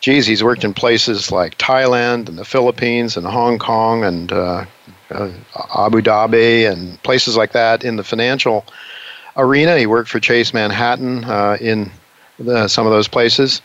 geez, 0.00 0.26
he's 0.26 0.42
worked 0.42 0.64
in 0.64 0.72
places 0.72 1.30
like 1.30 1.58
Thailand 1.58 2.30
and 2.30 2.38
the 2.38 2.46
Philippines 2.46 3.18
and 3.18 3.26
Hong 3.26 3.58
Kong 3.58 4.04
and 4.04 4.32
uh, 4.32 4.64
uh, 5.10 5.30
Abu 5.76 6.00
Dhabi 6.00 6.70
and 6.70 7.02
places 7.02 7.36
like 7.36 7.52
that 7.52 7.84
in 7.84 7.96
the 7.96 8.04
financial 8.04 8.64
arena. 9.36 9.78
He 9.78 9.86
worked 9.86 10.08
for 10.08 10.20
Chase 10.20 10.52
Manhattan 10.54 11.24
uh, 11.24 11.56
in 11.60 11.90
the, 12.38 12.68
some 12.68 12.86
of 12.86 12.92
those 12.92 13.08
places. 13.08 13.62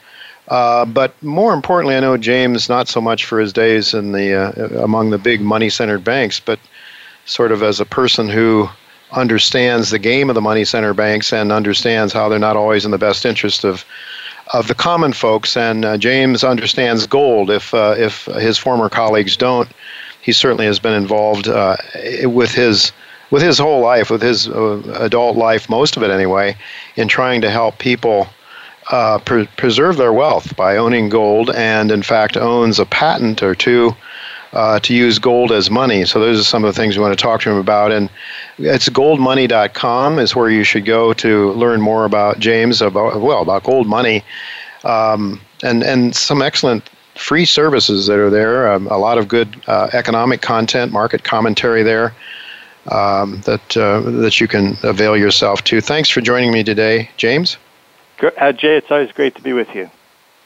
Uh, 0.47 0.85
but 0.85 1.11
more 1.23 1.53
importantly, 1.53 1.95
I 1.95 1.99
know 1.99 2.17
James 2.17 2.67
not 2.67 2.87
so 2.87 2.99
much 2.99 3.25
for 3.25 3.39
his 3.39 3.53
days 3.53 3.93
in 3.93 4.11
the 4.11 4.33
uh, 4.33 4.83
among 4.83 5.11
the 5.11 5.17
big 5.17 5.41
money-centered 5.41 6.03
banks, 6.03 6.39
but 6.39 6.59
sort 7.25 7.51
of 7.51 7.63
as 7.63 7.79
a 7.79 7.85
person 7.85 8.27
who 8.27 8.67
understands 9.11 9.89
the 9.89 9.99
game 9.99 10.29
of 10.29 10.35
the 10.35 10.41
money-centered 10.41 10.95
banks 10.95 11.31
and 11.31 11.51
understands 11.51 12.13
how 12.13 12.27
they're 12.27 12.39
not 12.39 12.57
always 12.57 12.85
in 12.85 12.91
the 12.91 12.97
best 12.97 13.25
interest 13.25 13.63
of 13.63 13.85
of 14.53 14.67
the 14.67 14.75
common 14.75 15.13
folks. 15.13 15.55
And 15.55 15.85
uh, 15.85 15.97
James 15.97 16.43
understands 16.43 17.07
gold 17.07 17.49
if 17.49 17.73
uh, 17.73 17.95
if 17.97 18.25
his 18.25 18.57
former 18.57 18.89
colleagues 18.89 19.37
don't. 19.37 19.69
he 20.21 20.31
certainly 20.31 20.65
has 20.65 20.79
been 20.79 20.93
involved 20.93 21.47
uh, 21.47 21.75
with 22.23 22.51
his 22.51 22.91
with 23.31 23.41
his 23.41 23.57
whole 23.57 23.81
life, 23.81 24.09
with 24.09 24.21
his 24.21 24.47
uh, 24.47 24.81
adult 24.99 25.37
life, 25.37 25.69
most 25.69 25.97
of 25.97 26.03
it 26.03 26.11
anyway, 26.11 26.55
in 26.95 27.07
trying 27.07 27.41
to 27.41 27.49
help 27.49 27.79
people 27.79 28.27
uh, 28.91 29.19
pre- 29.19 29.47
preserve 29.57 29.97
their 29.97 30.13
wealth 30.13 30.55
by 30.55 30.77
owning 30.77 31.09
gold, 31.09 31.49
and 31.51 31.91
in 31.91 32.03
fact 32.03 32.37
owns 32.37 32.79
a 32.79 32.85
patent 32.85 33.41
or 33.41 33.55
two 33.55 33.95
uh, 34.53 34.79
to 34.81 34.93
use 34.93 35.17
gold 35.17 35.51
as 35.51 35.69
money. 35.69 36.05
So 36.05 36.19
those 36.19 36.39
are 36.39 36.43
some 36.43 36.63
of 36.63 36.73
the 36.73 36.79
things 36.79 36.97
we 36.97 37.01
want 37.01 37.17
to 37.17 37.21
talk 37.21 37.41
to 37.41 37.49
him 37.49 37.57
about. 37.57 37.91
And 37.91 38.09
it's 38.57 38.89
goldmoney.com 38.89 40.19
is 40.19 40.35
where 40.35 40.49
you 40.49 40.63
should 40.63 40.85
go 40.85 41.13
to 41.13 41.51
learn 41.53 41.81
more 41.81 42.05
about 42.05 42.39
James 42.39 42.81
about 42.81 43.21
well 43.21 43.41
about 43.41 43.63
gold 43.63 43.87
money, 43.87 44.23
um, 44.83 45.39
and 45.63 45.83
and 45.83 46.15
some 46.15 46.41
excellent 46.41 46.89
free 47.15 47.45
services 47.45 48.07
that 48.07 48.17
are 48.17 48.29
there. 48.29 48.71
Um, 48.71 48.87
a 48.87 48.97
lot 48.97 49.17
of 49.17 49.27
good 49.27 49.61
uh, 49.67 49.89
economic 49.93 50.41
content, 50.41 50.91
market 50.91 51.23
commentary 51.23 51.83
there. 51.83 52.13
Um, 52.89 53.41
that 53.41 53.77
uh, 53.77 54.01
that 54.01 54.41
you 54.41 54.47
can 54.47 54.75
avail 54.81 55.15
yourself 55.15 55.63
to. 55.65 55.81
Thanks 55.81 56.09
for 56.09 56.19
joining 56.19 56.51
me 56.51 56.63
today, 56.63 57.11
James. 57.15 57.57
Uh, 58.19 58.51
Jay, 58.51 58.75
it's 58.77 58.89
always 58.89 59.11
great 59.11 59.35
to 59.35 59.41
be 59.41 59.53
with 59.53 59.73
you. 59.75 59.89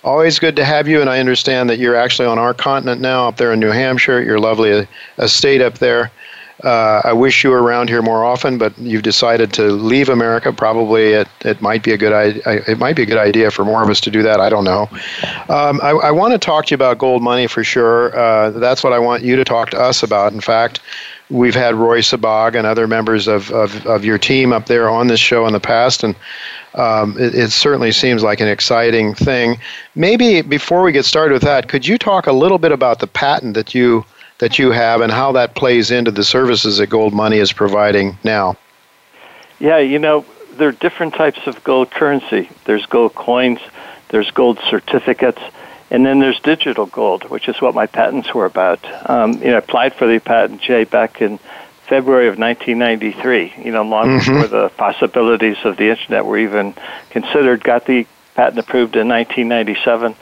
Always 0.04 0.38
good 0.38 0.56
to 0.58 0.66
have 0.66 0.88
you, 0.88 1.02
and 1.02 1.10
I 1.10 1.20
understand 1.20 1.70
that 1.70 1.80
you're 1.80 1.96
actually 1.96 2.28
on 2.28 2.38
our 2.38 2.54
continent 2.54 3.02
now, 3.02 3.28
up 3.28 3.38
there 3.38 3.54
in 3.54 3.60
New 3.60 3.72
Hampshire. 3.72 4.22
Your 4.22 4.38
lovely 4.38 4.88
estate 5.18 5.62
up 5.62 5.80
there. 5.80 6.12
Uh, 6.64 7.02
I 7.04 7.12
wish 7.12 7.44
you 7.44 7.50
were 7.50 7.62
around 7.62 7.90
here 7.90 8.02
more 8.02 8.24
often, 8.24 8.58
but 8.58 8.78
you've 8.78 9.04
decided 9.04 9.52
to 9.54 9.64
leave 9.64 10.08
America. 10.08 10.54
Probably 10.54 11.14
it, 11.14 11.28
it 11.44 11.62
might 11.62 11.84
be 11.84 11.92
a 11.92 11.98
good 11.98 12.42
it 12.46 12.78
might 12.78 12.96
be 12.96 13.04
a 13.04 13.06
good 13.06 13.18
idea 13.18 13.52
for 13.52 13.66
more 13.66 13.84
of 13.84 13.90
us 13.90 14.00
to 14.02 14.12
do 14.12 14.24
that. 14.24 14.40
I 14.40 14.50
don't 14.50 14.64
know. 14.64 14.88
Um, 15.50 15.82
I, 15.84 15.90
I 16.02 16.12
want 16.12 16.32
to 16.32 16.38
talk 16.38 16.68
to 16.68 16.72
you 16.72 16.76
about 16.76 16.98
gold 16.98 17.22
money 17.22 17.48
for 17.48 17.64
sure. 17.64 18.18
Uh, 18.18 18.52
that's 18.52 18.84
what 18.84 18.94
I 18.94 19.00
want 19.00 19.24
you 19.24 19.36
to 19.36 19.44
talk 19.44 19.70
to 19.72 19.80
us 19.80 20.02
about. 20.02 20.32
In 20.32 20.40
fact, 20.40 20.80
we've 21.30 21.56
had 21.56 21.76
Roy 21.76 22.02
Sebag 22.02 22.56
and 22.56 22.68
other 22.68 22.88
members 22.88 23.28
of, 23.28 23.52
of, 23.52 23.86
of 23.86 24.06
your 24.06 24.18
team 24.18 24.54
up 24.54 24.68
there 24.68 24.90
on 24.90 25.08
this 25.08 25.20
show 25.20 25.46
in 25.48 25.54
the 25.54 25.60
past, 25.60 26.04
and 26.04 26.16
um, 26.76 27.16
it, 27.20 27.34
it, 27.34 27.52
certainly 27.52 27.92
seems 27.92 28.22
like 28.22 28.42
an 28.42 28.48
exciting 28.48 29.14
thing. 29.14 29.58
Maybe 29.96 30.42
before 30.42 30.84
we 30.84 30.92
get 30.92 31.06
started 31.06 31.34
with 31.34 31.44
that, 31.44 31.70
could 31.70 31.88
you 31.88 31.98
talk 31.98 32.28
a 32.28 32.34
little 32.34 32.58
bit 32.58 32.72
about 32.72 33.00
the 33.00 33.08
patent 33.08 33.54
that 33.54 33.74
you 33.74 34.06
that 34.40 34.60
you 34.60 34.72
have 34.72 35.00
and 35.00 35.12
how 35.12 35.32
that 35.32 35.56
plays 35.56 35.92
into 35.92 36.12
the 36.12 36.24
services 36.24 36.78
that 36.78 36.88
Gold 36.88 37.14
Money 37.14 37.38
is 37.38 37.54
providing 37.54 38.18
now? 38.26 38.58
Yeah, 39.60 39.78
you 39.78 39.98
know, 39.98 40.26
there 40.58 40.68
are 40.68 40.74
different 40.74 41.14
types 41.14 41.48
of 41.48 41.64
gold 41.64 41.92
currency. 41.92 42.50
There's 42.66 42.86
gold 42.86 43.16
coins, 43.16 43.60
there's 44.10 44.30
gold 44.32 44.60
certificates, 44.70 45.42
and 45.92 46.06
then 46.06 46.20
there's 46.20 46.40
digital 46.40 46.86
gold, 46.86 47.30
which 47.30 47.48
is 47.48 47.62
what 47.62 47.76
my 47.76 47.86
patents 47.86 48.34
were 48.34 48.46
about. 48.46 48.80
Um, 49.10 49.34
you 49.34 49.50
know, 49.50 49.56
I 49.56 49.60
applied 49.60 49.94
for 49.94 50.08
the 50.08 50.20
patent, 50.20 50.62
Jay, 50.62 50.84
back 50.84 51.22
in 51.22 51.40
February 51.88 52.28
of 52.28 52.40
1993, 52.40 53.64
you 53.64 53.72
know, 53.72 53.84
long 53.84 54.08
mm-hmm. 54.08 54.34
before 54.34 54.48
the 54.48 54.70
possibilities 54.70 55.58
of 55.64 55.78
the 55.78 55.90
internet 55.90 56.26
were 56.26 56.40
even 56.40 56.74
considered, 57.12 57.64
got 57.64 57.86
the 57.86 58.08
patent 58.34 58.60
approved 58.60 58.96
in 58.96 59.08
1997. 59.08 60.16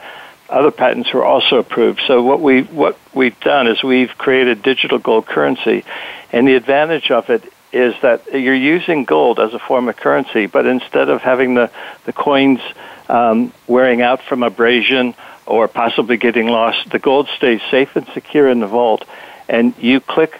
Other 0.50 0.72
patents 0.72 1.14
were 1.14 1.24
also 1.24 1.58
approved. 1.58 2.02
So 2.06 2.22
what 2.22 2.42
we 2.42 2.64
what 2.64 3.00
we've 3.14 3.40
done 3.40 3.68
is 3.68 3.82
we've 3.82 4.16
created 4.18 4.62
digital 4.62 5.00
gold 5.00 5.26
currency, 5.26 5.86
and 6.32 6.48
the 6.48 6.56
advantage 6.56 7.10
of 7.10 7.30
it 7.30 7.52
is 7.72 7.96
that 8.02 8.32
you're 8.34 8.54
using 8.54 9.06
gold 9.06 9.40
as 9.40 9.54
a 9.54 9.60
form 9.60 9.88
of 9.88 9.96
currency, 9.96 10.46
but 10.46 10.68
instead 10.68 11.10
of 11.10 11.22
having 11.22 11.56
the 11.56 11.72
the 12.06 12.14
coins 12.14 12.60
um, 13.08 13.54
wearing 13.68 14.02
out 14.02 14.22
from 14.22 14.44
abrasion 14.44 15.16
or 15.46 15.68
possibly 15.68 16.18
getting 16.18 16.48
lost, 16.48 16.90
the 16.90 17.00
gold 17.00 17.28
stays 17.38 17.62
safe 17.70 17.96
and 17.96 18.08
secure 18.14 18.50
in 18.50 18.60
the 18.60 18.68
vault, 18.68 19.06
and 19.48 19.74
you 19.78 20.00
click 20.00 20.40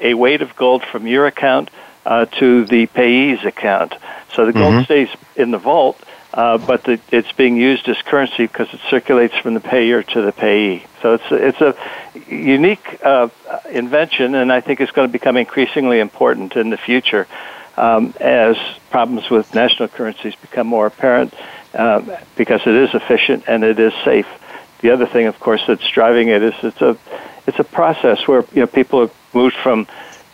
a 0.00 0.14
weight 0.14 0.42
of 0.42 0.54
gold 0.56 0.82
from 0.82 1.06
your 1.06 1.26
account 1.26 1.70
uh, 2.04 2.26
to 2.26 2.64
the 2.64 2.86
payee's 2.88 3.44
account. 3.44 3.94
So 4.34 4.46
the 4.46 4.52
gold 4.52 4.74
mm-hmm. 4.74 4.84
stays 4.84 5.08
in 5.36 5.50
the 5.50 5.58
vault, 5.58 6.02
uh, 6.34 6.58
but 6.58 6.84
the, 6.84 6.98
it's 7.10 7.30
being 7.32 7.56
used 7.56 7.88
as 7.88 8.00
currency 8.02 8.46
because 8.46 8.72
it 8.72 8.80
circulates 8.90 9.36
from 9.36 9.54
the 9.54 9.60
payer 9.60 10.02
to 10.02 10.22
the 10.22 10.32
payee. 10.32 10.84
So 11.02 11.14
it's 11.14 11.30
a, 11.30 11.34
it's 11.48 11.60
a 11.60 12.32
unique 12.34 13.00
uh, 13.04 13.28
invention, 13.70 14.34
and 14.34 14.52
I 14.52 14.60
think 14.60 14.80
it's 14.80 14.92
going 14.92 15.08
to 15.08 15.12
become 15.12 15.36
increasingly 15.36 16.00
important 16.00 16.56
in 16.56 16.70
the 16.70 16.76
future 16.76 17.26
um, 17.76 18.14
as 18.20 18.56
problems 18.90 19.30
with 19.30 19.54
national 19.54 19.88
currencies 19.88 20.34
become 20.36 20.66
more 20.66 20.86
apparent 20.86 21.34
um, 21.74 22.10
because 22.36 22.60
it 22.66 22.74
is 22.74 22.94
efficient 22.94 23.44
and 23.46 23.64
it 23.64 23.78
is 23.78 23.92
safe. 24.04 24.26
The 24.82 24.90
other 24.90 25.06
thing, 25.06 25.26
of 25.26 25.40
course, 25.40 25.62
that's 25.66 25.88
driving 25.88 26.28
it 26.28 26.42
is 26.42 26.54
it's 26.62 26.80
a 26.80 26.96
it's 27.46 27.58
a 27.58 27.64
process 27.64 28.26
where 28.28 28.44
you 28.52 28.60
know 28.60 28.66
people 28.66 29.00
have 29.00 29.14
moved 29.32 29.56
from 29.56 29.86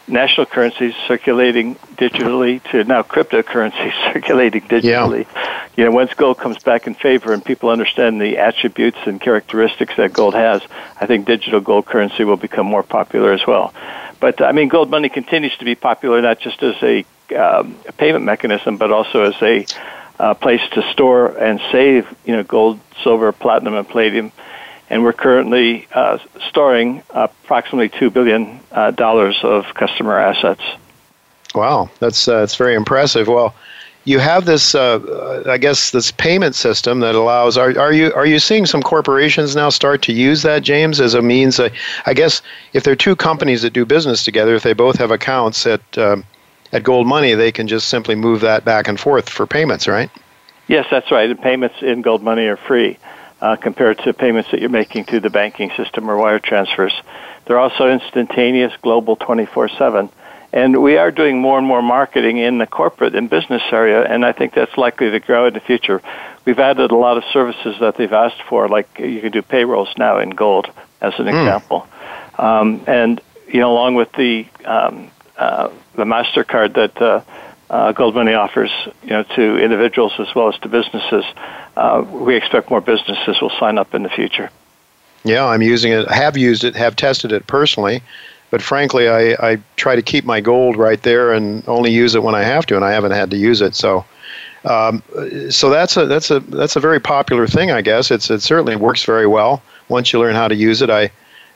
national 0.08 0.46
currencies 0.46 0.94
circulating 1.06 1.74
digitally 1.96 2.62
to 2.70 2.82
now 2.84 3.02
cryptocurrencies 3.02 3.92
circulating 4.12 4.62
digitally. 4.62 5.26
Yeah. 5.32 5.68
You 5.76 5.84
know, 5.84 5.90
once 5.92 6.12
gold 6.14 6.38
comes 6.38 6.58
back 6.58 6.86
in 6.86 6.94
favor 6.94 7.32
and 7.32 7.44
people 7.44 7.68
understand 7.68 8.20
the 8.20 8.38
attributes 8.38 8.98
and 9.06 9.20
characteristics 9.20 9.94
that 9.96 10.12
gold 10.12 10.34
has, 10.34 10.62
I 11.00 11.06
think 11.06 11.26
digital 11.26 11.60
gold 11.60 11.86
currency 11.86 12.24
will 12.24 12.36
become 12.36 12.66
more 12.66 12.82
popular 12.82 13.32
as 13.32 13.46
well. 13.46 13.72
But 14.18 14.40
I 14.42 14.52
mean, 14.52 14.68
gold 14.68 14.90
money 14.90 15.08
continues 15.08 15.56
to 15.58 15.64
be 15.64 15.74
popular 15.74 16.20
not 16.20 16.40
just 16.40 16.62
as 16.62 16.74
a, 16.82 17.04
um, 17.36 17.76
a 17.86 17.92
payment 17.92 18.24
mechanism, 18.24 18.76
but 18.76 18.90
also 18.90 19.22
as 19.22 19.40
a 19.42 19.66
uh, 20.18 20.34
place 20.34 20.62
to 20.72 20.82
store 20.92 21.28
and 21.38 21.60
save, 21.72 22.06
you 22.24 22.34
know, 22.34 22.42
gold, 22.42 22.80
silver, 23.02 23.32
platinum, 23.32 23.74
and 23.74 23.88
palladium 23.88 24.32
and 24.90 25.02
we're 25.02 25.12
currently 25.12 25.86
uh, 25.92 26.18
storing 26.48 27.02
approximately 27.10 27.88
two 27.88 28.10
billion 28.10 28.60
uh, 28.72 28.90
dollars 28.90 29.38
of 29.42 29.66
customer 29.74 30.18
assets. 30.18 30.62
Wow, 31.54 31.90
that's 31.98 32.28
uh, 32.28 32.40
that's 32.40 32.56
very 32.56 32.74
impressive. 32.74 33.28
Well, 33.28 33.54
you 34.04 34.18
have 34.18 34.46
this, 34.46 34.74
uh, 34.74 35.42
I 35.46 35.58
guess, 35.58 35.90
this 35.90 36.10
payment 36.10 36.54
system 36.54 37.00
that 37.00 37.14
allows. 37.14 37.56
Are, 37.58 37.78
are 37.78 37.92
you 37.92 38.12
are 38.14 38.26
you 38.26 38.38
seeing 38.38 38.66
some 38.66 38.82
corporations 38.82 39.56
now 39.56 39.68
start 39.68 40.02
to 40.02 40.12
use 40.12 40.42
that, 40.42 40.62
James, 40.62 41.00
as 41.00 41.14
a 41.14 41.22
means? 41.22 41.60
I 41.60 42.14
guess 42.14 42.42
if 42.72 42.84
there 42.84 42.92
are 42.92 42.96
two 42.96 43.16
companies 43.16 43.62
that 43.62 43.72
do 43.72 43.84
business 43.84 44.24
together, 44.24 44.54
if 44.54 44.62
they 44.62 44.72
both 44.72 44.96
have 44.96 45.10
accounts 45.10 45.66
at 45.66 45.80
um, 45.98 46.24
at 46.72 46.82
Gold 46.82 47.06
Money, 47.06 47.34
they 47.34 47.52
can 47.52 47.68
just 47.68 47.88
simply 47.88 48.14
move 48.14 48.40
that 48.42 48.64
back 48.64 48.88
and 48.88 48.98
forth 48.98 49.28
for 49.28 49.46
payments, 49.46 49.88
right? 49.88 50.10
Yes, 50.66 50.86
that's 50.90 51.10
right. 51.10 51.28
And 51.28 51.40
payments 51.40 51.76
in 51.80 52.02
Gold 52.02 52.22
Money 52.22 52.46
are 52.46 52.56
free 52.56 52.98
uh, 53.40 53.56
compared 53.56 53.98
to 54.00 54.12
payments 54.12 54.50
that 54.50 54.60
you're 54.60 54.68
making 54.68 55.04
through 55.04 55.20
the 55.20 55.30
banking 55.30 55.70
system 55.76 56.10
or 56.10 56.16
wire 56.16 56.38
transfers. 56.38 56.92
They're 57.46 57.58
also 57.58 57.88
instantaneous, 57.88 58.72
global 58.82 59.16
24 59.16 59.70
7. 59.70 60.10
And 60.52 60.82
we 60.82 60.96
are 60.96 61.10
doing 61.10 61.40
more 61.40 61.58
and 61.58 61.66
more 61.66 61.82
marketing 61.82 62.38
in 62.38 62.58
the 62.58 62.66
corporate 62.66 63.14
and 63.14 63.28
business 63.28 63.62
area, 63.70 64.02
and 64.02 64.24
I 64.24 64.32
think 64.32 64.54
that's 64.54 64.76
likely 64.78 65.10
to 65.10 65.20
grow 65.20 65.46
in 65.46 65.52
the 65.52 65.60
future. 65.60 66.00
We've 66.46 66.58
added 66.58 66.90
a 66.90 66.96
lot 66.96 67.18
of 67.18 67.24
services 67.32 67.76
that 67.80 67.96
they've 67.96 68.12
asked 68.12 68.42
for, 68.48 68.66
like 68.66 68.98
you 68.98 69.20
can 69.20 69.30
do 69.30 69.42
payrolls 69.42 69.92
now 69.98 70.18
in 70.18 70.30
gold, 70.30 70.70
as 71.02 71.12
an 71.18 71.26
mm. 71.26 71.38
example. 71.38 71.86
Um, 72.38 72.82
and 72.86 73.20
you 73.46 73.60
know, 73.60 73.72
along 73.72 73.96
with 73.96 74.10
the 74.12 74.46
um, 74.64 75.10
uh, 75.36 75.68
the 75.98 76.04
Mastercard 76.04 76.74
that 76.74 77.02
uh, 77.02 77.20
uh, 77.68 77.92
Gold 77.92 78.14
Money 78.14 78.32
offers, 78.32 78.70
you 79.02 79.10
know, 79.10 79.24
to 79.24 79.58
individuals 79.58 80.14
as 80.18 80.34
well 80.34 80.48
as 80.48 80.58
to 80.60 80.68
businesses, 80.68 81.24
uh, 81.76 82.04
we 82.08 82.36
expect 82.36 82.70
more 82.70 82.80
businesses 82.80 83.40
will 83.42 83.52
sign 83.58 83.76
up 83.76 83.94
in 83.94 84.04
the 84.04 84.08
future. 84.08 84.48
Yeah, 85.24 85.44
I'm 85.44 85.60
using 85.60 85.92
it. 85.92 86.08
Have 86.08 86.38
used 86.38 86.64
it. 86.64 86.74
Have 86.76 86.96
tested 86.96 87.32
it 87.32 87.46
personally, 87.46 88.00
but 88.50 88.62
frankly, 88.62 89.08
I, 89.08 89.50
I 89.50 89.58
try 89.76 89.96
to 89.96 90.02
keep 90.02 90.24
my 90.24 90.40
gold 90.40 90.76
right 90.76 91.02
there 91.02 91.32
and 91.32 91.68
only 91.68 91.90
use 91.90 92.14
it 92.14 92.22
when 92.22 92.34
I 92.34 92.44
have 92.44 92.64
to, 92.66 92.76
and 92.76 92.84
I 92.84 92.92
haven't 92.92 93.10
had 93.10 93.30
to 93.32 93.36
use 93.36 93.60
it. 93.60 93.74
So, 93.74 94.04
um, 94.64 95.02
so 95.50 95.68
that's 95.68 95.96
a 95.96 96.06
that's 96.06 96.30
a 96.30 96.40
that's 96.40 96.76
a 96.76 96.80
very 96.80 97.00
popular 97.00 97.46
thing, 97.48 97.72
I 97.72 97.82
guess. 97.82 98.10
It's 98.10 98.30
it 98.30 98.40
certainly 98.40 98.76
works 98.76 99.04
very 99.04 99.26
well 99.26 99.60
once 99.88 100.12
you 100.12 100.20
learn 100.20 100.36
how 100.36 100.48
to 100.48 100.54
use 100.54 100.80
it. 100.80 100.90
I, 100.90 101.10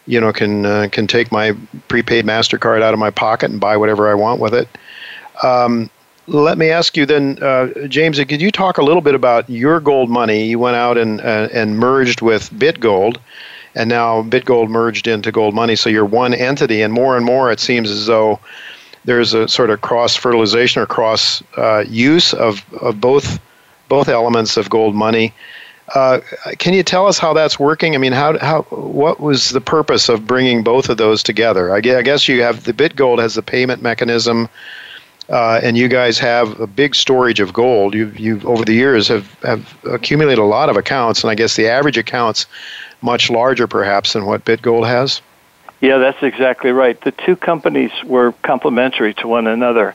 you 0.07 0.21
know, 0.21 0.33
can 0.33 0.67
uh, 0.67 0.89
can 0.91 1.07
take 1.07 1.31
my 1.31 1.57
prepaid 1.89 2.25
Mastercard 2.25 2.83
out 2.83 2.93
of 2.93 3.01
my 3.01 3.11
pocket 3.11 3.51
and 3.51 3.61
buy 3.61 3.77
whatever 3.77 4.11
I 4.11 4.15
want 4.15 4.41
with 4.41 4.55
it. 4.55 4.69
Um, 5.43 5.91
let 6.27 6.57
me 6.57 6.71
ask 6.71 6.97
you 6.97 7.05
then, 7.05 7.43
uh, 7.43 7.69
James, 7.89 8.19
could 8.19 8.41
you 8.41 8.51
talk 8.51 8.79
a 8.79 8.83
little 8.83 9.03
bit 9.03 9.15
about 9.15 9.49
your 9.51 9.81
gold 9.81 10.09
money? 10.09 10.45
You 10.45 10.59
went 10.59 10.77
out 10.77 10.97
and, 10.97 11.21
uh, 11.21 11.49
and 11.53 11.79
merged 11.79 12.23
with 12.23 12.51
BitGold, 12.51 13.17
and 13.75 13.89
now 13.89 14.23
BitGold 14.23 14.69
merged 14.69 15.09
into 15.09 15.33
Gold 15.33 15.55
Money, 15.55 15.75
so 15.75 15.91
you're 15.91 16.05
one 16.05 16.33
entity, 16.33 16.81
and 16.81 16.93
more 16.93 17.17
and 17.17 17.27
more 17.27 17.51
it 17.51 17.59
seems 17.59 17.91
as 17.91 18.07
though 18.07 18.39
there's 19.05 19.35
a 19.35 19.49
sort 19.49 19.71
of 19.71 19.81
cross 19.81 20.15
fertilization 20.15 20.81
or 20.81 20.87
cross 20.87 21.43
uh, 21.57 21.85
use 21.89 22.35
of, 22.35 22.65
of 22.81 23.01
both 23.01 23.41
both 23.89 24.09
elements 24.09 24.57
of 24.57 24.71
gold 24.71 24.95
money. 24.95 25.35
Uh, 25.95 26.21
can 26.59 26.73
you 26.73 26.83
tell 26.83 27.07
us 27.07 27.19
how 27.19 27.35
that's 27.35 27.59
working? 27.59 27.95
I 27.95 27.99
mean, 27.99 28.13
how, 28.13 28.39
how 28.39 28.63
what 28.71 29.21
was 29.21 29.51
the 29.51 29.61
purpose 29.61 30.09
of 30.09 30.27
bringing 30.27 30.63
both 30.63 30.89
of 30.89 30.97
those 30.97 31.23
together? 31.23 31.75
I 31.75 31.81
guess 31.81 32.29
you 32.29 32.43
have 32.43 32.65
the 32.65 32.73
BitGold 32.73 33.21
has 33.21 33.35
the 33.35 33.43
payment 33.43 33.83
mechanism 33.83 34.49
uh, 35.29 35.61
and 35.63 35.79
you 35.79 35.89
guys 35.89 36.19
have 36.19 36.59
a 36.61 36.67
big 36.67 36.95
storage 36.95 37.41
of 37.41 37.53
gold. 37.53 37.95
You 37.95 38.13
you 38.17 38.41
over 38.45 38.65
the 38.65 38.75
years 38.75 39.09
have 39.09 39.33
have 39.43 39.77
accumulated 39.85 40.39
a 40.39 40.45
lot 40.45 40.69
of 40.69 40.77
accounts, 40.77 41.23
and 41.23 41.31
I 41.31 41.35
guess 41.35 41.57
the 41.57 41.69
average 41.69 41.97
account's 41.97 42.47
much 43.01 43.31
larger 43.31 43.67
perhaps 43.67 44.13
than 44.13 44.27
what 44.27 44.45
BitGold 44.45 44.87
has. 44.87 45.21
Yeah, 45.81 45.99
that's 45.99 46.23
exactly 46.23 46.71
right. 46.71 47.01
The 47.01 47.11
two 47.11 47.35
companies 47.35 47.91
were 48.05 48.33
complementary 48.43 49.15
to 49.15 49.27
one 49.27 49.49
another. 49.49 49.95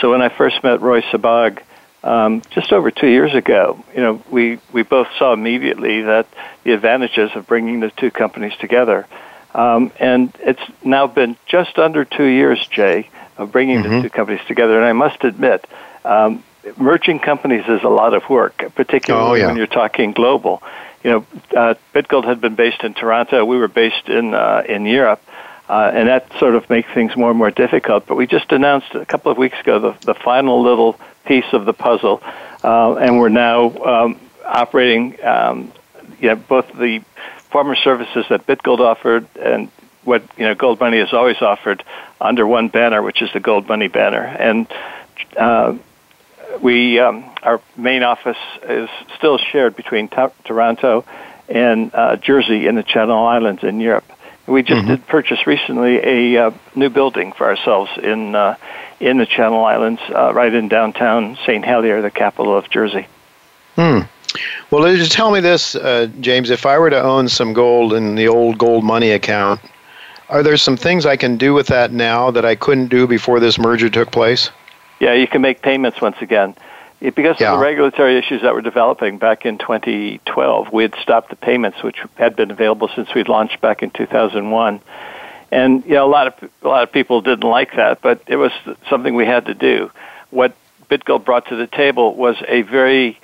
So 0.00 0.10
when 0.10 0.22
I 0.22 0.28
first 0.28 0.64
met 0.64 0.80
Roy 0.80 1.00
Sebag 1.02 1.60
um, 2.02 2.42
just 2.50 2.72
over 2.72 2.90
two 2.90 3.08
years 3.08 3.34
ago, 3.34 3.82
you 3.94 4.00
know, 4.00 4.22
we, 4.30 4.60
we 4.72 4.82
both 4.82 5.08
saw 5.18 5.32
immediately 5.32 6.02
that 6.02 6.26
the 6.64 6.72
advantages 6.72 7.30
of 7.34 7.46
bringing 7.46 7.80
the 7.80 7.90
two 7.90 8.10
companies 8.10 8.56
together. 8.60 9.06
Um, 9.54 9.90
and 9.98 10.32
it's 10.40 10.62
now 10.84 11.06
been 11.06 11.36
just 11.46 11.78
under 11.78 12.04
two 12.04 12.26
years, 12.26 12.64
Jay, 12.68 13.08
of 13.36 13.50
bringing 13.50 13.82
mm-hmm. 13.82 13.96
the 13.96 14.02
two 14.02 14.10
companies 14.10 14.44
together. 14.46 14.76
And 14.76 14.84
I 14.84 14.92
must 14.92 15.24
admit, 15.24 15.66
um, 16.04 16.44
merging 16.76 17.18
companies 17.18 17.64
is 17.68 17.82
a 17.82 17.88
lot 17.88 18.14
of 18.14 18.28
work, 18.28 18.72
particularly 18.74 19.30
oh, 19.30 19.34
yeah. 19.34 19.46
when 19.46 19.56
you're 19.56 19.66
talking 19.66 20.12
global. 20.12 20.62
You 21.02 21.10
know, 21.10 21.26
uh, 21.56 21.74
BitGold 21.94 22.24
had 22.24 22.40
been 22.40 22.54
based 22.54 22.82
in 22.82 22.94
Toronto. 22.94 23.44
We 23.44 23.58
were 23.58 23.68
based 23.68 24.08
in 24.08 24.34
uh, 24.34 24.64
in 24.68 24.84
Europe, 24.84 25.22
uh, 25.68 25.90
and 25.94 26.08
that 26.08 26.32
sort 26.38 26.54
of 26.54 26.68
makes 26.68 26.92
things 26.92 27.16
more 27.16 27.30
and 27.30 27.38
more 27.38 27.52
difficult. 27.52 28.06
But 28.06 28.16
we 28.16 28.26
just 28.26 28.50
announced 28.52 28.94
a 28.94 29.06
couple 29.06 29.30
of 29.30 29.38
weeks 29.38 29.58
ago 29.60 29.78
the, 29.78 30.06
the 30.06 30.14
final 30.14 30.60
little 30.62 30.98
piece 31.28 31.52
of 31.52 31.66
the 31.66 31.74
puzzle, 31.74 32.20
uh, 32.64 32.94
and 32.96 33.18
we're 33.18 33.28
now 33.28 33.68
um, 33.84 34.20
operating 34.44 35.22
um, 35.24 35.72
you 36.20 36.28
know, 36.28 36.36
both 36.36 36.66
the 36.72 37.02
farmer 37.50 37.76
services 37.76 38.24
that 38.30 38.46
BitGold 38.46 38.80
offered 38.80 39.26
and 39.36 39.70
what 40.04 40.22
you 40.36 40.44
know 40.44 40.54
Gold 40.54 40.80
Money 40.80 40.98
has 40.98 41.12
always 41.12 41.40
offered 41.42 41.84
under 42.20 42.46
one 42.46 42.68
banner, 42.68 43.02
which 43.02 43.20
is 43.22 43.30
the 43.32 43.40
Gold 43.40 43.68
Money 43.68 43.88
banner. 43.88 44.24
And 44.24 44.66
uh, 45.36 45.76
we 46.62 46.98
um, 46.98 47.30
our 47.42 47.60
main 47.76 48.02
office 48.02 48.38
is 48.62 48.88
still 49.16 49.38
shared 49.38 49.76
between 49.76 50.08
t- 50.08 50.26
Toronto 50.44 51.04
and 51.48 51.94
uh, 51.94 52.16
Jersey 52.16 52.66
in 52.66 52.74
the 52.74 52.82
Channel 52.82 53.26
Islands 53.26 53.62
in 53.62 53.80
Europe. 53.80 54.10
We 54.48 54.62
just 54.62 54.80
mm-hmm. 54.80 54.88
did 54.88 55.06
purchase 55.06 55.46
recently 55.46 55.98
a 55.98 56.46
uh, 56.46 56.50
new 56.74 56.88
building 56.88 57.32
for 57.32 57.46
ourselves 57.46 57.90
in 58.02 58.34
uh, 58.34 58.56
in 58.98 59.18
the 59.18 59.26
Channel 59.26 59.64
Islands, 59.64 60.00
uh, 60.08 60.32
right 60.32 60.52
in 60.52 60.68
downtown 60.68 61.36
St. 61.44 61.64
Helier, 61.64 62.02
the 62.02 62.10
capital 62.10 62.56
of 62.56 62.68
Jersey. 62.70 63.06
Hmm. 63.76 64.00
Well, 64.70 64.96
just 64.96 65.12
tell 65.12 65.30
me 65.30 65.40
this, 65.40 65.76
uh, 65.76 66.08
James. 66.20 66.50
If 66.50 66.66
I 66.66 66.78
were 66.78 66.90
to 66.90 67.00
own 67.00 67.28
some 67.28 67.52
gold 67.52 67.92
in 67.92 68.14
the 68.14 68.28
old 68.28 68.58
gold 68.58 68.84
money 68.84 69.12
account, 69.12 69.60
are 70.28 70.42
there 70.42 70.56
some 70.56 70.76
things 70.76 71.06
I 71.06 71.16
can 71.16 71.36
do 71.36 71.54
with 71.54 71.68
that 71.68 71.92
now 71.92 72.30
that 72.30 72.44
I 72.44 72.54
couldn't 72.54 72.88
do 72.88 73.06
before 73.06 73.40
this 73.40 73.58
merger 73.58 73.88
took 73.88 74.10
place? 74.10 74.50
Yeah, 75.00 75.14
you 75.14 75.26
can 75.26 75.42
make 75.42 75.62
payments 75.62 76.00
once 76.00 76.16
again. 76.20 76.56
It, 77.00 77.14
because 77.14 77.40
yeah. 77.40 77.52
of 77.52 77.58
the 77.58 77.64
regulatory 77.64 78.18
issues 78.18 78.42
that 78.42 78.54
were 78.54 78.62
developing 78.62 79.18
back 79.18 79.46
in 79.46 79.58
2012, 79.58 80.72
we 80.72 80.82
had 80.82 80.94
stopped 81.00 81.30
the 81.30 81.36
payments, 81.36 81.82
which 81.82 81.98
had 82.16 82.34
been 82.34 82.50
available 82.50 82.88
since 82.94 83.08
we'd 83.14 83.28
launched 83.28 83.60
back 83.60 83.82
in 83.82 83.90
2001. 83.90 84.80
And 85.50 85.84
you 85.84 85.92
know, 85.92 86.06
a 86.06 86.10
lot 86.10 86.26
of 86.26 86.50
a 86.62 86.68
lot 86.68 86.82
of 86.82 86.92
people 86.92 87.20
didn't 87.20 87.48
like 87.48 87.76
that, 87.76 88.02
but 88.02 88.22
it 88.26 88.36
was 88.36 88.52
something 88.90 89.14
we 89.14 89.26
had 89.26 89.46
to 89.46 89.54
do. 89.54 89.90
What 90.30 90.54
BitGold 90.90 91.24
brought 91.24 91.46
to 91.48 91.56
the 91.56 91.66
table 91.66 92.14
was 92.14 92.36
a 92.46 92.62
very 92.62 93.18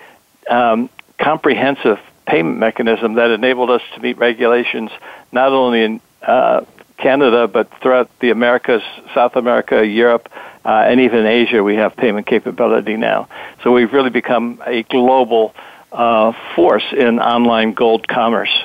um, 0.49 0.89
comprehensive 1.19 1.99
payment 2.27 2.59
mechanism 2.59 3.15
that 3.15 3.31
enabled 3.31 3.71
us 3.71 3.83
to 3.95 4.01
meet 4.01 4.19
regulations 4.19 4.91
not 5.33 5.53
only 5.53 5.83
in 5.83 6.01
uh, 6.23 6.65
Canada 6.97 7.47
but 7.49 7.71
throughout 7.81 8.09
the 8.21 8.31
Americas, 8.31 8.83
South 9.15 9.37
America, 9.37 9.87
Europe, 9.87 10.31
uh, 10.65 10.85
and 10.87 11.01
even 11.01 11.21
in 11.21 11.27
Asia, 11.27 11.63
we 11.63 11.77
have 11.77 11.97
payment 11.97 12.27
capability 12.27 12.97
now. 12.97 13.29
So 13.63 13.73
we've 13.73 13.93
really 13.93 14.11
become 14.11 14.63
a 14.67 14.83
global 14.85 15.55
uh, 15.93 16.33
force 16.55 16.85
in 16.93 17.21
online 17.21 17.73
gold 17.73 18.09
commerce. 18.09 18.63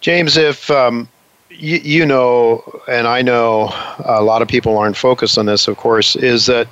James, 0.00 0.36
if 0.36 0.70
um, 0.70 1.08
you, 1.50 1.78
you 1.78 2.06
know, 2.06 2.62
and 2.88 3.06
I 3.06 3.22
know 3.22 3.70
a 4.04 4.22
lot 4.22 4.42
of 4.42 4.48
people 4.48 4.78
aren't 4.78 4.96
focused 4.96 5.38
on 5.38 5.46
this, 5.46 5.66
of 5.68 5.76
course, 5.76 6.14
is 6.16 6.46
that 6.46 6.68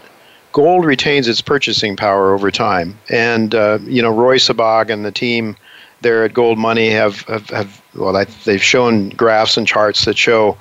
gold 0.52 0.84
retains 0.84 1.28
its 1.28 1.40
purchasing 1.40 1.96
power 1.96 2.32
over 2.32 2.50
time. 2.50 2.98
And, 3.10 3.54
uh, 3.54 3.78
you 3.82 4.00
know, 4.00 4.10
Roy 4.10 4.36
Sebag 4.36 4.90
and 4.90 5.04
the 5.04 5.12
team 5.12 5.56
there 6.02 6.24
at 6.24 6.34
Gold 6.34 6.58
Money 6.58 6.90
have, 6.90 7.22
have, 7.22 7.50
have 7.50 7.82
well, 7.94 8.24
they've 8.44 8.62
shown 8.62 9.10
graphs 9.10 9.56
and 9.56 9.66
charts 9.66 10.04
that 10.04 10.16
show 10.16 10.56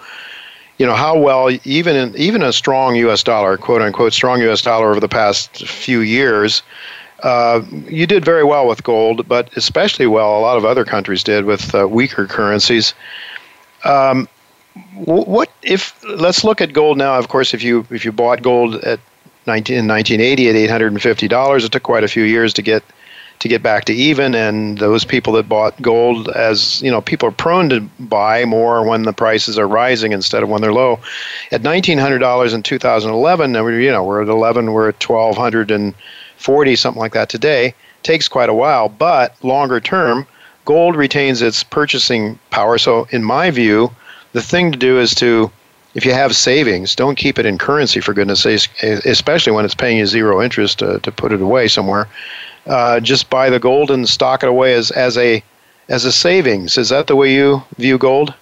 you 0.78 0.86
know 0.86 0.94
how 0.96 1.18
well 1.18 1.50
even 1.64 1.96
in, 1.96 2.16
even 2.18 2.42
a 2.42 2.52
strong 2.52 2.96
U.S. 2.96 3.24
dollar, 3.24 3.58
quote 3.58 3.82
unquote, 3.82 4.14
strong 4.14 4.42
U.S. 4.42 4.62
dollar 4.62 4.90
over 4.90 5.00
the 5.00 5.08
past 5.08 5.66
few 5.68 6.02
years, 6.02 6.62
uh, 7.24 7.62
you 7.88 8.06
did 8.06 8.26
very 8.26 8.44
well 8.44 8.68
with 8.68 8.84
gold, 8.84 9.28
but 9.28 9.56
especially 9.56 10.08
well 10.08 10.38
a 10.38 10.42
lot 10.42 10.58
of 10.58 10.66
other 10.66 10.86
countries 10.86 11.24
did 11.24 11.46
with 11.46 11.74
uh, 11.74 11.88
weaker 11.88 12.28
currencies. 12.28 12.94
Um, 13.84 14.28
what 14.96 15.50
if 15.62 16.04
let's 16.04 16.44
look 16.44 16.60
at 16.60 16.74
gold 16.74 16.98
now? 16.98 17.18
Of 17.18 17.30
course, 17.30 17.54
if 17.54 17.64
you 17.64 17.86
if 17.90 18.04
you 18.04 18.12
bought 18.12 18.42
gold 18.42 18.76
at 18.76 19.00
19, 19.48 19.78
in 19.78 19.88
1980 19.88 20.50
at 20.50 20.56
850 20.56 21.28
dollars, 21.28 21.64
it 21.64 21.72
took 21.72 21.84
quite 21.84 22.04
a 22.04 22.08
few 22.10 22.24
years 22.24 22.54
to 22.54 22.62
get 22.62 22.84
to 23.40 23.48
get 23.48 23.62
back 23.62 23.86
to 23.86 23.94
even 23.94 24.34
and 24.34 24.78
those 24.78 25.06
people 25.06 25.34
that 25.34 25.50
bought 25.50 25.80
gold 25.82 26.30
as 26.30 26.82
you 26.82 26.90
know 26.90 27.02
people 27.02 27.28
are 27.28 27.34
prone 27.34 27.70
to 27.70 27.82
buy 28.00 28.46
more 28.46 28.86
when 28.88 29.04
the 29.04 29.14
prices 29.14 29.60
are 29.60 29.68
rising 29.68 30.12
instead 30.12 30.44
of 30.44 30.50
when 30.50 30.62
they're 30.62 30.74
low. 30.74 31.00
At 31.52 31.62
$1900 31.62 32.54
in 32.54 32.64
2011 32.64 33.54
you 33.54 33.92
know 33.92 34.04
we're 34.04 34.22
at 34.22 34.30
11 34.30 34.72
we're 34.72 34.90
at 34.90 35.10
1240 35.10 36.76
something 36.76 37.00
like 37.00 37.14
that 37.14 37.30
today 37.30 37.74
takes 38.04 38.28
quite 38.28 38.50
a 38.50 38.54
while 38.54 38.90
but 38.90 39.36
longer 39.44 39.80
term 39.80 40.28
gold 40.66 40.96
retains 40.96 41.42
its 41.42 41.64
purchasing 41.64 42.40
power. 42.50 42.78
So 42.78 43.08
in 43.12 43.24
my 43.24 43.52
view 43.52 43.92
the 44.34 44.42
thing 44.42 44.72
to 44.72 44.78
do 44.78 45.00
is 45.00 45.16
to 45.16 45.52
if 45.94 46.04
you 46.06 46.12
have 46.12 46.36
savings, 46.36 46.94
don't 46.94 47.16
keep 47.16 47.40
it 47.40 47.46
in 47.46 47.58
currency 47.58 48.02
for 48.02 48.14
goodness 48.14 48.42
sakes, 48.42 48.68
especially 48.84 49.54
when 49.54 49.64
it's 49.64 49.74
paying 49.74 49.98
you 49.98 50.06
zero 50.06 50.42
interest 50.42 50.80
to, 50.80 51.00
to 51.00 51.12
put 51.12 51.32
it 51.32 51.42
away 51.42 51.70
somewhere 51.70 52.10
uh, 52.66 53.00
just 53.00 53.30
buy 53.30 53.50
the 53.50 53.60
gold 53.60 53.92
and 53.92 54.08
stock 54.08 54.44
it 54.44 54.50
away 54.50 54.74
as, 54.74 54.92
as 54.92 55.18
a 55.18 55.44
as 55.88 56.06
a 56.06 56.12
savings. 56.12 56.78
Is 56.78 56.90
that 56.90 57.08
the 57.08 57.16
way 57.16 57.34
you 57.34 57.62
view 57.78 57.98
gold? 57.98 58.34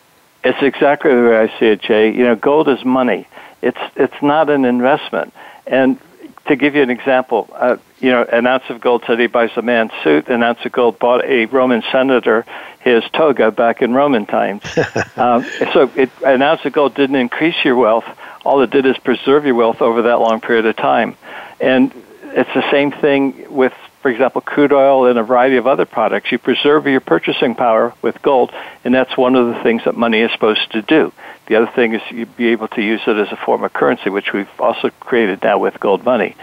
It's 0.44 0.62
exactly 0.62 1.14
the 1.14 1.22
way 1.22 1.38
I 1.38 1.60
see 1.60 1.68
it, 1.68 1.82
Jay. 1.82 2.14
You 2.14 2.24
know, 2.24 2.36
gold 2.36 2.70
is 2.70 2.84
money. 2.86 3.28
It's 3.62 3.80
it's 3.96 4.22
not 4.22 4.50
an 4.50 4.66
investment. 4.66 5.34
And 5.68 6.00
to 6.48 6.56
give 6.56 6.76
you 6.76 6.82
an 6.82 6.90
example, 6.90 7.50
uh, 7.54 7.78
you 8.00 8.12
know, 8.12 8.24
an 8.24 8.46
ounce 8.46 8.64
of 8.70 8.82
gold 8.82 9.04
today 9.04 9.28
buys 9.28 9.52
a 9.56 9.62
man's 9.62 9.92
suit. 10.04 10.28
An 10.28 10.44
ounce 10.44 10.60
of 10.66 10.74
gold 10.74 11.00
bought 11.00 11.24
a 11.24 11.46
Roman 11.46 11.84
senator 11.92 12.46
his 12.82 13.04
toga 13.14 13.50
back 13.52 13.82
in 13.82 13.94
Roman 13.94 14.26
times. 14.26 14.64
um, 15.16 15.46
so 15.72 15.90
it, 15.96 16.10
an 16.26 16.42
ounce 16.42 16.66
of 16.66 16.74
gold 16.74 16.96
didn't 16.96 17.16
increase 17.16 17.56
your 17.64 17.78
wealth. 17.78 18.06
All 18.44 18.62
it 18.62 18.72
did 18.72 18.86
is 18.86 18.98
preserve 18.98 19.46
your 19.46 19.56
wealth 19.56 19.82
over 19.82 20.02
that 20.02 20.20
long 20.20 20.42
period 20.42 20.66
of 20.66 20.76
time. 20.76 21.16
And 21.62 21.94
it's 22.24 22.54
the 22.54 22.70
same 22.72 22.92
thing 22.92 23.46
with 23.50 23.74
for 24.04 24.10
example, 24.10 24.42
crude 24.42 24.74
oil 24.74 25.08
and 25.08 25.18
a 25.18 25.24
variety 25.24 25.56
of 25.56 25.66
other 25.66 25.86
products. 25.86 26.30
You 26.30 26.38
preserve 26.38 26.86
your 26.86 27.00
purchasing 27.00 27.56
power 27.56 27.94
with 28.02 28.22
gold, 28.22 28.52
and 28.84 28.94
that's 28.94 29.16
one 29.18 29.36
of 29.36 29.48
the 29.48 29.64
things 29.64 29.86
that 29.86 29.96
money 29.96 30.20
is 30.20 30.30
supposed 30.34 30.70
to 30.74 30.82
do. 30.82 31.14
The 31.48 31.56
other 31.56 31.72
thing 31.74 31.94
is 31.94 32.02
you'd 32.12 32.36
be 32.36 32.48
able 32.48 32.68
to 32.68 32.82
use 32.82 33.00
it 33.08 33.16
as 33.16 33.32
a 33.32 33.38
form 33.38 33.64
of 33.64 33.72
currency, 33.72 34.10
which 34.10 34.34
we've 34.34 34.50
also 34.60 34.90
created 35.00 35.42
now 35.42 35.58
with 35.58 35.80
gold 35.80 36.04
money. 36.04 36.36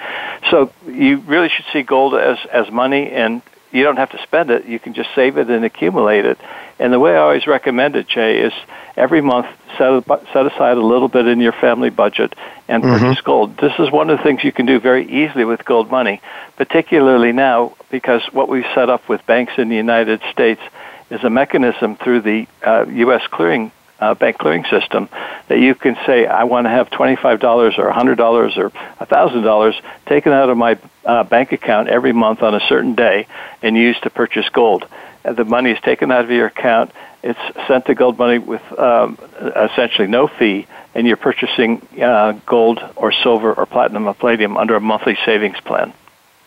So 0.50 0.72
you 0.86 1.18
really 1.18 1.50
should 1.50 1.66
see 1.70 1.82
gold 1.82 2.14
as, 2.14 2.38
as 2.50 2.70
money, 2.70 3.10
and 3.10 3.42
you 3.72 3.82
don't 3.84 3.98
have 3.98 4.10
to 4.10 4.22
spend 4.22 4.50
it. 4.50 4.64
You 4.64 4.78
can 4.78 4.94
just 4.94 5.10
save 5.14 5.36
it 5.36 5.50
and 5.50 5.62
accumulate 5.62 6.24
it. 6.24 6.38
And 6.80 6.94
the 6.94 6.98
way 6.98 7.12
I 7.12 7.18
always 7.18 7.46
recommend 7.46 7.94
it, 7.94 8.08
Jay, 8.08 8.38
is 8.38 8.54
every 8.96 9.20
month 9.20 9.46
set, 9.76 10.02
set 10.32 10.46
aside 10.46 10.78
a 10.78 10.80
little 10.80 11.08
bit 11.08 11.26
in 11.26 11.38
your 11.38 11.52
family 11.52 11.90
budget 11.90 12.34
and 12.68 12.82
mm-hmm. 12.82 13.04
purchase 13.04 13.20
gold. 13.20 13.58
This 13.58 13.74
is 13.78 13.90
one 13.90 14.08
of 14.08 14.16
the 14.16 14.24
things 14.24 14.42
you 14.42 14.50
can 14.50 14.64
do 14.64 14.80
very 14.80 15.06
easily 15.06 15.44
with 15.44 15.62
gold 15.66 15.90
money, 15.90 16.22
particularly 16.56 17.32
now 17.32 17.76
because 17.90 18.22
what 18.32 18.48
we've 18.48 18.64
set 18.74 18.88
up 18.88 19.10
with 19.10 19.24
banks 19.26 19.52
in 19.58 19.68
the 19.68 19.76
United 19.76 20.22
States 20.32 20.62
is 21.10 21.22
a 21.22 21.28
mechanism 21.28 21.96
through 21.96 22.22
the 22.22 22.46
uh, 22.64 22.86
U.S. 22.88 23.26
clearing 23.30 23.72
uh, 23.98 24.14
bank 24.14 24.38
clearing 24.38 24.64
system 24.70 25.10
that 25.48 25.58
you 25.58 25.74
can 25.74 25.98
say, 26.06 26.24
I 26.24 26.44
want 26.44 26.64
to 26.64 26.70
have 26.70 26.88
$25 26.88 27.78
or 27.78 27.92
$100 27.92 28.56
or 28.56 28.70
$1,000 28.70 29.82
taken 30.06 30.32
out 30.32 30.48
of 30.48 30.56
my 30.56 30.78
uh, 31.04 31.24
bank 31.24 31.52
account 31.52 31.88
every 31.88 32.12
month 32.12 32.42
on 32.42 32.54
a 32.54 32.60
certain 32.60 32.94
day 32.94 33.26
and 33.60 33.76
used 33.76 34.02
to 34.04 34.10
purchase 34.10 34.48
gold. 34.48 34.86
And 35.24 35.36
the 35.36 35.44
money 35.44 35.70
is 35.70 35.80
taken 35.80 36.10
out 36.10 36.24
of 36.24 36.30
your 36.30 36.46
account 36.46 36.92
it's 37.22 37.38
sent 37.68 37.86
to 37.86 37.94
gold 37.94 38.18
money 38.18 38.38
with 38.38 38.62
um, 38.78 39.18
essentially 39.56 40.08
no 40.08 40.26
fee, 40.26 40.66
and 40.94 41.06
you're 41.06 41.16
purchasing 41.16 41.86
uh, 42.00 42.32
gold 42.46 42.82
or 42.96 43.12
silver 43.12 43.52
or 43.52 43.66
platinum 43.66 44.06
or 44.06 44.14
palladium 44.14 44.56
under 44.56 44.76
a 44.76 44.80
monthly 44.80 45.18
savings 45.24 45.60
plan. 45.60 45.92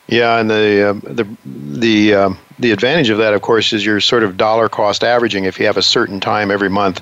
Yeah, 0.07 0.39
and 0.39 0.49
the 0.49 0.89
uh, 0.89 0.93
the 0.93 1.27
the 1.45 2.13
uh, 2.13 2.33
the 2.59 2.71
advantage 2.71 3.09
of 3.09 3.19
that, 3.19 3.33
of 3.33 3.41
course, 3.41 3.71
is 3.71 3.85
you're 3.85 4.01
sort 4.01 4.23
of 4.23 4.35
dollar 4.35 4.67
cost 4.67 5.03
averaging. 5.03 5.45
If 5.45 5.59
you 5.59 5.67
have 5.67 5.77
a 5.77 5.83
certain 5.83 6.19
time 6.19 6.51
every 6.51 6.69
month 6.69 7.01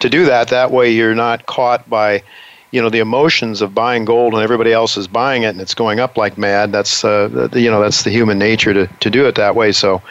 to 0.00 0.10
do 0.10 0.26
that, 0.26 0.48
that 0.48 0.70
way 0.70 0.92
you're 0.92 1.14
not 1.14 1.46
caught 1.46 1.88
by 1.88 2.22
you 2.70 2.82
know 2.82 2.90
the 2.90 2.98
emotions 2.98 3.62
of 3.62 3.74
buying 3.74 4.04
gold 4.04 4.34
and 4.34 4.42
everybody 4.42 4.72
else 4.72 4.96
is 4.96 5.06
buying 5.06 5.44
it 5.44 5.48
and 5.48 5.60
it's 5.60 5.74
going 5.74 6.00
up 6.00 6.16
like 6.16 6.36
mad 6.36 6.72
that's 6.72 7.04
uh, 7.04 7.48
you 7.54 7.70
know 7.70 7.80
that's 7.80 8.02
the 8.02 8.10
human 8.10 8.38
nature 8.38 8.74
to, 8.74 8.86
to 9.00 9.10
do 9.10 9.26
it 9.26 9.34
that 9.34 9.54
way 9.54 9.72
so 9.72 10.02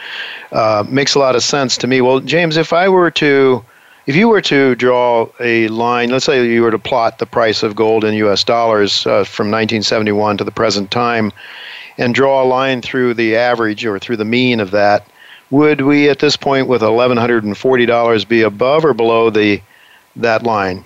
uh, 0.52 0.84
makes 0.88 1.14
a 1.14 1.18
lot 1.18 1.36
of 1.36 1.42
sense 1.42 1.76
to 1.76 1.86
me 1.86 2.00
well 2.00 2.20
james 2.20 2.56
if 2.56 2.72
i 2.72 2.88
were 2.88 3.10
to 3.10 3.64
if 4.06 4.14
you 4.14 4.28
were 4.28 4.40
to 4.42 4.76
draw 4.76 5.28
a 5.40 5.66
line, 5.68 6.10
let's 6.10 6.24
say 6.24 6.46
you 6.46 6.62
were 6.62 6.70
to 6.70 6.78
plot 6.78 7.18
the 7.18 7.26
price 7.26 7.64
of 7.64 7.74
gold 7.74 8.04
in 8.04 8.14
U.S. 8.14 8.44
dollars 8.44 9.04
uh, 9.04 9.24
from 9.24 9.48
1971 9.48 10.36
to 10.38 10.44
the 10.44 10.52
present 10.52 10.92
time, 10.92 11.32
and 11.98 12.14
draw 12.14 12.42
a 12.42 12.46
line 12.46 12.82
through 12.82 13.14
the 13.14 13.34
average 13.34 13.84
or 13.84 13.98
through 13.98 14.16
the 14.16 14.24
mean 14.24 14.60
of 14.60 14.70
that, 14.70 15.06
would 15.50 15.80
we 15.80 16.08
at 16.08 16.20
this 16.20 16.36
point 16.36 16.68
with 16.68 16.82
$1,140 16.82 18.28
be 18.28 18.42
above 18.42 18.84
or 18.84 18.94
below 18.94 19.28
the 19.28 19.60
that 20.14 20.44
line? 20.44 20.84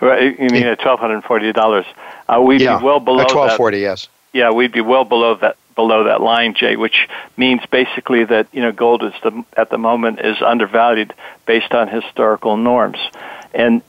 Right, 0.00 0.38
you 0.38 0.48
mean 0.48 0.64
at 0.64 0.80
$1,240? 0.80 1.84
Uh, 2.28 2.40
we'd 2.40 2.60
yeah, 2.60 2.78
be 2.78 2.84
well 2.84 3.00
below 3.00 3.20
at 3.20 3.34
1240, 3.34 3.78
yes. 3.78 4.08
Yeah, 4.32 4.50
we'd 4.50 4.72
be 4.72 4.80
well 4.80 5.04
below 5.04 5.34
that 5.36 5.56
below 5.74 6.04
that 6.04 6.20
line, 6.20 6.54
Jay, 6.54 6.76
which 6.76 7.08
means 7.36 7.62
basically 7.70 8.24
that 8.24 8.46
you 8.52 8.60
know 8.60 8.70
gold 8.70 9.02
is 9.02 9.14
the, 9.22 9.44
at 9.56 9.70
the 9.70 9.78
moment 9.78 10.20
is 10.20 10.40
undervalued 10.42 11.12
based 11.46 11.72
on 11.72 11.88
historical 11.88 12.56
norms, 12.56 12.98
and 13.54 13.82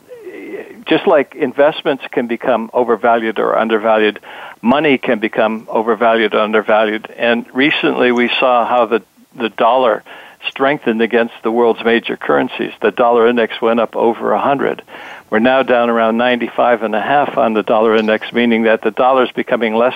just 0.85 1.05
like 1.05 1.35
investments 1.35 2.03
can 2.11 2.27
become 2.27 2.69
overvalued 2.73 3.39
or 3.39 3.57
undervalued, 3.57 4.19
money 4.61 4.97
can 4.97 5.19
become 5.19 5.67
overvalued 5.69 6.33
or 6.33 6.39
undervalued. 6.39 7.09
And 7.17 7.45
recently, 7.53 8.11
we 8.11 8.29
saw 8.39 8.65
how 8.65 8.85
the 8.85 9.03
the 9.35 9.49
dollar 9.49 10.03
strengthened 10.47 11.01
against 11.01 11.35
the 11.43 11.51
world's 11.51 11.83
major 11.83 12.17
currencies. 12.17 12.73
The 12.81 12.91
dollar 12.91 13.27
index 13.27 13.61
went 13.61 13.79
up 13.79 13.95
over 13.95 14.31
100. 14.31 14.83
We're 15.29 15.39
now 15.39 15.63
down 15.63 15.89
around 15.89 16.17
95 16.17 16.83
and 16.83 16.95
a 16.95 17.01
half 17.01 17.37
on 17.37 17.53
the 17.53 17.63
dollar 17.63 17.95
index, 17.95 18.31
meaning 18.33 18.63
that 18.63 18.81
the 18.81 18.91
dollar 18.91 19.23
is 19.23 19.31
becoming 19.31 19.75
less 19.75 19.95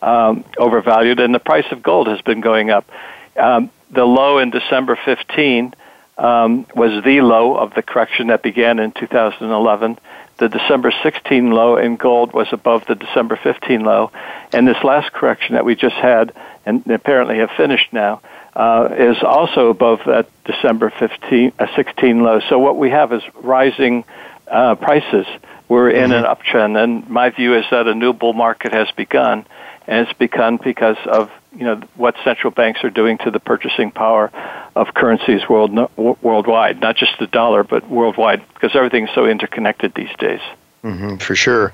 um, 0.00 0.44
overvalued, 0.58 1.20
and 1.20 1.34
the 1.34 1.38
price 1.38 1.70
of 1.70 1.82
gold 1.82 2.08
has 2.08 2.20
been 2.22 2.40
going 2.40 2.70
up. 2.70 2.88
Um, 3.36 3.70
the 3.90 4.04
low 4.04 4.38
in 4.38 4.50
December 4.50 4.98
15 5.04 5.74
um, 6.18 6.66
was 6.74 7.02
the 7.04 7.20
low 7.20 7.56
of 7.56 7.74
the 7.74 7.82
correction 7.82 8.28
that 8.28 8.42
began 8.42 8.78
in 8.78 8.92
2011. 8.92 9.98
The 10.38 10.48
December 10.48 10.92
16 11.02 11.50
low 11.50 11.76
in 11.76 11.96
gold 11.96 12.32
was 12.32 12.48
above 12.52 12.86
the 12.86 12.94
December 12.94 13.36
15 13.36 13.84
low, 13.84 14.10
and 14.52 14.66
this 14.66 14.82
last 14.82 15.12
correction 15.12 15.54
that 15.54 15.64
we 15.64 15.76
just 15.76 15.94
had, 15.94 16.32
and 16.66 16.86
apparently 16.88 17.38
have 17.38 17.50
finished 17.56 17.92
now, 17.92 18.20
uh, 18.54 18.88
is 18.96 19.22
also 19.22 19.70
above 19.70 20.00
that 20.06 20.28
December 20.44 20.90
15, 20.90 21.52
uh, 21.58 21.66
16 21.74 22.22
low. 22.22 22.40
So 22.48 22.58
what 22.58 22.76
we 22.76 22.90
have 22.90 23.12
is 23.12 23.22
rising 23.34 24.04
uh, 24.48 24.74
prices. 24.74 25.26
We're 25.68 25.90
in 25.90 26.10
mm-hmm. 26.10 26.24
an 26.24 26.36
uptrend, 26.36 26.82
and 26.82 27.08
my 27.08 27.30
view 27.30 27.56
is 27.56 27.64
that 27.70 27.86
a 27.86 27.94
new 27.94 28.12
bull 28.12 28.34
market 28.34 28.72
has 28.72 28.90
begun 28.90 29.46
and 29.86 30.06
it's 30.06 30.18
begun 30.18 30.58
because 30.62 30.96
of 31.06 31.30
you 31.54 31.64
know 31.64 31.80
what 31.96 32.14
central 32.24 32.50
banks 32.50 32.82
are 32.84 32.90
doing 32.90 33.18
to 33.18 33.30
the 33.30 33.40
purchasing 33.40 33.90
power 33.90 34.30
of 34.74 34.94
currencies 34.94 35.48
world, 35.48 35.76
worldwide, 35.96 36.80
not 36.80 36.96
just 36.96 37.18
the 37.18 37.26
dollar, 37.26 37.62
but 37.62 37.88
worldwide, 37.88 38.42
because 38.54 38.74
everything's 38.74 39.10
so 39.14 39.26
interconnected 39.26 39.94
these 39.94 40.14
days. 40.18 40.40
Mm-hmm, 40.82 41.16
for 41.16 41.34
sure, 41.34 41.72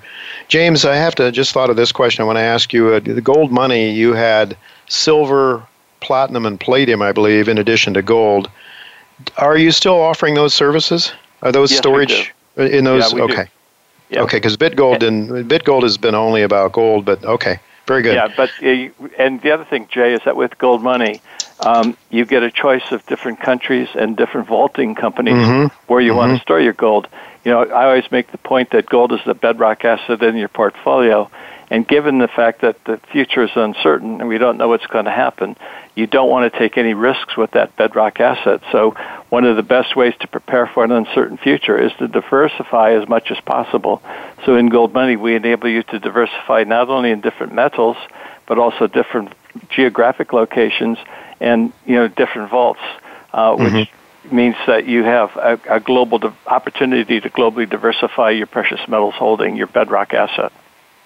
James. 0.48 0.84
I 0.84 0.96
have 0.96 1.14
to 1.16 1.30
just 1.30 1.52
thought 1.52 1.70
of 1.70 1.76
this 1.76 1.92
question. 1.92 2.22
I 2.22 2.26
want 2.26 2.36
to 2.36 2.42
ask 2.42 2.72
you: 2.72 2.88
uh, 2.88 3.00
the 3.00 3.20
gold 3.20 3.52
money 3.52 3.90
you 3.90 4.14
had 4.14 4.56
silver, 4.88 5.62
platinum, 6.00 6.46
and 6.46 6.58
palladium, 6.58 7.02
I 7.02 7.12
believe, 7.12 7.48
in 7.48 7.58
addition 7.58 7.94
to 7.94 8.02
gold. 8.02 8.50
Are 9.36 9.56
you 9.56 9.70
still 9.70 10.00
offering 10.00 10.34
those 10.34 10.54
services? 10.54 11.12
Are 11.42 11.52
those 11.52 11.70
yes, 11.70 11.78
storage 11.78 12.34
in 12.56 12.84
those? 12.84 13.12
Yeah, 13.12 13.22
okay. 13.24 13.48
Yep. 14.10 14.24
Okay, 14.24 14.36
because 14.38 14.56
BitGold 14.56 15.02
and 15.02 15.28
BitGold 15.50 15.82
has 15.82 15.98
been 15.98 16.14
only 16.14 16.42
about 16.42 16.72
gold, 16.72 17.04
but 17.04 17.22
okay. 17.24 17.60
Very 17.86 18.02
good. 18.02 18.14
Yeah, 18.14 18.28
but 18.36 18.50
uh, 18.62 19.08
and 19.18 19.40
the 19.40 19.50
other 19.50 19.64
thing, 19.64 19.88
Jay, 19.90 20.12
is 20.12 20.20
that 20.24 20.36
with 20.36 20.58
gold 20.58 20.82
money, 20.82 21.22
um, 21.60 21.96
you 22.10 22.24
get 22.24 22.42
a 22.42 22.50
choice 22.50 22.92
of 22.92 23.04
different 23.06 23.40
countries 23.40 23.88
and 23.94 24.16
different 24.16 24.46
vaulting 24.46 24.94
companies 24.94 25.34
mm-hmm. 25.34 25.74
where 25.90 26.00
you 26.00 26.10
mm-hmm. 26.10 26.18
want 26.18 26.38
to 26.38 26.42
store 26.42 26.60
your 26.60 26.74
gold. 26.74 27.08
You 27.44 27.52
know, 27.52 27.62
I 27.62 27.86
always 27.86 28.10
make 28.10 28.30
the 28.30 28.38
point 28.38 28.70
that 28.70 28.86
gold 28.86 29.12
is 29.12 29.20
the 29.24 29.34
bedrock 29.34 29.84
asset 29.84 30.22
in 30.22 30.36
your 30.36 30.48
portfolio, 30.48 31.30
and 31.70 31.86
given 31.86 32.18
the 32.18 32.28
fact 32.28 32.62
that 32.62 32.82
the 32.84 32.98
future 33.12 33.44
is 33.44 33.50
uncertain 33.54 34.20
and 34.20 34.28
we 34.28 34.38
don't 34.38 34.56
know 34.56 34.68
what's 34.68 34.86
going 34.86 35.04
to 35.04 35.10
happen, 35.10 35.56
you 35.94 36.06
don't 36.06 36.30
want 36.30 36.50
to 36.50 36.58
take 36.58 36.78
any 36.78 36.94
risks 36.94 37.36
with 37.36 37.50
that 37.52 37.76
bedrock 37.76 38.20
asset. 38.20 38.62
So, 38.72 38.94
one 39.28 39.44
of 39.44 39.56
the 39.56 39.62
best 39.62 39.94
ways 39.94 40.14
to 40.20 40.28
prepare 40.28 40.66
for 40.66 40.84
an 40.84 40.92
uncertain 40.92 41.36
future 41.36 41.78
is 41.78 41.92
to 41.98 42.08
diversify 42.08 42.92
as 42.92 43.08
much 43.08 43.30
as 43.30 43.38
possible. 43.40 44.02
So 44.46 44.56
in 44.56 44.68
Gold 44.68 44.94
Money, 44.94 45.16
we 45.16 45.34
enable 45.34 45.68
you 45.68 45.82
to 45.82 45.98
diversify 45.98 46.64
not 46.64 46.88
only 46.88 47.10
in 47.10 47.20
different 47.20 47.52
metals, 47.52 47.96
but 48.46 48.58
also 48.58 48.86
different 48.86 49.34
geographic 49.68 50.32
locations 50.32 50.98
and 51.40 51.72
you 51.84 51.94
know 51.94 52.08
different 52.08 52.50
vaults, 52.50 52.80
uh, 53.32 53.54
which 53.56 53.72
mm-hmm. 53.72 54.36
means 54.36 54.56
that 54.66 54.86
you 54.86 55.04
have 55.04 55.36
a, 55.36 55.60
a 55.68 55.80
global 55.80 56.18
di- 56.18 56.32
opportunity 56.46 57.20
to 57.20 57.28
globally 57.28 57.68
diversify 57.68 58.30
your 58.30 58.46
precious 58.46 58.80
metals 58.88 59.14
holding, 59.14 59.56
your 59.56 59.66
bedrock 59.66 60.14
asset. 60.14 60.52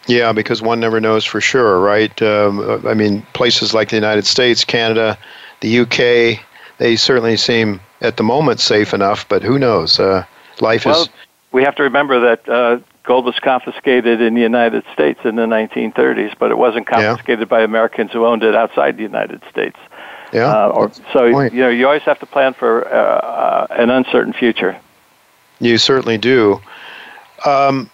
Yeah, 0.07 0.32
because 0.32 0.61
one 0.61 0.80
never 0.80 1.00
knows 1.00 1.24
for 1.24 1.40
sure, 1.40 1.80
right? 1.80 2.20
Um, 2.22 2.86
I 2.86 2.94
mean, 2.94 3.22
places 3.34 3.72
like 3.72 3.90
the 3.90 3.96
United 3.96 4.26
States, 4.26 4.64
Canada, 4.64 5.16
the 5.61 5.80
UK, 5.80 6.44
they 6.78 6.96
certainly 6.96 7.36
seem 7.36 7.80
at 8.00 8.16
the 8.16 8.24
moment 8.24 8.61
safe 8.61 8.92
enough, 8.92 9.28
but 9.28 9.42
who 9.42 9.59
knows? 9.59 10.00
Uh, 10.00 10.24
life 10.61 10.84
well, 10.84 11.03
is. 11.03 11.09
We 11.53 11.62
have 11.62 11.76
to 11.76 11.82
remember 11.84 12.18
that 12.20 12.48
uh, 12.48 12.80
gold 13.05 13.24
was 13.24 13.38
confiscated 13.38 14.20
in 14.20 14.34
the 14.34 14.40
United 14.40 14.84
States 14.92 15.20
in 15.24 15.36
the 15.36 15.46
1930s, 15.46 16.34
but 16.38 16.50
it 16.50 16.59
wasn't 16.59 16.86
confiscated 16.86 17.40
yeah. 17.40 17.44
by 17.44 17.62
Americans 17.62 18.11
who 18.12 18.26
owned 18.26 18.42
it 18.42 18.55
outside 18.55 18.96
the 18.96 19.03
United 19.03 19.42
States. 19.50 19.78
Yeah. 20.32 20.46
Uh, 20.46 20.68
or, 20.68 20.92
so 21.12 21.26
you 21.26 21.61
know, 21.61 21.68
you 21.68 21.86
always 21.86 22.03
have 22.03 22.18
to 22.20 22.26
plan 22.26 22.55
for 22.55 22.88
uh, 22.88 22.90
uh, 22.90 23.66
an 23.70 23.90
uncertain 23.90 24.32
future. 24.32 24.78
You 25.61 25.78
certainly 25.78 26.18
do. 26.18 26.61
Um, 27.44 27.90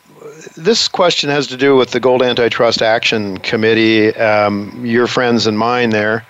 this 0.56 0.88
question 0.88 1.30
has 1.30 1.46
to 1.48 1.56
do 1.56 1.76
with 1.76 1.90
the 1.90 2.00
Gold 2.00 2.22
Antitrust 2.22 2.82
Action 2.82 3.38
Committee, 3.38 4.14
um, 4.16 4.84
your 4.84 5.06
friends 5.06 5.46
and 5.46 5.58
mine 5.58 5.90
there. 5.90 6.26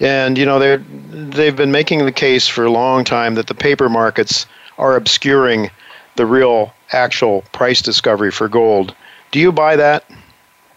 And, 0.00 0.38
you 0.38 0.46
know, 0.46 0.58
they've 0.58 1.56
been 1.56 1.72
making 1.72 2.04
the 2.04 2.12
case 2.12 2.46
for 2.46 2.64
a 2.64 2.70
long 2.70 3.04
time 3.04 3.34
that 3.34 3.48
the 3.48 3.54
paper 3.54 3.88
markets 3.88 4.46
are 4.78 4.94
obscuring 4.94 5.70
the 6.16 6.24
real 6.24 6.72
actual 6.92 7.42
price 7.52 7.82
discovery 7.82 8.30
for 8.30 8.48
gold. 8.48 8.94
Do 9.32 9.40
you 9.40 9.50
buy 9.50 9.76
that? 9.76 10.04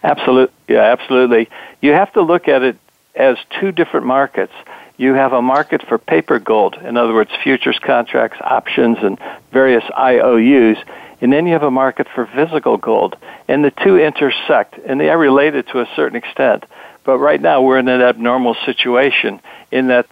Absolutely. 0.03 0.53
Yeah, 0.67 0.81
absolutely. 0.81 1.49
You 1.81 1.91
have 1.91 2.11
to 2.13 2.21
look 2.21 2.47
at 2.47 2.63
it 2.63 2.77
as 3.15 3.37
two 3.59 3.71
different 3.71 4.05
markets. 4.05 4.53
You 4.97 5.13
have 5.13 5.33
a 5.33 5.41
market 5.41 5.85
for 5.87 5.97
paper 5.97 6.39
gold, 6.39 6.75
in 6.83 6.97
other 6.97 7.13
words, 7.13 7.31
futures 7.43 7.79
contracts, 7.79 8.37
options, 8.41 8.97
and 9.01 9.19
various 9.51 9.83
IOUs. 9.97 10.77
And 11.21 11.31
then 11.31 11.45
you 11.45 11.53
have 11.53 11.63
a 11.63 11.71
market 11.71 12.07
for 12.13 12.25
physical 12.25 12.77
gold. 12.77 13.15
And 13.47 13.63
the 13.63 13.71
two 13.71 13.97
intersect, 13.97 14.77
and 14.85 14.99
they 14.99 15.09
are 15.09 15.17
related 15.17 15.67
to 15.69 15.79
a 15.79 15.89
certain 15.95 16.17
extent. 16.17 16.65
But 17.03 17.19
right 17.19 17.41
now 17.41 17.61
we're 17.61 17.79
in 17.79 17.87
an 17.87 18.01
abnormal 18.01 18.55
situation 18.65 19.39
in 19.71 19.87
that 19.87 20.07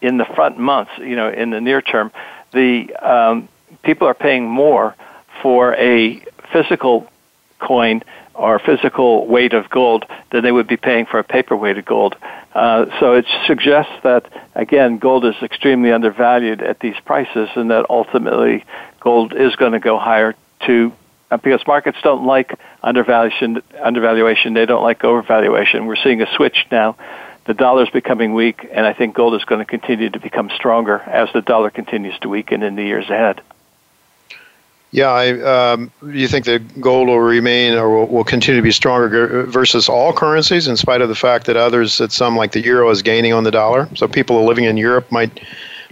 in 0.00 0.16
the 0.16 0.24
front 0.24 0.58
months, 0.58 0.92
you 0.98 1.14
know, 1.14 1.30
in 1.30 1.50
the 1.50 1.60
near 1.60 1.82
term, 1.82 2.10
the 2.52 2.94
um, 2.96 3.48
people 3.82 4.08
are 4.08 4.14
paying 4.14 4.48
more 4.48 4.94
for 5.42 5.74
a 5.74 6.24
physical 6.52 7.06
coin 7.58 8.02
or 8.34 8.58
physical 8.60 9.26
weight 9.26 9.52
of 9.52 9.68
gold 9.68 10.06
than 10.30 10.42
they 10.42 10.52
would 10.52 10.68
be 10.68 10.76
paying 10.76 11.04
for 11.06 11.18
a 11.18 11.24
paper 11.24 11.56
weight 11.56 11.76
of 11.76 11.84
gold. 11.84 12.16
Uh, 12.54 12.86
so 13.00 13.14
it 13.14 13.26
suggests 13.46 13.92
that 14.04 14.24
again, 14.54 14.98
gold 14.98 15.24
is 15.24 15.34
extremely 15.42 15.92
undervalued 15.92 16.62
at 16.62 16.80
these 16.80 16.96
prices, 17.04 17.48
and 17.56 17.70
that 17.70 17.84
ultimately 17.90 18.64
gold 19.00 19.34
is 19.34 19.54
going 19.56 19.72
to 19.72 19.80
go 19.80 19.98
higher 19.98 20.34
to 20.68 20.92
uh, 21.30 21.36
because 21.36 21.66
markets 21.66 21.98
don't 22.02 22.24
like 22.24 22.58
undervaluation. 22.82 23.62
Undervaluation, 23.82 24.54
they 24.54 24.66
don't 24.66 24.82
like 24.82 25.00
overvaluation. 25.00 25.86
We're 25.86 25.96
seeing 25.96 26.22
a 26.22 26.34
switch 26.36 26.66
now. 26.70 26.96
The 27.44 27.54
dollar 27.54 27.84
is 27.84 27.90
becoming 27.90 28.34
weak, 28.34 28.68
and 28.70 28.86
I 28.86 28.92
think 28.92 29.14
gold 29.14 29.34
is 29.34 29.44
going 29.44 29.60
to 29.60 29.64
continue 29.64 30.10
to 30.10 30.20
become 30.20 30.50
stronger 30.50 30.98
as 31.00 31.30
the 31.32 31.40
dollar 31.40 31.70
continues 31.70 32.18
to 32.20 32.28
weaken 32.28 32.62
in 32.62 32.76
the 32.76 32.82
years 32.82 33.08
ahead. 33.08 33.40
Yeah, 34.90 35.08
I, 35.10 35.72
um, 35.72 35.90
you 36.06 36.28
think 36.28 36.46
that 36.46 36.80
gold 36.80 37.08
will 37.08 37.20
remain 37.20 37.74
or 37.74 37.90
will, 37.90 38.06
will, 38.06 38.24
continue 38.24 38.58
to 38.58 38.62
be 38.64 38.70
stronger 38.70 39.44
versus 39.44 39.86
all 39.86 40.14
currencies, 40.14 40.66
in 40.66 40.78
spite 40.78 41.02
of 41.02 41.10
the 41.10 41.14
fact 41.14 41.44
that 41.46 41.56
others, 41.56 41.98
that 41.98 42.10
some 42.10 42.36
like 42.36 42.52
the 42.52 42.60
euro, 42.60 42.88
is 42.88 43.02
gaining 43.02 43.34
on 43.34 43.44
the 43.44 43.50
dollar. 43.50 43.88
So 43.96 44.08
people 44.08 44.46
living 44.46 44.64
in 44.64 44.78
Europe 44.78 45.10
might 45.12 45.40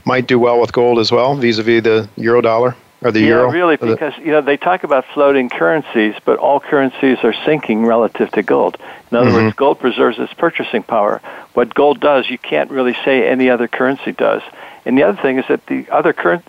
might 0.06 0.26
do 0.26 0.38
well 0.38 0.60
with 0.60 0.72
gold 0.72 0.98
as 0.98 1.10
well, 1.10 1.34
vis-a-vis 1.36 1.82
the 1.82 2.08
euro 2.16 2.40
dollar 2.40 2.76
or 3.06 3.12
the 3.12 3.20
yeah, 3.20 3.26
euro. 3.26 3.50
really, 3.50 3.76
because 3.76 4.12
you 4.18 4.32
know 4.32 4.40
they 4.40 4.56
talk 4.56 4.84
about 4.84 5.04
floating 5.14 5.48
currencies, 5.48 6.14
but 6.24 6.38
all 6.38 6.60
currencies 6.60 7.18
are 7.22 7.34
sinking 7.44 7.86
relative 7.86 8.30
to 8.32 8.42
gold. 8.42 8.76
In 9.10 9.16
other 9.16 9.30
mm-hmm. 9.30 9.44
words, 9.44 9.56
gold 9.56 9.78
preserves 9.78 10.18
its 10.18 10.34
purchasing 10.34 10.82
power. 10.82 11.20
What 11.54 11.74
gold 11.74 12.00
does, 12.00 12.28
you 12.28 12.38
can't 12.38 12.70
really 12.70 12.94
say 13.04 13.26
any 13.26 13.48
other 13.48 13.68
currency 13.68 14.12
does. 14.12 14.42
And 14.84 14.96
the 14.96 15.04
other 15.04 15.20
thing 15.20 15.38
is 15.38 15.44
that 15.48 15.66
the 15.66 15.88
other 15.90 16.12
current, 16.12 16.44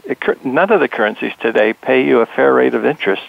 none 0.45 0.71
of 0.71 0.79
the 0.79 0.87
currencies 0.87 1.33
today 1.39 1.73
pay 1.73 2.05
you 2.05 2.19
a 2.19 2.25
fair 2.25 2.53
rate 2.53 2.73
of 2.73 2.85
interest. 2.85 3.23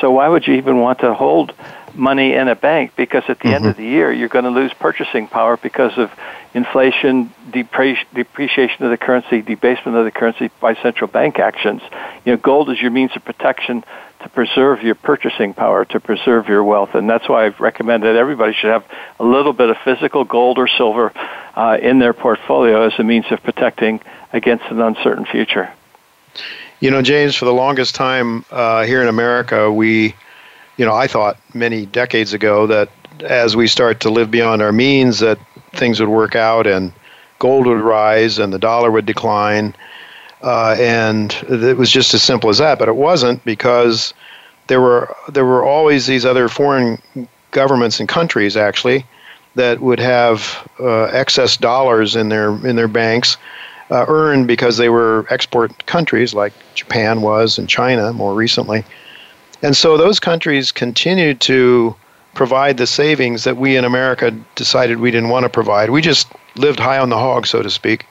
So 0.00 0.10
why 0.10 0.28
would 0.28 0.46
you 0.46 0.54
even 0.54 0.78
want 0.78 1.00
to 1.00 1.14
hold 1.14 1.54
money 1.94 2.34
in 2.34 2.48
a 2.48 2.54
bank? 2.54 2.92
Because 2.96 3.24
at 3.28 3.38
the 3.38 3.44
mm-hmm. 3.44 3.54
end 3.54 3.66
of 3.66 3.72
mm-hmm. 3.72 3.82
the 3.82 3.88
year, 3.88 4.12
you're 4.12 4.28
going 4.28 4.44
to 4.44 4.50
lose 4.50 4.72
purchasing 4.74 5.26
power 5.28 5.56
because 5.56 5.96
of 5.98 6.10
inflation, 6.54 7.32
depre- 7.50 8.04
depreciation 8.14 8.84
of 8.84 8.90
the 8.90 8.96
currency, 8.96 9.42
debasement 9.42 9.96
of 9.96 10.04
the 10.04 10.10
currency 10.10 10.50
by 10.60 10.74
central 10.76 11.08
bank 11.08 11.38
actions. 11.38 11.82
You 12.24 12.32
know, 12.32 12.36
gold 12.36 12.70
is 12.70 12.80
your 12.80 12.90
means 12.90 13.12
of 13.16 13.24
protection 13.24 13.84
to 14.22 14.28
preserve 14.28 14.82
your 14.82 14.94
purchasing 14.94 15.54
power, 15.54 15.84
to 15.86 16.00
preserve 16.00 16.48
your 16.48 16.62
wealth, 16.62 16.94
and 16.94 17.08
that's 17.08 17.28
why 17.28 17.46
I've 17.46 17.60
recommended 17.60 18.16
everybody 18.16 18.52
should 18.52 18.70
have 18.70 18.84
a 19.18 19.24
little 19.24 19.52
bit 19.52 19.70
of 19.70 19.76
physical 19.78 20.24
gold 20.24 20.58
or 20.58 20.68
silver 20.68 21.12
uh, 21.54 21.78
in 21.80 21.98
their 21.98 22.12
portfolio 22.12 22.86
as 22.86 22.92
a 22.98 23.04
means 23.04 23.26
of 23.30 23.42
protecting 23.42 24.00
against 24.32 24.64
an 24.66 24.80
uncertain 24.80 25.24
future. 25.24 25.72
You 26.80 26.90
know, 26.90 27.02
James, 27.02 27.36
for 27.36 27.44
the 27.44 27.54
longest 27.54 27.94
time 27.94 28.44
uh, 28.50 28.84
here 28.84 29.02
in 29.02 29.08
America, 29.08 29.70
we, 29.70 30.14
you 30.82 30.88
know, 30.88 30.96
I 30.96 31.06
thought 31.06 31.38
many 31.54 31.86
decades 31.86 32.32
ago 32.32 32.66
that 32.66 32.88
as 33.20 33.54
we 33.54 33.68
start 33.68 34.00
to 34.00 34.10
live 34.10 34.32
beyond 34.32 34.60
our 34.62 34.72
means, 34.72 35.20
that 35.20 35.38
things 35.74 36.00
would 36.00 36.08
work 36.08 36.34
out 36.34 36.66
and 36.66 36.92
gold 37.38 37.68
would 37.68 37.80
rise 37.80 38.40
and 38.40 38.52
the 38.52 38.58
dollar 38.58 38.90
would 38.90 39.06
decline. 39.06 39.76
Uh, 40.42 40.74
and 40.80 41.34
it 41.48 41.76
was 41.76 41.88
just 41.88 42.14
as 42.14 42.22
simple 42.24 42.50
as 42.50 42.58
that, 42.58 42.80
but 42.80 42.88
it 42.88 42.96
wasn't 42.96 43.44
because 43.44 44.12
there 44.66 44.80
were 44.80 45.14
there 45.28 45.46
were 45.46 45.64
always 45.64 46.08
these 46.08 46.26
other 46.26 46.48
foreign 46.48 47.00
governments 47.52 48.00
and 48.00 48.08
countries 48.08 48.56
actually 48.56 49.06
that 49.54 49.78
would 49.78 50.00
have 50.00 50.68
uh, 50.80 51.04
excess 51.12 51.56
dollars 51.56 52.16
in 52.16 52.28
their 52.28 52.48
in 52.66 52.74
their 52.74 52.88
banks 52.88 53.36
uh, 53.92 54.04
earned 54.08 54.48
because 54.48 54.78
they 54.78 54.88
were 54.88 55.26
export 55.30 55.86
countries 55.86 56.34
like 56.34 56.52
Japan 56.74 57.22
was 57.22 57.56
and 57.56 57.68
China 57.68 58.12
more 58.12 58.34
recently, 58.34 58.84
and 59.62 59.76
so 59.76 59.96
those 59.96 60.20
countries 60.20 60.72
continued 60.72 61.40
to 61.42 61.94
provide 62.34 62.76
the 62.76 62.86
savings 62.86 63.44
that 63.44 63.56
we 63.56 63.76
in 63.76 63.84
America 63.84 64.30
decided 64.54 64.98
we 64.98 65.10
didn't 65.10 65.28
want 65.28 65.44
to 65.44 65.50
provide. 65.50 65.90
We 65.90 66.00
just 66.00 66.28
lived 66.56 66.80
high 66.80 66.98
on 66.98 67.10
the 67.10 67.18
hog, 67.18 67.46
so 67.46 67.62
to 67.62 67.70
speak, 67.70 68.06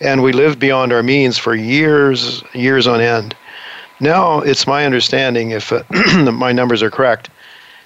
and 0.00 0.22
we 0.22 0.32
lived 0.32 0.58
beyond 0.58 0.92
our 0.92 1.02
means 1.02 1.38
for 1.38 1.54
years, 1.54 2.42
years 2.52 2.86
on 2.86 3.00
end. 3.00 3.34
Now 4.00 4.40
it's 4.40 4.66
my 4.66 4.84
understanding, 4.84 5.52
if 5.52 5.72
uh, 5.72 5.82
my 6.32 6.52
numbers 6.52 6.82
are 6.82 6.90
correct, 6.90 7.30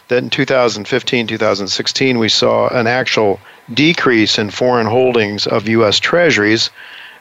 that 0.09 0.25
in 0.25 0.31
2015, 0.31 1.27
2016, 1.29 2.19
we 2.19 2.29
saw 2.29 2.69
an 2.69 2.87
actual 2.89 3.39
decrease 3.75 4.39
in 4.39 4.51
foreign 4.51 4.87
holdings 4.87 5.47
of 5.47 5.69
U.S. 5.69 6.01
Treasuries, 6.01 6.71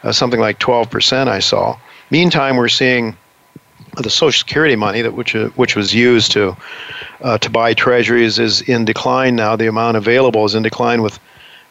uh, 0.04 0.12
something 0.12 0.40
like 0.40 0.60
12%. 0.60 1.28
I 1.28 1.40
saw. 1.40 1.78
Meantime, 2.10 2.58
we're 2.58 2.68
seeing 2.68 3.16
the 3.98 4.10
Social 4.10 4.38
Security 4.38 4.76
money 4.76 5.02
that 5.02 5.14
which 5.14 5.36
uh, 5.36 5.50
which 5.50 5.76
was 5.76 5.94
used 5.94 6.32
to 6.34 6.56
uh, 7.22 7.38
to 7.38 7.50
buy 7.50 7.74
treasuries 7.74 8.40
is 8.40 8.62
in 8.62 8.86
decline 8.86 9.36
now. 9.36 9.56
The 9.56 9.68
amount 9.68 9.98
available 9.98 10.46
is 10.46 10.56
in 10.56 10.64
decline 10.64 11.02
with 11.02 11.20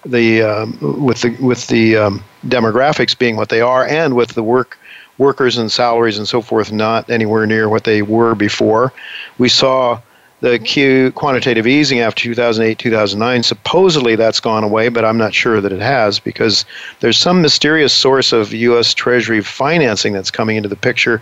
the 0.04 0.42
um, 0.42 0.78
with 1.04 1.22
the 1.22 1.30
with 1.40 1.66
the 1.68 1.96
um, 1.96 2.24
demographics 2.46 3.16
being 3.16 3.36
what 3.36 3.48
they 3.48 3.60
are, 3.60 3.86
and 3.86 4.14
with 4.14 4.30
the 4.30 4.42
work 4.42 4.78
workers 5.18 5.58
and 5.58 5.70
salaries 5.70 6.16
and 6.16 6.28
so 6.28 6.40
forth 6.40 6.70
not 6.70 7.08
anywhere 7.10 7.46
near 7.46 7.68
what 7.68 7.84
they 7.84 8.02
were 8.02 8.34
before. 8.34 8.92
We 9.38 9.48
saw 9.48 10.00
the 10.40 10.58
Q 10.60 11.10
quantitative 11.12 11.66
easing 11.66 11.98
after 11.98 12.22
2008 12.22 12.78
2009 12.78 13.42
supposedly 13.42 14.14
that's 14.14 14.38
gone 14.38 14.62
away 14.62 14.88
but 14.88 15.04
i'm 15.04 15.18
not 15.18 15.34
sure 15.34 15.60
that 15.60 15.72
it 15.72 15.80
has 15.80 16.20
because 16.20 16.64
there's 17.00 17.18
some 17.18 17.42
mysterious 17.42 17.92
source 17.92 18.32
of 18.32 18.52
us 18.52 18.94
treasury 18.94 19.40
financing 19.40 20.12
that's 20.12 20.30
coming 20.30 20.56
into 20.56 20.68
the 20.68 20.76
picture 20.76 21.20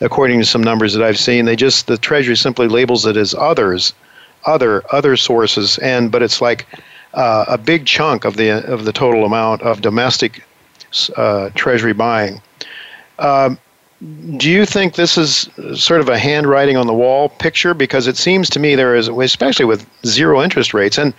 according 0.00 0.40
to 0.40 0.46
some 0.46 0.62
numbers 0.62 0.94
that 0.94 1.02
I've 1.02 1.18
seen. 1.18 1.44
They 1.44 1.56
just 1.56 1.86
the 1.86 1.98
Treasury 1.98 2.36
simply 2.36 2.68
labels 2.68 3.06
it 3.06 3.16
as 3.16 3.34
others, 3.34 3.92
other 4.46 4.82
other 4.92 5.16
sources, 5.16 5.78
and 5.78 6.10
but 6.10 6.22
it's 6.22 6.40
like 6.40 6.66
uh, 7.14 7.44
a 7.48 7.58
big 7.58 7.86
chunk 7.86 8.24
of 8.24 8.36
the 8.36 8.64
of 8.66 8.84
the 8.84 8.92
total 8.92 9.24
amount 9.24 9.62
of 9.62 9.80
domestic 9.80 10.44
uh, 11.16 11.50
Treasury 11.54 11.92
buying. 11.92 12.40
Um, 13.18 13.58
do 14.38 14.50
you 14.50 14.64
think 14.64 14.94
this 14.94 15.18
is 15.18 15.50
sort 15.74 16.00
of 16.00 16.08
a 16.08 16.18
handwriting 16.18 16.78
on 16.78 16.86
the 16.86 16.94
wall 16.94 17.28
picture? 17.28 17.74
Because 17.74 18.06
it 18.06 18.16
seems 18.16 18.48
to 18.50 18.58
me 18.58 18.74
there 18.74 18.94
is, 18.94 19.08
especially 19.08 19.66
with 19.66 19.86
zero 20.06 20.42
interest 20.42 20.72
rates, 20.72 20.96
and 20.96 21.12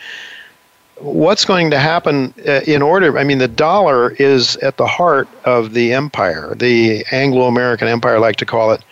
what's 1.01 1.45
going 1.45 1.71
to 1.71 1.79
happen 1.79 2.33
uh, 2.47 2.61
in 2.67 2.81
order 2.81 3.17
i 3.17 3.23
mean 3.23 3.39
the 3.39 3.47
dollar 3.47 4.11
is 4.13 4.55
at 4.57 4.77
the 4.77 4.85
heart 4.85 5.27
of 5.45 5.73
the 5.73 5.93
empire 5.93 6.53
the 6.55 7.03
anglo-american 7.11 7.87
empire 7.87 8.15
I 8.15 8.19
like 8.19 8.35
to 8.37 8.45
call 8.45 8.71
it. 8.71 8.83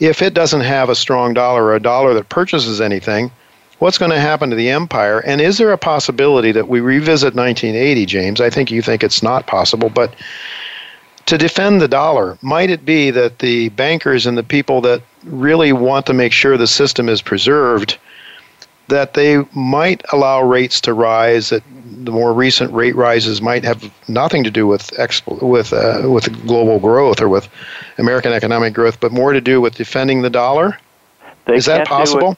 If 0.00 0.20
it 0.20 0.34
doesn't 0.34 0.62
have 0.62 0.88
a 0.88 0.94
strong 0.94 1.34
dollar 1.34 1.64
or 1.64 1.76
a 1.76 1.80
dollar 1.80 2.12
that 2.14 2.28
purchases 2.28 2.80
anything 2.80 3.30
what's 3.78 3.98
going 3.98 4.10
to 4.10 4.20
happen 4.20 4.50
to 4.50 4.56
the 4.56 4.70
empire? 4.70 5.18
And 5.20 5.40
is 5.40 5.58
there 5.58 5.72
a 5.72 5.78
possibility 5.78 6.52
that 6.52 6.68
we 6.68 6.80
revisit 6.80 7.34
1980 7.34 8.06
james? 8.06 8.40
I 8.40 8.48
think 8.48 8.70
you 8.70 8.82
think 8.82 9.04
it's 9.04 9.22
not 9.22 9.46
possible 9.46 9.90
but 9.90 10.14
to 11.26 11.38
defend 11.38 11.80
the 11.80 11.88
dollar 11.88 12.36
might 12.42 12.70
it 12.70 12.84
be 12.84 13.10
that 13.10 13.38
the 13.38 13.68
bankers 13.70 14.26
and 14.26 14.36
the 14.36 14.42
people 14.42 14.80
that 14.82 15.02
really 15.24 15.72
want 15.72 16.06
to 16.06 16.12
make 16.12 16.32
sure 16.32 16.56
the 16.56 16.66
system 16.66 17.08
is 17.08 17.22
preserved 17.22 17.98
that 18.88 19.14
they 19.14 19.44
might 19.54 20.02
allow 20.12 20.42
rates 20.42 20.80
to 20.82 20.94
rise. 20.94 21.50
That 21.50 21.62
the 22.04 22.10
more 22.10 22.32
recent 22.32 22.72
rate 22.72 22.94
rises 22.94 23.40
might 23.40 23.64
have 23.64 23.90
nothing 24.08 24.44
to 24.44 24.50
do 24.50 24.66
with 24.66 24.90
expo- 24.92 25.42
with 25.42 25.72
uh, 25.72 26.08
with 26.10 26.46
global 26.46 26.78
growth 26.78 27.20
or 27.20 27.28
with 27.28 27.48
American 27.98 28.32
economic 28.32 28.74
growth, 28.74 29.00
but 29.00 29.12
more 29.12 29.32
to 29.32 29.40
do 29.40 29.60
with 29.60 29.74
defending 29.74 30.22
the 30.22 30.30
dollar. 30.30 30.78
They 31.46 31.56
Is 31.56 31.66
that 31.66 31.86
possible? 31.86 32.36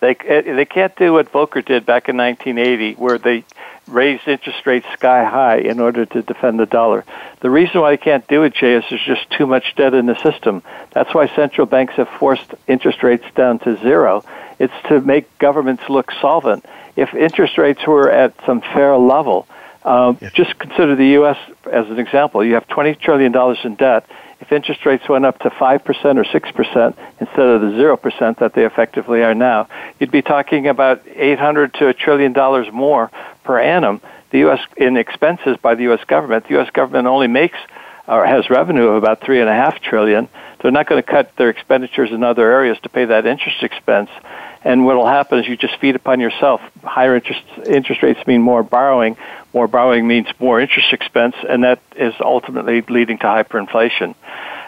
they 0.00 0.14
they 0.14 0.64
can't 0.64 0.94
do 0.96 1.12
what 1.12 1.32
Volcker 1.32 1.64
did 1.64 1.86
back 1.86 2.08
in 2.08 2.16
1980, 2.16 2.94
where 2.94 3.18
they 3.18 3.44
raised 3.88 4.26
interest 4.26 4.66
rates 4.66 4.86
sky 4.94 5.24
high 5.24 5.58
in 5.58 5.78
order 5.78 6.04
to 6.04 6.22
defend 6.22 6.58
the 6.58 6.66
dollar. 6.66 7.04
The 7.40 7.50
reason 7.50 7.80
why 7.80 7.90
they 7.90 7.96
can't 7.96 8.26
do 8.26 8.42
it, 8.42 8.54
Jay, 8.54 8.74
is 8.74 8.84
there's 8.90 9.04
just 9.04 9.30
too 9.30 9.46
much 9.46 9.74
debt 9.76 9.94
in 9.94 10.06
the 10.06 10.20
system. 10.22 10.62
That's 10.90 11.14
why 11.14 11.28
central 11.34 11.66
banks 11.66 11.94
have 11.94 12.08
forced 12.08 12.54
interest 12.66 13.02
rates 13.02 13.24
down 13.36 13.60
to 13.60 13.76
zero 13.78 14.24
it's 14.58 14.74
to 14.88 15.00
make 15.00 15.38
governments 15.38 15.84
look 15.88 16.10
solvent. 16.20 16.64
If 16.96 17.14
interest 17.14 17.58
rates 17.58 17.86
were 17.86 18.10
at 18.10 18.34
some 18.46 18.60
fair 18.60 18.96
level, 18.96 19.46
um, 19.84 20.18
yes. 20.20 20.32
just 20.32 20.58
consider 20.58 20.96
the 20.96 21.06
U.S. 21.08 21.38
as 21.70 21.88
an 21.88 21.98
example. 21.98 22.44
You 22.44 22.54
have 22.54 22.66
$20 22.68 22.98
trillion 22.98 23.34
in 23.64 23.74
debt. 23.76 24.06
If 24.40 24.52
interest 24.52 24.84
rates 24.84 25.08
went 25.08 25.24
up 25.24 25.38
to 25.40 25.50
5% 25.50 25.84
or 25.86 26.24
6% 26.24 26.96
instead 27.20 27.38
of 27.38 27.60
the 27.60 27.68
0% 27.68 28.38
that 28.38 28.52
they 28.52 28.66
effectively 28.66 29.22
are 29.22 29.34
now, 29.34 29.68
you'd 29.98 30.10
be 30.10 30.22
talking 30.22 30.66
about 30.66 31.02
800 31.06 31.74
to 31.74 31.88
a 31.88 31.94
trillion 31.94 32.32
dollars 32.32 32.66
more 32.72 33.10
per 33.44 33.58
annum. 33.58 34.00
The 34.30 34.38
U.S. 34.40 34.60
in 34.76 34.96
expenses 34.96 35.56
by 35.62 35.74
the 35.74 35.84
U.S. 35.84 36.04
government, 36.04 36.48
the 36.48 36.54
U.S. 36.54 36.70
government 36.70 37.06
only 37.06 37.28
makes 37.28 37.58
or 38.08 38.26
has 38.26 38.50
revenue 38.50 38.88
of 38.88 38.96
about 38.96 39.20
three 39.20 39.40
and 39.40 39.48
a 39.48 39.54
half 39.54 39.80
trillion. 39.80 40.28
They're 40.60 40.70
not 40.70 40.86
going 40.86 41.02
to 41.02 41.08
cut 41.08 41.34
their 41.36 41.48
expenditures 41.48 42.10
in 42.10 42.22
other 42.22 42.50
areas 42.50 42.78
to 42.82 42.88
pay 42.88 43.04
that 43.04 43.26
interest 43.26 43.62
expense. 43.62 44.10
And 44.66 44.84
what 44.84 44.96
will 44.96 45.06
happen 45.06 45.38
is 45.38 45.46
you 45.46 45.56
just 45.56 45.78
feed 45.78 45.94
upon 45.94 46.18
yourself. 46.18 46.60
Higher 46.82 47.14
interest 47.14 47.40
interest 47.66 48.02
rates 48.02 48.26
mean 48.26 48.42
more 48.42 48.64
borrowing. 48.64 49.16
More 49.54 49.68
borrowing 49.68 50.08
means 50.08 50.26
more 50.40 50.60
interest 50.60 50.92
expense, 50.92 51.36
and 51.48 51.62
that 51.62 51.80
is 51.94 52.14
ultimately 52.18 52.80
leading 52.80 53.18
to 53.18 53.26
hyperinflation. 53.26 54.16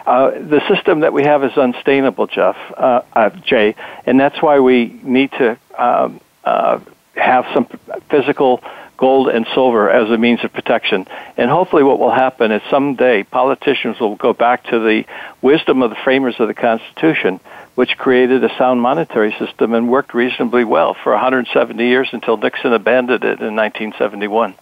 Uh, 0.07 0.31
the 0.31 0.61
system 0.73 1.01
that 1.01 1.11
we 1.11 1.23
have 1.23 1.43
is 1.43 1.51
unsustainable, 1.57 2.27
Jeff, 2.27 2.55
uh, 2.77 3.01
uh, 3.11 3.29
Jay, 3.45 3.75
and 4.05 4.17
that's 4.17 4.41
why 4.41 4.61
we 4.61 4.85
need 5.03 5.33
to 5.33 5.57
um, 5.77 6.21
uh, 6.45 6.79
have 7.15 7.45
some 7.53 7.65
physical 8.09 8.63
gold 8.95 9.27
and 9.27 9.45
silver 9.53 9.89
as 9.89 10.09
a 10.09 10.17
means 10.17 10.41
of 10.45 10.53
protection. 10.53 11.07
And 11.35 11.49
hopefully, 11.49 11.83
what 11.83 11.99
will 11.99 12.11
happen 12.11 12.53
is 12.53 12.61
someday 12.69 13.23
politicians 13.23 13.99
will 13.99 14.15
go 14.15 14.31
back 14.31 14.63
to 14.67 14.79
the 14.79 15.03
wisdom 15.41 15.81
of 15.81 15.89
the 15.89 15.97
framers 16.05 16.35
of 16.39 16.47
the 16.47 16.53
Constitution 16.53 17.41
which 17.79 17.97
created 17.97 18.43
a 18.43 18.53
sound 18.57 18.81
monetary 18.81 19.33
system 19.39 19.73
and 19.73 19.87
worked 19.87 20.13
reasonably 20.13 20.65
well 20.65 20.93
for 20.93 21.13
170 21.13 21.81
years 21.81 22.09
until 22.11 22.35
Nixon 22.35 22.73
abandoned 22.73 23.23
it 23.23 23.39
in 23.39 23.55
1971. 23.55 24.53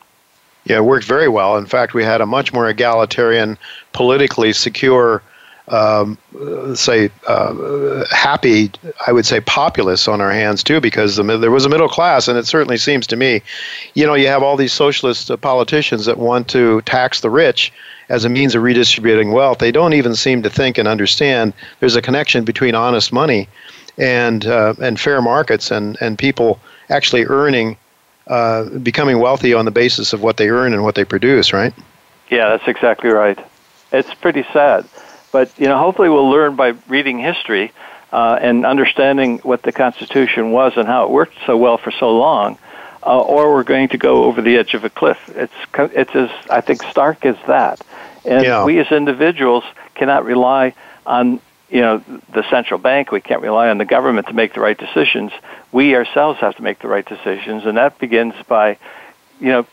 Yeah, 0.65 0.77
it 0.77 0.85
worked 0.85 1.07
very 1.07 1.27
well. 1.27 1.57
In 1.57 1.65
fact, 1.65 1.95
we 1.95 2.03
had 2.03 2.21
a 2.21 2.27
much 2.27 2.53
more 2.53 2.69
egalitarian, 2.69 3.57
politically 3.91 4.53
secure, 4.53 5.23
um, 5.67 6.19
say, 6.75 7.09
uh, 7.25 8.05
happy, 8.11 8.69
I 9.07 9.13
would 9.13 9.25
say, 9.25 9.39
populace 9.39 10.07
on 10.07 10.21
our 10.21 10.31
hands 10.31 10.63
too, 10.63 10.79
because 10.79 11.15
the, 11.15 11.23
there 11.23 11.49
was 11.49 11.65
a 11.65 11.69
middle 11.69 11.89
class, 11.89 12.27
and 12.27 12.37
it 12.37 12.45
certainly 12.45 12.77
seems 12.77 13.07
to 13.07 13.15
me, 13.15 13.41
you 13.95 14.05
know, 14.05 14.13
you 14.13 14.27
have 14.27 14.43
all 14.43 14.57
these 14.57 14.73
socialist 14.73 15.31
uh, 15.31 15.37
politicians 15.37 16.05
that 16.05 16.19
want 16.19 16.49
to 16.49 16.83
tax 16.83 17.21
the 17.21 17.31
rich 17.31 17.73
as 18.09 18.25
a 18.25 18.29
means 18.29 18.55
of 18.55 18.63
redistributing 18.63 19.31
wealth. 19.31 19.57
They 19.59 19.71
don't 19.71 19.93
even 19.93 20.15
seem 20.15 20.43
to 20.43 20.49
think 20.49 20.77
and 20.77 20.87
understand 20.87 21.53
there's 21.79 21.95
a 21.95 22.01
connection 22.01 22.45
between 22.45 22.75
honest 22.75 23.11
money 23.11 23.47
and 23.97 24.45
uh, 24.45 24.73
and 24.81 24.99
fair 24.99 25.21
markets 25.21 25.71
and 25.71 25.97
and 26.01 26.17
people 26.17 26.59
actually 26.89 27.25
earning, 27.25 27.77
uh, 28.27 28.65
becoming 28.79 29.19
wealthy 29.19 29.53
on 29.53 29.65
the 29.65 29.71
basis 29.71 30.13
of 30.13 30.21
what 30.21 30.37
they 30.37 30.49
earn 30.49 30.73
and 30.73 30.83
what 30.83 30.95
they 30.95 31.05
produce. 31.05 31.53
Right? 31.53 31.73
Yeah, 32.29 32.49
that's 32.49 32.67
exactly 32.67 33.09
right. 33.09 33.39
It's 33.91 34.13
pretty 34.13 34.43
sad, 34.53 34.85
but 35.31 35.51
you 35.57 35.67
know, 35.67 35.77
hopefully, 35.77 36.09
we'll 36.09 36.29
learn 36.29 36.55
by 36.55 36.75
reading 36.87 37.19
history. 37.19 37.71
uh, 38.11 38.37
and 38.41 38.65
understanding 38.65 39.39
what 39.39 39.63
the 39.63 39.71
Constitution 39.71 40.51
was 40.51 40.73
and 40.77 40.87
how 40.87 41.03
it 41.03 41.09
worked 41.09 41.35
so 41.45 41.57
well 41.57 41.77
for 41.77 41.91
so 41.91 42.17
long, 42.17 42.57
uh, 43.05 43.19
or 43.19 43.53
we're 43.53 43.63
going 43.63 43.89
to 43.89 43.97
go 43.97 44.23
over 44.23 44.41
the 44.41 44.57
edge 44.57 44.73
of 44.73 44.83
a 44.85 44.89
cliff. 44.89 45.29
It's 45.35 45.53
it's 45.75 46.15
as 46.15 46.29
I 46.49 46.61
think 46.61 46.83
stark 46.83 47.25
as 47.25 47.35
that, 47.47 47.81
and 48.27 48.43
yeah. 48.43 48.65
we 48.65 48.79
as 48.79 48.91
individuals 48.91 49.63
cannot 49.95 50.25
rely 50.25 50.73
on 51.05 51.39
you 51.69 51.81
know 51.81 52.03
the 52.33 52.49
central 52.49 52.79
bank. 52.79 53.11
We 53.11 53.21
can't 53.21 53.41
rely 53.41 53.69
on 53.69 53.77
the 53.77 53.85
government 53.85 54.27
to 54.27 54.33
make 54.33 54.53
the 54.53 54.61
right 54.61 54.77
decisions. 54.77 55.31
We 55.71 55.95
ourselves 55.95 56.39
have 56.39 56.55
to 56.55 56.63
make 56.63 56.79
the 56.79 56.87
right 56.87 57.05
decisions, 57.05 57.65
and 57.65 57.77
that 57.77 57.99
begins 57.99 58.35
by 58.47 58.77
you 59.39 59.47
know 59.47 59.67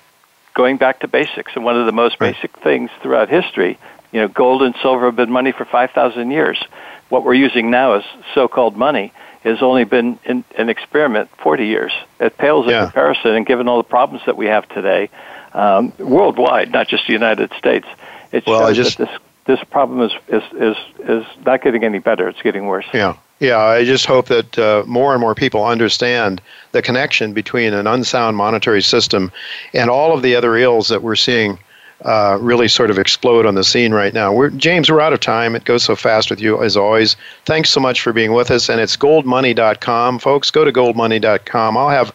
going 0.54 0.76
back 0.76 1.00
to 1.00 1.08
basics. 1.08 1.52
And 1.54 1.64
one 1.64 1.78
of 1.78 1.86
the 1.86 1.92
most 1.92 2.16
right. 2.20 2.34
basic 2.34 2.56
things 2.58 2.90
throughout 3.02 3.28
history, 3.28 3.78
you 4.12 4.20
know, 4.20 4.28
gold 4.28 4.62
and 4.62 4.74
silver 4.82 5.06
have 5.06 5.16
been 5.16 5.30
money 5.30 5.52
for 5.52 5.64
five 5.64 5.90
thousand 5.90 6.30
years. 6.30 6.62
What 7.08 7.24
we're 7.24 7.34
using 7.34 7.70
now 7.70 7.94
as 7.94 8.04
so-called 8.34 8.76
money 8.76 9.12
has 9.44 9.60
only 9.60 9.84
been 9.84 10.18
in, 10.24 10.42
an 10.56 10.70
experiment 10.70 11.28
40 11.42 11.66
years. 11.66 11.92
It 12.18 12.36
pales 12.38 12.66
yeah. 12.66 12.80
in 12.80 12.84
comparison, 12.86 13.34
and 13.34 13.46
given 13.46 13.68
all 13.68 13.76
the 13.76 13.88
problems 13.88 14.24
that 14.24 14.38
we 14.38 14.46
have 14.46 14.66
today, 14.70 15.10
um, 15.52 15.92
worldwide, 15.98 16.72
not 16.72 16.88
just 16.88 17.06
the 17.06 17.12
United 17.12 17.52
States, 17.58 17.86
it 18.34 18.46
well, 18.46 18.66
shows 18.66 18.76
just, 18.76 18.98
that 18.98 19.08
this 19.08 19.20
this 19.46 19.64
problem 19.70 20.00
is, 20.00 20.12
is 20.28 20.42
is 20.54 20.76
is 21.08 21.26
not 21.44 21.62
getting 21.62 21.84
any 21.84 21.98
better. 21.98 22.28
It's 22.28 22.42
getting 22.42 22.66
worse. 22.66 22.86
Yeah. 22.92 23.16
Yeah, 23.40 23.58
I 23.58 23.84
just 23.84 24.06
hope 24.06 24.28
that 24.28 24.58
uh, 24.58 24.84
more 24.86 25.12
and 25.12 25.20
more 25.20 25.34
people 25.34 25.66
understand 25.66 26.40
the 26.70 26.80
connection 26.80 27.32
between 27.32 27.74
an 27.74 27.86
unsound 27.86 28.36
monetary 28.36 28.80
system 28.80 29.32
and 29.74 29.90
all 29.90 30.14
of 30.14 30.22
the 30.22 30.36
other 30.36 30.56
ills 30.56 30.88
that 30.88 31.02
we're 31.02 31.16
seeing 31.16 31.58
uh, 32.02 32.36
really 32.40 32.68
sort 32.68 32.90
of 32.90 32.98
explode 32.98 33.46
on 33.46 33.54
the 33.54 33.64
scene 33.64 33.94
right 33.94 34.12
now. 34.12 34.32
We're, 34.32 34.50
James, 34.50 34.90
we're 34.90 35.00
out 35.00 35.12
of 35.12 35.20
time. 35.20 35.54
It 35.54 35.64
goes 35.64 35.82
so 35.84 35.96
fast 35.96 36.28
with 36.28 36.40
you 36.40 36.62
as 36.62 36.76
always. 36.76 37.16
Thanks 37.46 37.70
so 37.70 37.80
much 37.80 38.00
for 38.00 38.12
being 38.12 38.32
with 38.32 38.50
us. 38.50 38.68
And 38.68 38.80
it's 38.80 38.96
goldmoney.com. 38.96 40.18
Folks, 40.18 40.50
go 40.50 40.64
to 40.64 40.72
goldmoney.com. 40.72 41.76
I'll 41.76 41.88
have 41.88 42.12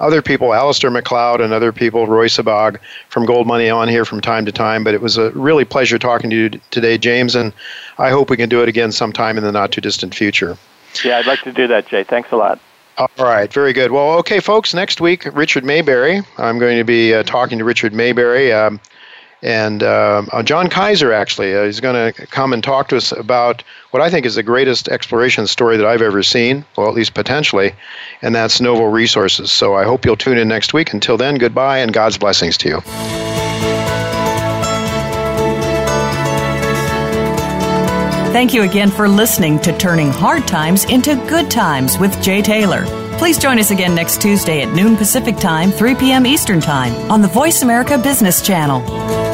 other 0.00 0.22
people, 0.22 0.48
Alasdair 0.48 0.92
Macleod 0.92 1.40
and 1.40 1.52
other 1.52 1.72
people, 1.72 2.06
Roy 2.06 2.28
Sebag 2.28 2.78
from 3.08 3.26
Gold 3.26 3.46
Money 3.46 3.68
on 3.68 3.88
here 3.88 4.04
from 4.04 4.20
time 4.20 4.44
to 4.46 4.52
time. 4.52 4.84
But 4.84 4.94
it 4.94 5.00
was 5.00 5.16
a 5.16 5.30
really 5.30 5.64
pleasure 5.64 5.98
talking 5.98 6.30
to 6.30 6.36
you 6.36 6.48
today, 6.70 6.98
James. 6.98 7.34
And 7.34 7.52
I 7.98 8.10
hope 8.10 8.30
we 8.30 8.36
can 8.36 8.48
do 8.48 8.62
it 8.62 8.68
again 8.68 8.92
sometime 8.92 9.38
in 9.38 9.44
the 9.44 9.52
not 9.52 9.72
too 9.72 9.80
distant 9.80 10.14
future. 10.14 10.56
Yeah, 11.04 11.18
I'd 11.18 11.26
like 11.26 11.40
to 11.42 11.52
do 11.52 11.66
that, 11.68 11.88
Jay. 11.88 12.04
Thanks 12.04 12.30
a 12.32 12.36
lot. 12.36 12.60
All 12.98 13.08
right, 13.18 13.50
very 13.50 13.72
good. 13.72 13.90
Well, 13.90 14.18
okay, 14.18 14.38
folks, 14.38 14.74
next 14.74 15.00
week, 15.00 15.26
Richard 15.32 15.64
Maybury. 15.64 16.20
I'm 16.36 16.58
going 16.58 16.76
to 16.76 16.84
be 16.84 17.14
uh, 17.14 17.22
talking 17.22 17.58
to 17.58 17.64
Richard 17.64 17.94
Maybury. 17.94 18.52
Um, 18.52 18.78
and 19.42 19.82
uh, 19.82 20.22
uh, 20.32 20.42
John 20.42 20.68
Kaiser, 20.68 21.12
actually, 21.12 21.54
uh, 21.54 21.64
he's 21.64 21.80
going 21.80 22.12
to 22.12 22.26
come 22.28 22.52
and 22.52 22.62
talk 22.62 22.88
to 22.88 22.96
us 22.96 23.10
about 23.10 23.64
what 23.90 24.00
I 24.00 24.08
think 24.08 24.24
is 24.24 24.36
the 24.36 24.42
greatest 24.42 24.88
exploration 24.88 25.48
story 25.48 25.76
that 25.76 25.84
I've 25.84 26.02
ever 26.02 26.22
seen, 26.22 26.64
well, 26.76 26.88
at 26.88 26.94
least 26.94 27.14
potentially, 27.14 27.72
and 28.22 28.34
that's 28.34 28.60
Novo 28.60 28.84
Resources. 28.84 29.50
So 29.50 29.74
I 29.74 29.84
hope 29.84 30.04
you'll 30.04 30.16
tune 30.16 30.38
in 30.38 30.46
next 30.46 30.72
week. 30.72 30.92
Until 30.92 31.16
then, 31.16 31.38
goodbye 31.38 31.78
and 31.78 31.92
God's 31.92 32.16
blessings 32.16 32.56
to 32.58 32.68
you. 32.68 32.80
Thank 38.32 38.54
you 38.54 38.62
again 38.62 38.90
for 38.90 39.08
listening 39.08 39.58
to 39.60 39.76
Turning 39.76 40.10
Hard 40.10 40.48
Times 40.48 40.84
into 40.84 41.16
Good 41.28 41.50
Times 41.50 41.98
with 41.98 42.20
Jay 42.22 42.40
Taylor. 42.40 42.86
Please 43.18 43.38
join 43.38 43.58
us 43.58 43.70
again 43.70 43.94
next 43.94 44.22
Tuesday 44.22 44.62
at 44.62 44.74
noon 44.74 44.96
Pacific 44.96 45.36
Time, 45.36 45.70
3 45.70 45.94
p.m. 45.96 46.26
Eastern 46.26 46.60
Time 46.60 46.92
on 47.10 47.20
the 47.20 47.28
Voice 47.28 47.62
America 47.62 47.98
Business 47.98 48.40
Channel. 48.40 49.31